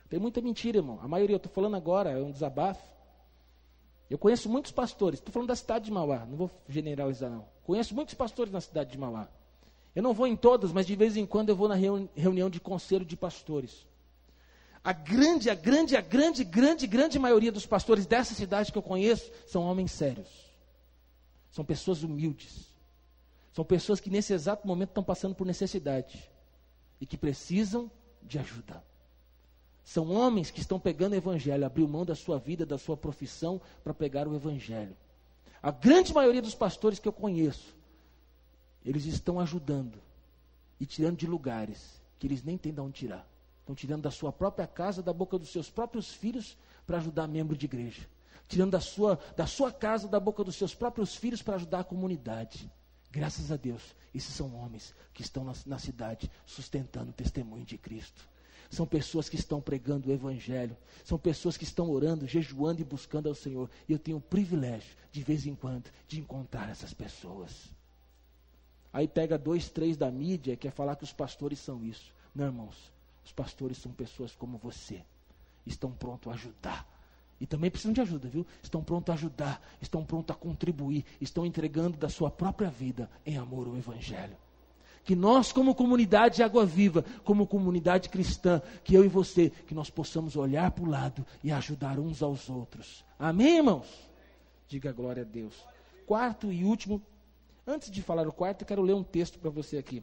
Tem 0.07 0.19
muita 0.19 0.39
mentira, 0.39 0.77
irmão. 0.77 0.99
A 1.01 1.07
maioria, 1.07 1.33
eu 1.33 1.37
estou 1.37 1.51
falando 1.51 1.75
agora, 1.75 2.11
é 2.11 2.21
um 2.21 2.29
desabafo. 2.29 2.87
Eu 4.07 4.19
conheço 4.19 4.47
muitos 4.47 4.71
pastores. 4.71 5.17
Estou 5.17 5.33
falando 5.33 5.47
da 5.47 5.55
cidade 5.55 5.85
de 5.85 5.91
Mauá. 5.91 6.27
Não 6.27 6.37
vou 6.37 6.51
generalizar, 6.69 7.31
não. 7.31 7.47
Conheço 7.63 7.95
muitos 7.95 8.13
pastores 8.13 8.53
na 8.53 8.61
cidade 8.61 8.91
de 8.91 8.99
Mauá. 8.99 9.27
Eu 9.95 10.03
não 10.03 10.13
vou 10.13 10.27
em 10.27 10.35
todas, 10.35 10.71
mas 10.71 10.85
de 10.85 10.95
vez 10.95 11.17
em 11.17 11.25
quando 11.25 11.49
eu 11.49 11.55
vou 11.55 11.67
na 11.67 11.73
reunião 11.73 12.51
de 12.51 12.59
conselho 12.59 13.03
de 13.03 13.17
pastores. 13.17 13.87
A 14.85 14.93
grande, 14.93 15.49
a 15.49 15.55
grande, 15.55 15.97
a 15.97 16.01
grande, 16.01 16.43
grande, 16.43 16.85
grande 16.85 17.17
maioria 17.17 17.51
dos 17.51 17.65
pastores 17.65 18.05
dessa 18.05 18.35
cidade 18.35 18.71
que 18.71 18.77
eu 18.77 18.83
conheço 18.83 19.31
são 19.47 19.63
homens 19.63 19.91
sérios. 19.91 20.27
São 21.49 21.65
pessoas 21.65 22.03
humildes. 22.03 22.67
São 23.51 23.65
pessoas 23.65 23.99
que 23.99 24.11
nesse 24.11 24.31
exato 24.31 24.67
momento 24.67 24.89
estão 24.89 25.03
passando 25.03 25.33
por 25.33 25.43
necessidade 25.43 26.29
e 27.01 27.05
que 27.07 27.17
precisam 27.17 27.89
de 28.21 28.37
ajuda. 28.37 28.83
São 29.83 30.11
homens 30.11 30.51
que 30.51 30.61
estão 30.61 30.79
pegando 30.79 31.13
o 31.13 31.15
evangelho, 31.15 31.65
abriu 31.65 31.87
mão 31.87 32.05
da 32.05 32.13
sua 32.13 32.37
vida, 32.37 32.63
da 32.63 32.77
sua 32.77 32.95
profissão 32.95 33.59
para 33.83 33.91
pegar 33.91 34.27
o 34.27 34.35
evangelho. 34.35 34.95
A 35.63 35.71
grande 35.71 36.13
maioria 36.13 36.43
dos 36.43 36.53
pastores 36.53 36.99
que 36.99 37.07
eu 37.07 37.13
conheço, 37.13 37.75
eles 38.85 39.05
estão 39.05 39.39
ajudando 39.39 39.97
e 40.79 40.85
tirando 40.85 41.17
de 41.17 41.25
lugares 41.25 41.99
que 42.19 42.27
eles 42.27 42.43
nem 42.43 42.55
têm 42.55 42.71
de 42.71 42.81
onde 42.81 42.93
tirar. 42.93 43.34
Estão 43.65 43.73
tirando 43.73 44.03
da 44.03 44.11
sua 44.11 44.31
própria 44.31 44.67
casa, 44.67 45.01
da 45.01 45.11
boca 45.11 45.39
dos 45.39 45.49
seus 45.49 45.69
próprios 45.69 46.13
filhos 46.13 46.55
para 46.85 46.97
ajudar 46.97 47.27
membro 47.27 47.57
de 47.57 47.65
igreja 47.65 48.07
tirando 48.47 48.71
da 48.71 48.79
sua, 48.79 49.19
da 49.35 49.47
sua 49.47 49.71
casa, 49.71 50.07
da 50.07 50.19
boca 50.19 50.43
dos 50.43 50.55
seus 50.55 50.75
próprios 50.75 51.15
filhos 51.15 51.41
para 51.41 51.55
ajudar 51.55 51.79
a 51.79 51.83
comunidade. 51.83 52.71
Graças 53.11 53.51
a 53.51 53.55
Deus, 53.55 53.81
esses 54.13 54.33
são 54.33 54.53
homens 54.55 54.93
que 55.13 55.21
estão 55.21 55.43
na, 55.43 55.53
na 55.65 55.79
cidade 55.79 56.29
sustentando 56.45 57.11
o 57.11 57.13
testemunho 57.13 57.65
de 57.65 57.77
Cristo. 57.77 58.27
São 58.69 58.85
pessoas 58.85 59.29
que 59.29 59.35
estão 59.35 59.61
pregando 59.61 60.09
o 60.09 60.11
Evangelho. 60.11 60.75
São 61.03 61.17
pessoas 61.17 61.55
que 61.55 61.63
estão 61.63 61.89
orando, 61.89 62.27
jejuando 62.27 62.81
e 62.81 62.83
buscando 62.83 63.29
ao 63.29 63.35
Senhor. 63.35 63.69
E 63.87 63.93
eu 63.93 63.99
tenho 63.99 64.17
o 64.17 64.21
privilégio, 64.21 64.95
de 65.11 65.23
vez 65.23 65.45
em 65.45 65.55
quando, 65.55 65.89
de 66.07 66.19
encontrar 66.19 66.69
essas 66.69 66.93
pessoas. 66.93 67.69
Aí 68.91 69.07
pega 69.07 69.37
dois, 69.37 69.69
três 69.69 69.95
da 69.95 70.11
mídia 70.11 70.57
quer 70.57 70.71
falar 70.71 70.95
que 70.95 71.03
os 71.03 71.13
pastores 71.13 71.59
são 71.59 71.83
isso. 71.83 72.13
Não, 72.33 72.45
irmãos. 72.45 72.94
Os 73.25 73.31
pastores 73.31 73.79
são 73.79 73.91
pessoas 73.91 74.35
como 74.35 74.57
você. 74.57 75.03
Estão 75.65 75.91
prontos 75.91 76.31
a 76.31 76.35
ajudar 76.35 76.95
e 77.39 77.45
também 77.45 77.69
precisam 77.69 77.91
de 77.91 78.01
ajuda, 78.01 78.29
viu? 78.29 78.45
Estão 78.63 78.83
prontos 78.83 79.09
a 79.09 79.13
ajudar, 79.13 79.61
estão 79.81 80.05
prontos 80.05 80.33
a 80.33 80.39
contribuir, 80.39 81.03
estão 81.19 81.45
entregando 81.45 81.97
da 81.97 82.07
sua 82.07 82.31
própria 82.31 82.69
vida 82.69 83.09
em 83.25 83.37
amor 83.37 83.67
ao 83.67 83.75
Evangelho. 83.75 84.37
Que 85.03 85.15
nós, 85.15 85.51
como 85.51 85.75
comunidade 85.75 86.37
de 86.37 86.43
Água 86.43 86.65
Viva, 86.65 87.03
como 87.23 87.45
comunidade 87.45 88.09
cristã, 88.09 88.61
que 88.83 88.95
eu 88.95 89.03
e 89.03 89.07
você, 89.07 89.49
que 89.49 89.75
nós 89.75 89.89
possamos 89.89 90.35
olhar 90.35 90.71
para 90.71 90.83
o 90.83 90.89
lado 90.89 91.25
e 91.43 91.51
ajudar 91.51 91.99
uns 91.99 92.23
aos 92.23 92.49
outros. 92.49 93.03
Amém, 93.19 93.57
irmãos? 93.57 93.87
Diga 94.67 94.91
glória 94.91 95.21
a 95.21 95.25
Deus. 95.25 95.53
Quarto 96.07 96.51
e 96.51 96.63
último, 96.63 97.01
antes 97.67 97.91
de 97.91 98.01
falar 98.01 98.27
o 98.27 98.33
quarto, 98.33 98.61
eu 98.61 98.67
quero 98.67 98.81
ler 98.81 98.93
um 98.93 99.03
texto 99.03 99.37
para 99.37 99.49
você 99.51 99.77
aqui. 99.77 100.01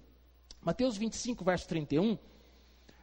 Mateus 0.61 0.97
25, 0.97 1.45
verso 1.45 1.67
31, 1.67 2.17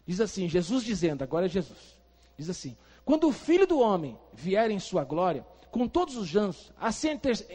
diz 0.09 0.19
assim: 0.19 0.49
Jesus 0.49 0.83
dizendo, 0.83 1.23
agora 1.23 1.45
é 1.45 1.49
Jesus, 1.49 1.95
diz 2.35 2.49
assim: 2.49 2.75
quando 3.05 3.27
o 3.27 3.31
filho 3.31 3.67
do 3.67 3.79
homem 3.79 4.17
vier 4.33 4.71
em 4.71 4.79
sua 4.79 5.03
glória, 5.03 5.45
com 5.69 5.87
todos 5.87 6.17
os 6.17 6.35
anjos, 6.35 6.71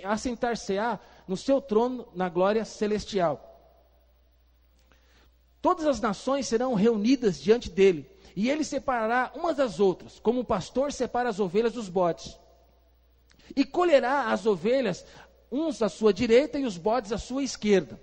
assentar-se-á 0.04 1.00
no 1.26 1.36
seu 1.36 1.60
trono 1.60 2.06
na 2.14 2.28
glória 2.28 2.64
celestial. 2.64 3.50
todas 5.60 5.84
as 5.84 6.00
nações 6.00 6.46
serão 6.46 6.74
reunidas 6.74 7.40
diante 7.40 7.68
dele, 7.68 8.08
e 8.36 8.48
ele 8.48 8.62
separará 8.62 9.32
umas 9.34 9.56
das 9.56 9.80
outras, 9.80 10.20
como 10.20 10.40
o 10.40 10.44
pastor 10.44 10.92
separa 10.92 11.30
as 11.30 11.40
ovelhas 11.40 11.72
dos 11.72 11.88
bodes. 11.88 12.38
E 13.56 13.64
colherá 13.64 14.30
as 14.30 14.46
ovelhas, 14.46 15.04
uns 15.50 15.82
à 15.82 15.88
sua 15.88 16.12
direita 16.12 16.56
e 16.56 16.64
os 16.64 16.78
bodes 16.78 17.10
à 17.10 17.18
sua 17.18 17.42
esquerda. 17.42 18.00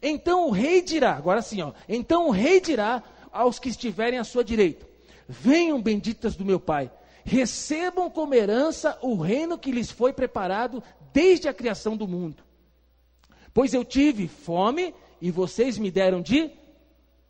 Então 0.00 0.46
o 0.46 0.50
rei 0.50 0.80
dirá, 0.80 1.14
agora 1.14 1.42
sim, 1.42 1.60
ó, 1.60 1.72
então 1.88 2.28
o 2.28 2.30
rei 2.30 2.60
dirá 2.60 3.02
aos 3.38 3.60
que 3.60 3.68
estiverem 3.68 4.18
à 4.18 4.24
sua 4.24 4.42
direita: 4.42 4.86
Venham 5.28 5.80
benditas 5.80 6.34
do 6.34 6.44
meu 6.44 6.58
Pai, 6.58 6.90
recebam 7.24 8.10
como 8.10 8.34
herança 8.34 8.98
o 9.00 9.14
reino 9.14 9.56
que 9.56 9.70
lhes 9.70 9.90
foi 9.90 10.12
preparado 10.12 10.82
desde 11.12 11.48
a 11.48 11.54
criação 11.54 11.96
do 11.96 12.08
mundo. 12.08 12.42
Pois 13.54 13.72
eu 13.72 13.84
tive 13.84 14.26
fome 14.26 14.92
e 15.20 15.30
vocês 15.30 15.78
me 15.78 15.90
deram 15.90 16.20
de 16.20 16.50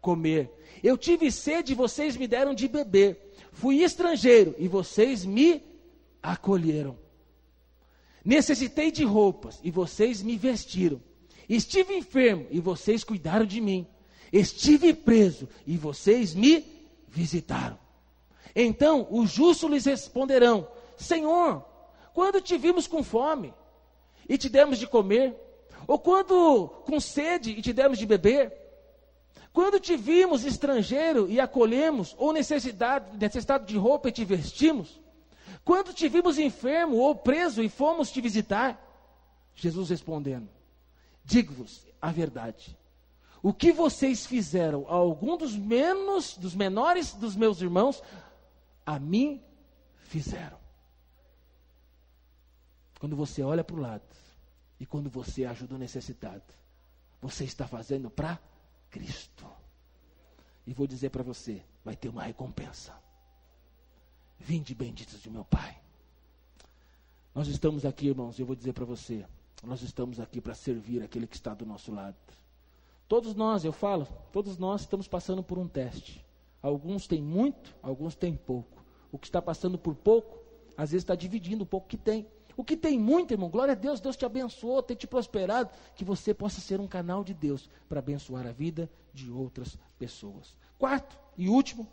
comer. 0.01 0.51
Eu 0.83 0.97
tive 0.97 1.31
sede 1.31 1.73
e 1.73 1.77
vocês 1.77 2.17
me 2.17 2.27
deram 2.27 2.55
de 2.55 2.69
beber. 2.69 3.35
Fui 3.53 3.83
estrangeiro 3.83 4.55
e 4.59 4.67
vocês 4.67 5.25
me 5.25 5.63
acolheram. 6.23 6.97
Necessitei 8.25 8.91
de 8.91 9.05
roupas 9.05 9.61
e 9.63 9.71
vocês 9.71 10.23
me 10.23 10.37
vestiram. 10.37 11.01
Estive 11.49 11.95
enfermo 11.95 12.47
e 12.51 12.61
vocês 12.61 13.03
cuidaram 13.05 13.47
de 13.47 13.61
mim. 13.61 13.87
Estive 14.33 14.93
preso 14.93 15.49
e 15.67 15.77
vocês 15.77 16.35
me 16.35 16.65
visitaram. 17.09 17.79
Então 18.55 19.07
os 19.11 19.31
justos 19.31 19.71
lhes 19.71 19.85
responderão: 19.85 20.69
Senhor, 20.97 21.65
quando 22.13 22.41
te 22.41 22.59
vimos 22.59 22.87
com 22.87 23.03
fome 23.03 23.55
e 24.29 24.37
te 24.37 24.49
demos 24.49 24.79
de 24.79 24.87
comer? 24.87 25.37
Ou 25.87 25.99
quando 25.99 26.69
com 26.85 27.01
sede 27.01 27.53
e 27.53 27.63
te 27.63 27.73
demos 27.73 27.99
de 27.99 28.05
beber? 28.05 28.53
Quando 29.53 29.81
te 29.81 29.97
vimos 29.97 30.45
estrangeiro 30.45 31.29
e 31.31 31.41
acolhemos, 31.41 32.15
ou 32.19 32.33
necessidade, 32.33 33.17
necessidade 33.17 33.67
de 33.67 33.77
roupa 33.77 34.09
e 34.09 34.13
te 34.13 34.25
vestimos? 34.25 35.01
Quando 35.65 35.93
te 35.93 36.09
vimos 36.09 36.39
enfermo 36.39 36.97
ou 36.97 37.15
preso 37.15 37.63
e 37.63 37.69
fomos 37.69 38.11
te 38.11 38.21
visitar? 38.21 38.79
Jesus 39.55 39.89
respondendo: 39.91 40.49
Digo-vos 41.25 41.87
a 42.01 42.11
verdade. 42.13 42.77
O 43.43 43.53
que 43.53 43.73
vocês 43.73 44.27
fizeram 44.27 44.87
a 44.89 44.95
algum 44.95 45.37
dos 45.37 45.55
menos, 45.55 46.37
dos 46.37 46.55
menores 46.55 47.15
dos 47.15 47.37
meus 47.37 47.61
irmãos, 47.61 48.03
a 48.85 48.99
mim 48.99 49.43
fizeram. 49.97 50.59
Quando 52.99 53.15
você 53.15 53.43
olha 53.43 53.63
para 53.63 53.77
o 53.77 53.81
lado 53.81 54.03
e 54.81 54.87
quando 54.87 55.09
você 55.09 55.45
ajuda 55.45 55.77
o 55.77 55.79
necessitado, 55.79 56.43
você 57.21 57.45
está 57.45 57.67
fazendo 57.67 58.11
para 58.11 58.41
Cristo. 58.91 59.47
E 60.67 60.73
vou 60.73 60.87
dizer 60.87 61.11
para 61.11 61.23
você: 61.23 61.63
vai 61.85 61.97
ter 61.97 62.09
uma 62.09 62.23
recompensa. 62.23 62.95
Vinde 64.39 64.75
benditos 64.75 65.21
de 65.23 65.31
meu 65.31 65.45
Pai. 65.45 65.81
Nós 67.35 67.49
estamos 67.49 67.85
aqui, 67.85 68.09
irmãos, 68.09 68.39
eu 68.39 68.47
vou 68.47 68.57
dizer 68.57 68.73
para 68.73 68.85
você: 68.85 69.25
nós 69.63 69.83
estamos 69.83 70.19
aqui 70.19 70.41
para 70.41 70.55
servir 70.55 71.03
aquele 71.03 71.27
que 71.27 71.37
está 71.37 71.55
do 71.55 71.65
nosso 71.65 71.93
lado. 71.93 72.17
Todos 73.09 73.35
nós, 73.35 73.65
eu 73.65 73.73
falo, 73.73 74.07
todos 74.31 74.59
nós 74.59 74.83
estamos 74.83 75.09
passando 75.09 75.43
por 75.43 75.59
um 75.59 75.67
teste. 75.67 76.25
Alguns 76.63 77.07
têm 77.07 77.23
muito, 77.23 77.75
alguns 77.83 78.15
têm 78.15 78.35
pouco. 78.35 78.85
O 79.11 79.19
que 79.19 79.27
está 79.27 79.41
passando 79.41 79.79
por 79.79 79.95
pouco, 79.95 80.39
às 80.77 80.91
vezes 80.91 81.05
está 81.05 81.15
dividindo 81.15 81.65
o 81.65 81.67
pouco 81.67 81.89
que 81.89 81.97
tem. 81.97 82.27
O 82.57 82.63
que 82.63 82.77
tem 82.77 82.99
muito, 82.99 83.33
irmão, 83.33 83.49
glória 83.49 83.73
a 83.73 83.77
Deus, 83.77 84.01
Deus 84.01 84.17
te 84.17 84.27
abençoou, 84.27 84.83
tem 84.83 84.97
te 84.97 85.07
prosperado, 85.07 85.71
que 85.95 86.05
você 86.05 86.35
possa 86.35 86.61
ser 86.61 86.81
um 86.81 86.89
canal 86.89 87.25
de 87.25 87.33
Deus 87.33 87.71
para 87.89 88.01
abençoar 88.01 88.47
a 88.47 88.53
vida 88.53 88.91
de 89.15 89.31
outras 89.31 89.79
pessoas. 89.99 90.55
Quarto 90.77 91.17
e 91.37 91.49
último, 91.49 91.89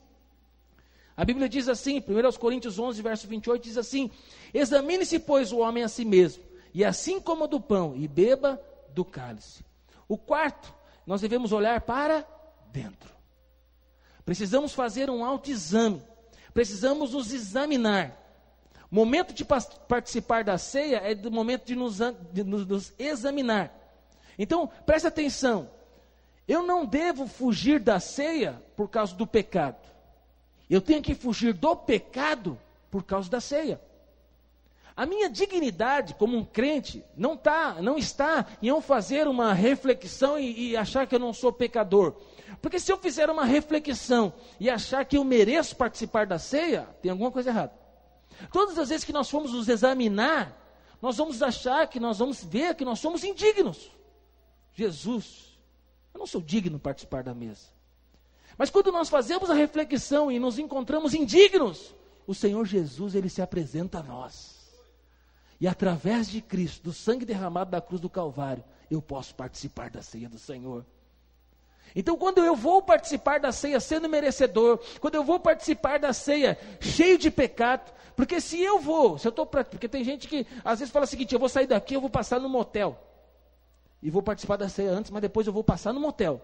a 1.16 1.24
Bíblia 1.24 1.48
diz 1.48 1.70
assim, 1.70 2.00
1 2.00 2.40
Coríntios 2.40 2.78
11, 2.78 3.02
verso 3.02 3.28
28, 3.28 3.64
diz 3.64 3.78
assim: 3.78 4.12
Examine-se, 4.54 5.20
pois, 5.20 5.52
o 5.52 5.60
homem 5.60 5.84
a 5.84 5.88
si 5.88 6.04
mesmo, 6.04 6.44
e 6.74 6.84
assim 6.84 7.22
coma 7.22 7.48
do 7.48 7.60
pão, 7.62 7.96
e 7.96 8.08
beba 8.08 8.62
do 8.94 9.06
cálice. 9.06 9.64
O 10.08 10.18
quarto, 10.18 10.74
nós 11.06 11.22
devemos 11.22 11.52
olhar 11.52 11.82
para 11.82 12.26
dentro. 12.72 13.14
Precisamos 14.26 14.74
fazer 14.74 15.10
um 15.10 15.24
autoexame, 15.24 16.02
precisamos 16.54 17.14
nos 17.14 17.32
examinar. 17.32 18.22
Momento 18.90 19.34
de 19.34 19.44
participar 19.46 20.44
da 20.44 20.58
ceia 20.58 20.98
é 20.98 21.14
do 21.14 21.32
momento 21.32 21.66
de 21.66 21.76
nos, 21.76 21.98
de 22.32 22.44
nos 22.44 22.94
examinar. 22.98 23.74
Então, 24.38 24.70
preste 24.86 25.08
atenção. 25.08 25.70
Eu 26.48 26.64
não 26.64 26.86
devo 26.86 27.28
fugir 27.28 27.80
da 27.80 28.00
ceia 28.00 28.62
por 28.76 28.90
causa 28.90 29.16
do 29.16 29.26
pecado. 29.26 29.78
Eu 30.70 30.82
tenho 30.82 31.02
que 31.02 31.16
fugir 31.16 31.54
do 31.54 31.76
pecado 31.76 32.58
por 32.92 33.04
causa 33.04 33.30
da 33.30 33.42
ceia. 33.42 33.82
A 34.96 35.06
minha 35.06 35.30
dignidade 35.30 36.14
como 36.16 36.38
um 36.38 36.46
crente 36.46 37.04
não, 37.18 37.36
tá, 37.36 37.82
não 37.82 37.98
está 37.98 38.46
em 38.62 38.68
eu 38.68 38.80
fazer 38.80 39.28
uma 39.28 39.54
reflexão 39.54 40.40
e, 40.40 40.70
e 40.70 40.78
achar 40.78 41.06
que 41.06 41.14
eu 41.14 41.20
não 41.20 41.34
sou 41.34 41.52
pecador. 41.52 42.16
Porque 42.62 42.80
se 42.80 42.92
eu 42.92 42.98
fizer 42.98 43.30
uma 43.30 43.44
reflexão 43.44 44.34
e 44.58 44.70
achar 44.70 45.04
que 45.04 45.18
eu 45.18 45.24
mereço 45.26 45.76
participar 45.76 46.26
da 46.26 46.40
ceia, 46.40 46.88
tem 47.02 47.12
alguma 47.12 47.30
coisa 47.30 47.50
errada. 47.50 47.74
Todas 48.54 48.78
as 48.78 48.88
vezes 48.88 49.04
que 49.04 49.12
nós 49.12 49.30
formos 49.30 49.52
nos 49.52 49.68
examinar, 49.68 50.62
nós 51.02 51.18
vamos 51.18 51.44
achar 51.44 51.88
que 51.88 52.00
nós 52.00 52.20
vamos 52.20 52.42
ver 52.44 52.74
que 52.76 52.86
nós 52.86 53.00
somos 53.00 53.24
indignos. 53.26 53.92
Jesus, 54.74 55.60
eu 56.14 56.20
não 56.20 56.28
sou 56.28 56.40
digno 56.42 56.78
de 56.78 56.84
participar 56.84 57.22
da 57.22 57.34
mesa. 57.34 57.68
Mas 58.58 58.70
quando 58.70 58.94
nós 58.94 59.10
fazemos 59.10 59.50
a 59.50 59.54
reflexão 59.54 60.32
e 60.32 60.40
nos 60.40 60.58
encontramos 60.58 61.14
indignos, 61.14 61.94
o 62.26 62.34
Senhor 62.34 62.66
Jesus, 62.66 63.14
ele 63.14 63.28
se 63.28 63.42
apresenta 63.42 64.00
a 64.00 64.04
nós. 64.04 64.55
E 65.60 65.68
através 65.68 66.28
de 66.30 66.42
Cristo, 66.42 66.84
do 66.84 66.94
sangue 66.94 67.26
derramado 67.26 67.72
da 67.72 67.82
cruz 67.82 68.02
do 68.02 68.10
Calvário, 68.10 68.64
eu 68.90 69.02
posso 69.02 69.34
participar 69.36 69.90
da 69.90 70.02
ceia 70.02 70.28
do 70.28 70.38
Senhor. 70.38 70.86
Então, 71.96 72.18
quando 72.18 72.40
eu 72.40 72.56
vou 72.56 72.82
participar 72.82 73.40
da 73.40 73.54
ceia 73.54 73.80
sendo 73.80 74.10
merecedor, 74.10 74.80
quando 75.00 75.16
eu 75.16 75.24
vou 75.24 75.40
participar 75.40 75.98
da 75.98 76.12
ceia 76.12 76.58
cheio 76.82 77.18
de 77.18 77.32
pecado, 77.32 77.94
porque 78.16 78.42
se 78.42 78.62
eu 78.62 78.80
vou, 78.80 79.18
se 79.18 79.28
eu 79.28 79.30
estou 79.30 79.46
porque 79.46 79.88
tem 79.88 80.04
gente 80.04 80.28
que 80.28 80.46
às 80.64 80.80
vezes 80.80 80.92
fala 80.92 81.06
o 81.06 81.08
seguinte: 81.08 81.34
eu 81.34 81.40
vou 81.40 81.48
sair 81.48 81.68
daqui, 81.68 81.94
eu 81.94 82.02
vou 82.02 82.10
passar 82.10 82.40
no 82.40 82.50
motel 82.50 83.00
e 84.02 84.10
vou 84.10 84.22
participar 84.22 84.58
da 84.58 84.68
ceia 84.68 84.92
antes, 84.92 85.10
mas 85.10 85.22
depois 85.22 85.48
eu 85.48 85.54
vou 85.54 85.64
passar 85.64 85.94
no 85.94 86.00
motel. 86.00 86.42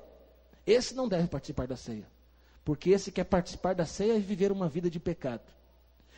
Esse 0.66 0.95
não 0.95 1.07
deve 1.07 1.28
participar 1.28 1.68
da 1.68 1.76
ceia. 1.76 2.07
Porque 2.64 2.91
esse 2.91 3.12
quer 3.12 3.24
participar 3.24 3.74
da 3.74 3.86
ceia 3.86 4.14
e 4.14 4.20
viver 4.20 4.51
uma 4.51 4.70
vida 4.70 4.89
de 4.89 4.99
pecado. 4.99 5.43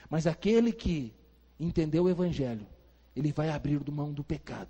Mas 0.10 0.28
aquele 0.28 0.72
que 0.72 1.14
entendeu 1.60 2.04
o 2.04 2.10
Evangelho, 2.10 2.66
ele 3.16 3.32
vai 3.32 3.50
abrir 3.50 3.80
mão 3.92 4.12
do 4.12 4.24
pecado. 4.24 4.70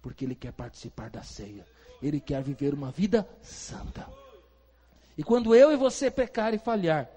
Porque 0.00 0.24
ele 0.24 0.34
quer 0.34 0.52
participar 0.52 1.10
da 1.10 1.22
ceia. 1.22 1.66
Ele 2.02 2.20
quer 2.20 2.42
viver 2.42 2.72
uma 2.72 2.90
vida 2.90 3.28
santa. 3.42 4.08
E 5.16 5.22
quando 5.22 5.54
eu 5.54 5.72
e 5.72 5.76
você 5.76 6.10
pecar 6.10 6.54
e 6.54 6.58
falhar, 6.58 7.10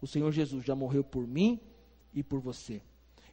o 0.00 0.06
Senhor 0.06 0.30
Jesus 0.30 0.64
já 0.64 0.74
morreu 0.74 1.02
por 1.02 1.26
mim 1.26 1.58
e 2.14 2.22
por 2.22 2.38
você. 2.40 2.82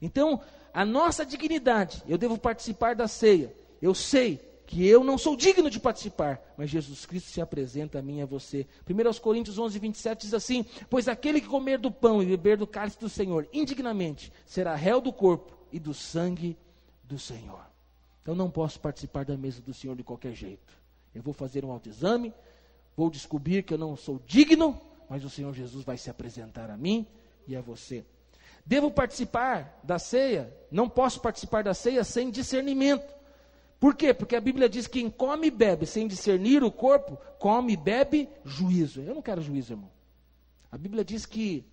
Então, 0.01 0.41
a 0.74 0.86
nossa 0.86 1.26
dignidade, 1.26 2.01
eu 2.08 2.18
devo 2.18 2.38
participar 2.38 2.95
da 2.95 3.08
ceia. 3.08 3.53
Eu 3.82 3.93
sei 3.93 4.39
que 4.66 4.86
eu 4.86 5.03
não 5.03 5.18
sou 5.18 5.36
digno 5.36 5.70
de 5.70 5.80
participar, 5.80 6.41
mas 6.58 6.70
Jesus 6.70 7.05
Cristo 7.05 7.30
se 7.32 7.41
apresenta 7.41 7.99
a 7.99 8.01
mim 8.01 8.20
e 8.20 8.22
a 8.22 8.26
você. 8.26 8.68
1 8.88 9.20
Coríntios 9.20 9.58
11, 9.58 9.80
27 9.80 10.22
diz 10.22 10.34
assim: 10.34 10.66
Pois 10.89 11.08
aquele 11.08 11.41
que 11.41 11.47
comer 11.47 11.80
do 11.80 11.91
pão 11.91 12.22
e 12.22 12.26
beber 12.26 12.58
do 12.58 12.68
cálice 12.68 12.99
do 12.99 13.10
Senhor 13.10 13.47
indignamente 13.51 14.32
será 14.45 14.76
réu 14.76 15.01
do 15.01 15.12
corpo 15.12 15.57
e 15.72 15.80
do 15.80 15.93
sangue 15.93 16.57
do 17.03 17.18
Senhor. 17.18 17.65
Então 18.22 18.36
não 18.36 18.49
posso 18.49 18.80
participar 18.80 19.26
da 19.26 19.38
mesa 19.38 19.61
do 19.61 19.74
Senhor 19.74 19.95
de 19.95 20.03
qualquer 20.03 20.34
jeito. 20.34 20.74
Eu 21.15 21.22
vou 21.22 21.34
fazer 21.34 21.63
um 21.63 21.72
autoexame, 21.72 22.34
vou 22.95 23.09
descobrir 23.09 23.63
que 23.63 23.74
eu 23.74 23.78
não 23.78 23.95
sou 23.95 24.20
digno, 24.26 24.80
mas 25.09 25.24
o 25.24 25.30
Senhor 25.30 25.53
Jesus 25.53 25.84
vai 25.84 25.97
se 25.97 26.09
apresentar 26.09 26.70
a 26.70 26.78
mim 26.78 27.07
e 27.47 27.55
a 27.55 27.61
você. 27.61 28.03
Devo 28.65 28.91
participar 28.91 29.80
da 29.82 29.97
ceia, 29.97 30.53
não 30.70 30.89
posso 30.89 31.22
participar 31.22 31.63
da 31.63 31.74
ceia 31.74 32.03
sem 32.03 32.30
discernimento. 32.30 33.15
Por 33.80 33.95
quê? 33.95 34.13
Porque 34.13 34.36
a 34.36 34.41
Bíblia 34.41 34.68
diz 34.68 34.88
que 34.88 34.99
quem 34.99 35.09
come 35.09 35.47
e 35.47 35.51
bebe 35.51 35.86
sem 35.86 36.07
discernir 36.07 36.63
o 36.63 36.72
corpo, 36.72 37.18
come 37.39 37.74
e 37.74 37.78
bebe 37.78 38.28
juízo. 38.43 39.01
Eu 39.01 39.15
não 39.15 39.22
quero 39.22 39.41
juízo, 39.41 39.74
irmão. 39.74 39.89
A 40.70 40.78
Bíblia 40.78 41.05
diz 41.05 41.26
que 41.26 41.63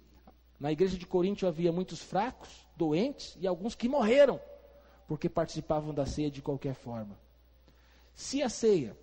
na 0.60 0.70
igreja 0.70 0.96
de 0.96 1.06
Corinto 1.06 1.46
havia 1.46 1.72
muitos 1.72 2.00
fracos, 2.00 2.63
doentes 2.76 3.36
e 3.40 3.46
alguns 3.46 3.74
que 3.74 3.88
morreram 3.88 4.40
porque 5.06 5.28
participavam 5.28 5.92
da 5.92 6.06
ceia 6.06 6.30
de 6.30 6.40
qualquer 6.40 6.74
forma. 6.74 7.18
Se 8.14 8.42
a 8.42 8.48
ceia, 8.48 8.96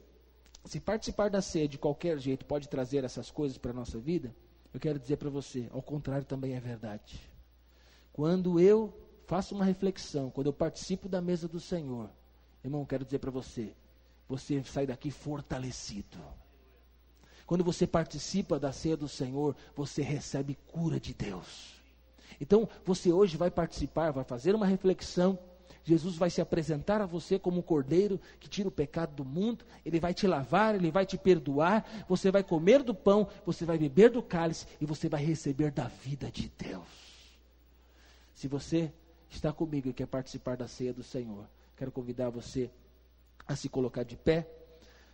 se 0.65 0.79
participar 0.79 1.29
da 1.29 1.41
ceia 1.41 1.67
de 1.67 1.77
qualquer 1.77 2.17
jeito 2.17 2.45
pode 2.45 2.67
trazer 2.67 3.03
essas 3.03 3.29
coisas 3.29 3.57
para 3.57 3.71
a 3.71 3.73
nossa 3.73 3.99
vida, 3.99 4.35
eu 4.73 4.79
quero 4.79 4.97
dizer 4.97 5.17
para 5.17 5.29
você, 5.29 5.67
ao 5.71 5.81
contrário 5.81 6.25
também 6.25 6.55
é 6.55 6.59
verdade. 6.59 7.21
Quando 8.13 8.59
eu 8.59 8.93
faço 9.27 9.53
uma 9.53 9.65
reflexão, 9.65 10.29
quando 10.29 10.47
eu 10.47 10.53
participo 10.53 11.07
da 11.07 11.21
mesa 11.21 11.47
do 11.47 11.59
Senhor, 11.59 12.09
Irmão, 12.63 12.85
quero 12.85 13.03
dizer 13.03 13.19
para 13.19 13.31
você, 13.31 13.73
você 14.29 14.63
sai 14.63 14.85
daqui 14.85 15.09
fortalecido. 15.09 16.17
Quando 17.45 17.63
você 17.63 17.87
participa 17.87 18.59
da 18.59 18.71
ceia 18.71 18.95
do 18.95 19.07
Senhor, 19.07 19.55
você 19.75 20.01
recebe 20.01 20.57
cura 20.67 20.99
de 20.99 21.13
Deus. 21.13 21.80
Então, 22.41 22.67
você 22.83 23.13
hoje 23.13 23.37
vai 23.37 23.51
participar, 23.51 24.09
vai 24.09 24.23
fazer 24.23 24.55
uma 24.55 24.65
reflexão. 24.65 25.37
Jesus 25.83 26.15
vai 26.15 26.27
se 26.31 26.41
apresentar 26.41 26.99
a 26.99 27.05
você 27.05 27.37
como 27.37 27.59
um 27.59 27.61
cordeiro 27.61 28.19
que 28.39 28.49
tira 28.49 28.67
o 28.67 28.71
pecado 28.71 29.13
do 29.15 29.23
mundo, 29.23 29.63
ele 29.85 29.99
vai 29.99 30.11
te 30.11 30.25
lavar, 30.25 30.73
ele 30.73 30.89
vai 30.89 31.05
te 31.05 31.17
perdoar, 31.19 32.05
você 32.09 32.31
vai 32.31 32.43
comer 32.43 32.81
do 32.81 32.95
pão, 32.95 33.27
você 33.45 33.63
vai 33.63 33.77
beber 33.77 34.09
do 34.09 34.23
cálice 34.23 34.65
e 34.79 34.85
você 34.85 35.07
vai 35.07 35.23
receber 35.23 35.71
da 35.71 35.87
vida 35.87 36.31
de 36.31 36.51
Deus. 36.57 36.87
Se 38.33 38.47
você 38.47 38.91
está 39.29 39.53
comigo 39.53 39.89
e 39.89 39.93
quer 39.93 40.07
participar 40.07 40.57
da 40.57 40.67
ceia 40.67 40.93
do 40.93 41.03
Senhor, 41.03 41.47
quero 41.77 41.91
convidar 41.91 42.29
você 42.29 42.71
a 43.47 43.55
se 43.55 43.69
colocar 43.69 44.03
de 44.03 44.15
pé, 44.15 44.47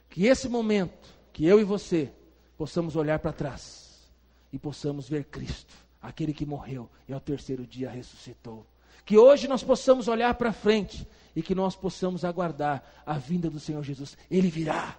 que 0.09 0.25
esse 0.25 0.47
momento, 0.47 1.09
que 1.34 1.45
eu 1.45 1.59
e 1.59 1.63
você 1.65 2.09
possamos 2.57 2.95
olhar 2.95 3.19
para 3.19 3.34
trás 3.34 4.09
e 4.51 4.57
possamos 4.57 5.09
ver 5.09 5.25
Cristo, 5.25 5.86
aquele 6.01 6.33
que 6.33 6.45
morreu 6.45 6.89
e 7.07 7.13
ao 7.13 7.19
terceiro 7.19 7.65
dia 7.65 7.89
ressuscitou. 7.89 8.65
Que 9.05 9.17
hoje 9.17 9.47
nós 9.47 9.63
possamos 9.63 10.07
olhar 10.07 10.33
para 10.33 10.51
frente 10.51 11.07
e 11.35 11.41
que 11.41 11.55
nós 11.55 11.75
possamos 11.75 12.25
aguardar 12.25 12.83
a 13.05 13.17
vinda 13.17 13.49
do 13.49 13.59
Senhor 13.59 13.83
Jesus. 13.83 14.17
Ele 14.29 14.49
virá. 14.49 14.97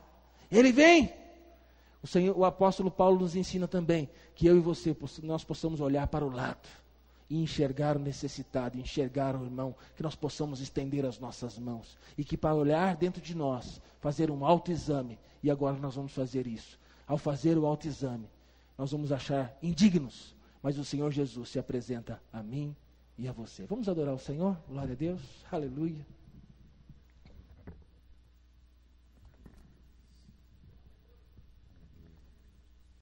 Ele 0.50 0.72
vem. 0.72 1.12
O, 2.02 2.06
Senhor, 2.06 2.36
o 2.36 2.44
apóstolo 2.44 2.90
Paulo 2.90 3.20
nos 3.20 3.34
ensina 3.34 3.66
também 3.66 4.08
que 4.34 4.46
eu 4.46 4.56
e 4.56 4.60
você 4.60 4.96
nós 5.22 5.44
possamos 5.44 5.80
olhar 5.80 6.06
para 6.06 6.24
o 6.24 6.30
lado 6.30 6.68
e 7.28 7.42
enxergar 7.42 7.96
o 7.96 8.00
necessitado, 8.00 8.78
enxergar 8.78 9.36
o 9.36 9.44
irmão, 9.44 9.74
que 9.96 10.02
nós 10.02 10.14
possamos 10.14 10.60
estender 10.60 11.04
as 11.04 11.18
nossas 11.18 11.58
mãos 11.58 11.98
e 12.16 12.24
que 12.24 12.36
para 12.36 12.54
olhar 12.54 12.96
dentro 12.96 13.20
de 13.20 13.34
nós, 13.34 13.80
fazer 14.00 14.30
um 14.30 14.44
autoexame, 14.44 15.18
e 15.42 15.50
agora 15.50 15.76
nós 15.76 15.94
vamos 15.94 16.12
fazer 16.12 16.46
isso. 16.46 16.78
Ao 17.06 17.18
fazer 17.18 17.58
o 17.58 17.66
autoexame, 17.66 18.28
nós 18.76 18.92
vamos 18.92 19.12
achar 19.12 19.56
indignos, 19.62 20.34
mas 20.62 20.78
o 20.78 20.84
Senhor 20.84 21.10
Jesus 21.10 21.50
se 21.50 21.58
apresenta 21.58 22.20
a 22.32 22.42
mim 22.42 22.74
e 23.16 23.28
a 23.28 23.32
você. 23.32 23.66
Vamos 23.66 23.88
adorar 23.88 24.14
o 24.14 24.18
Senhor? 24.18 24.56
Glória 24.68 24.92
a 24.92 24.96
Deus. 24.96 25.20
Aleluia. 25.50 26.17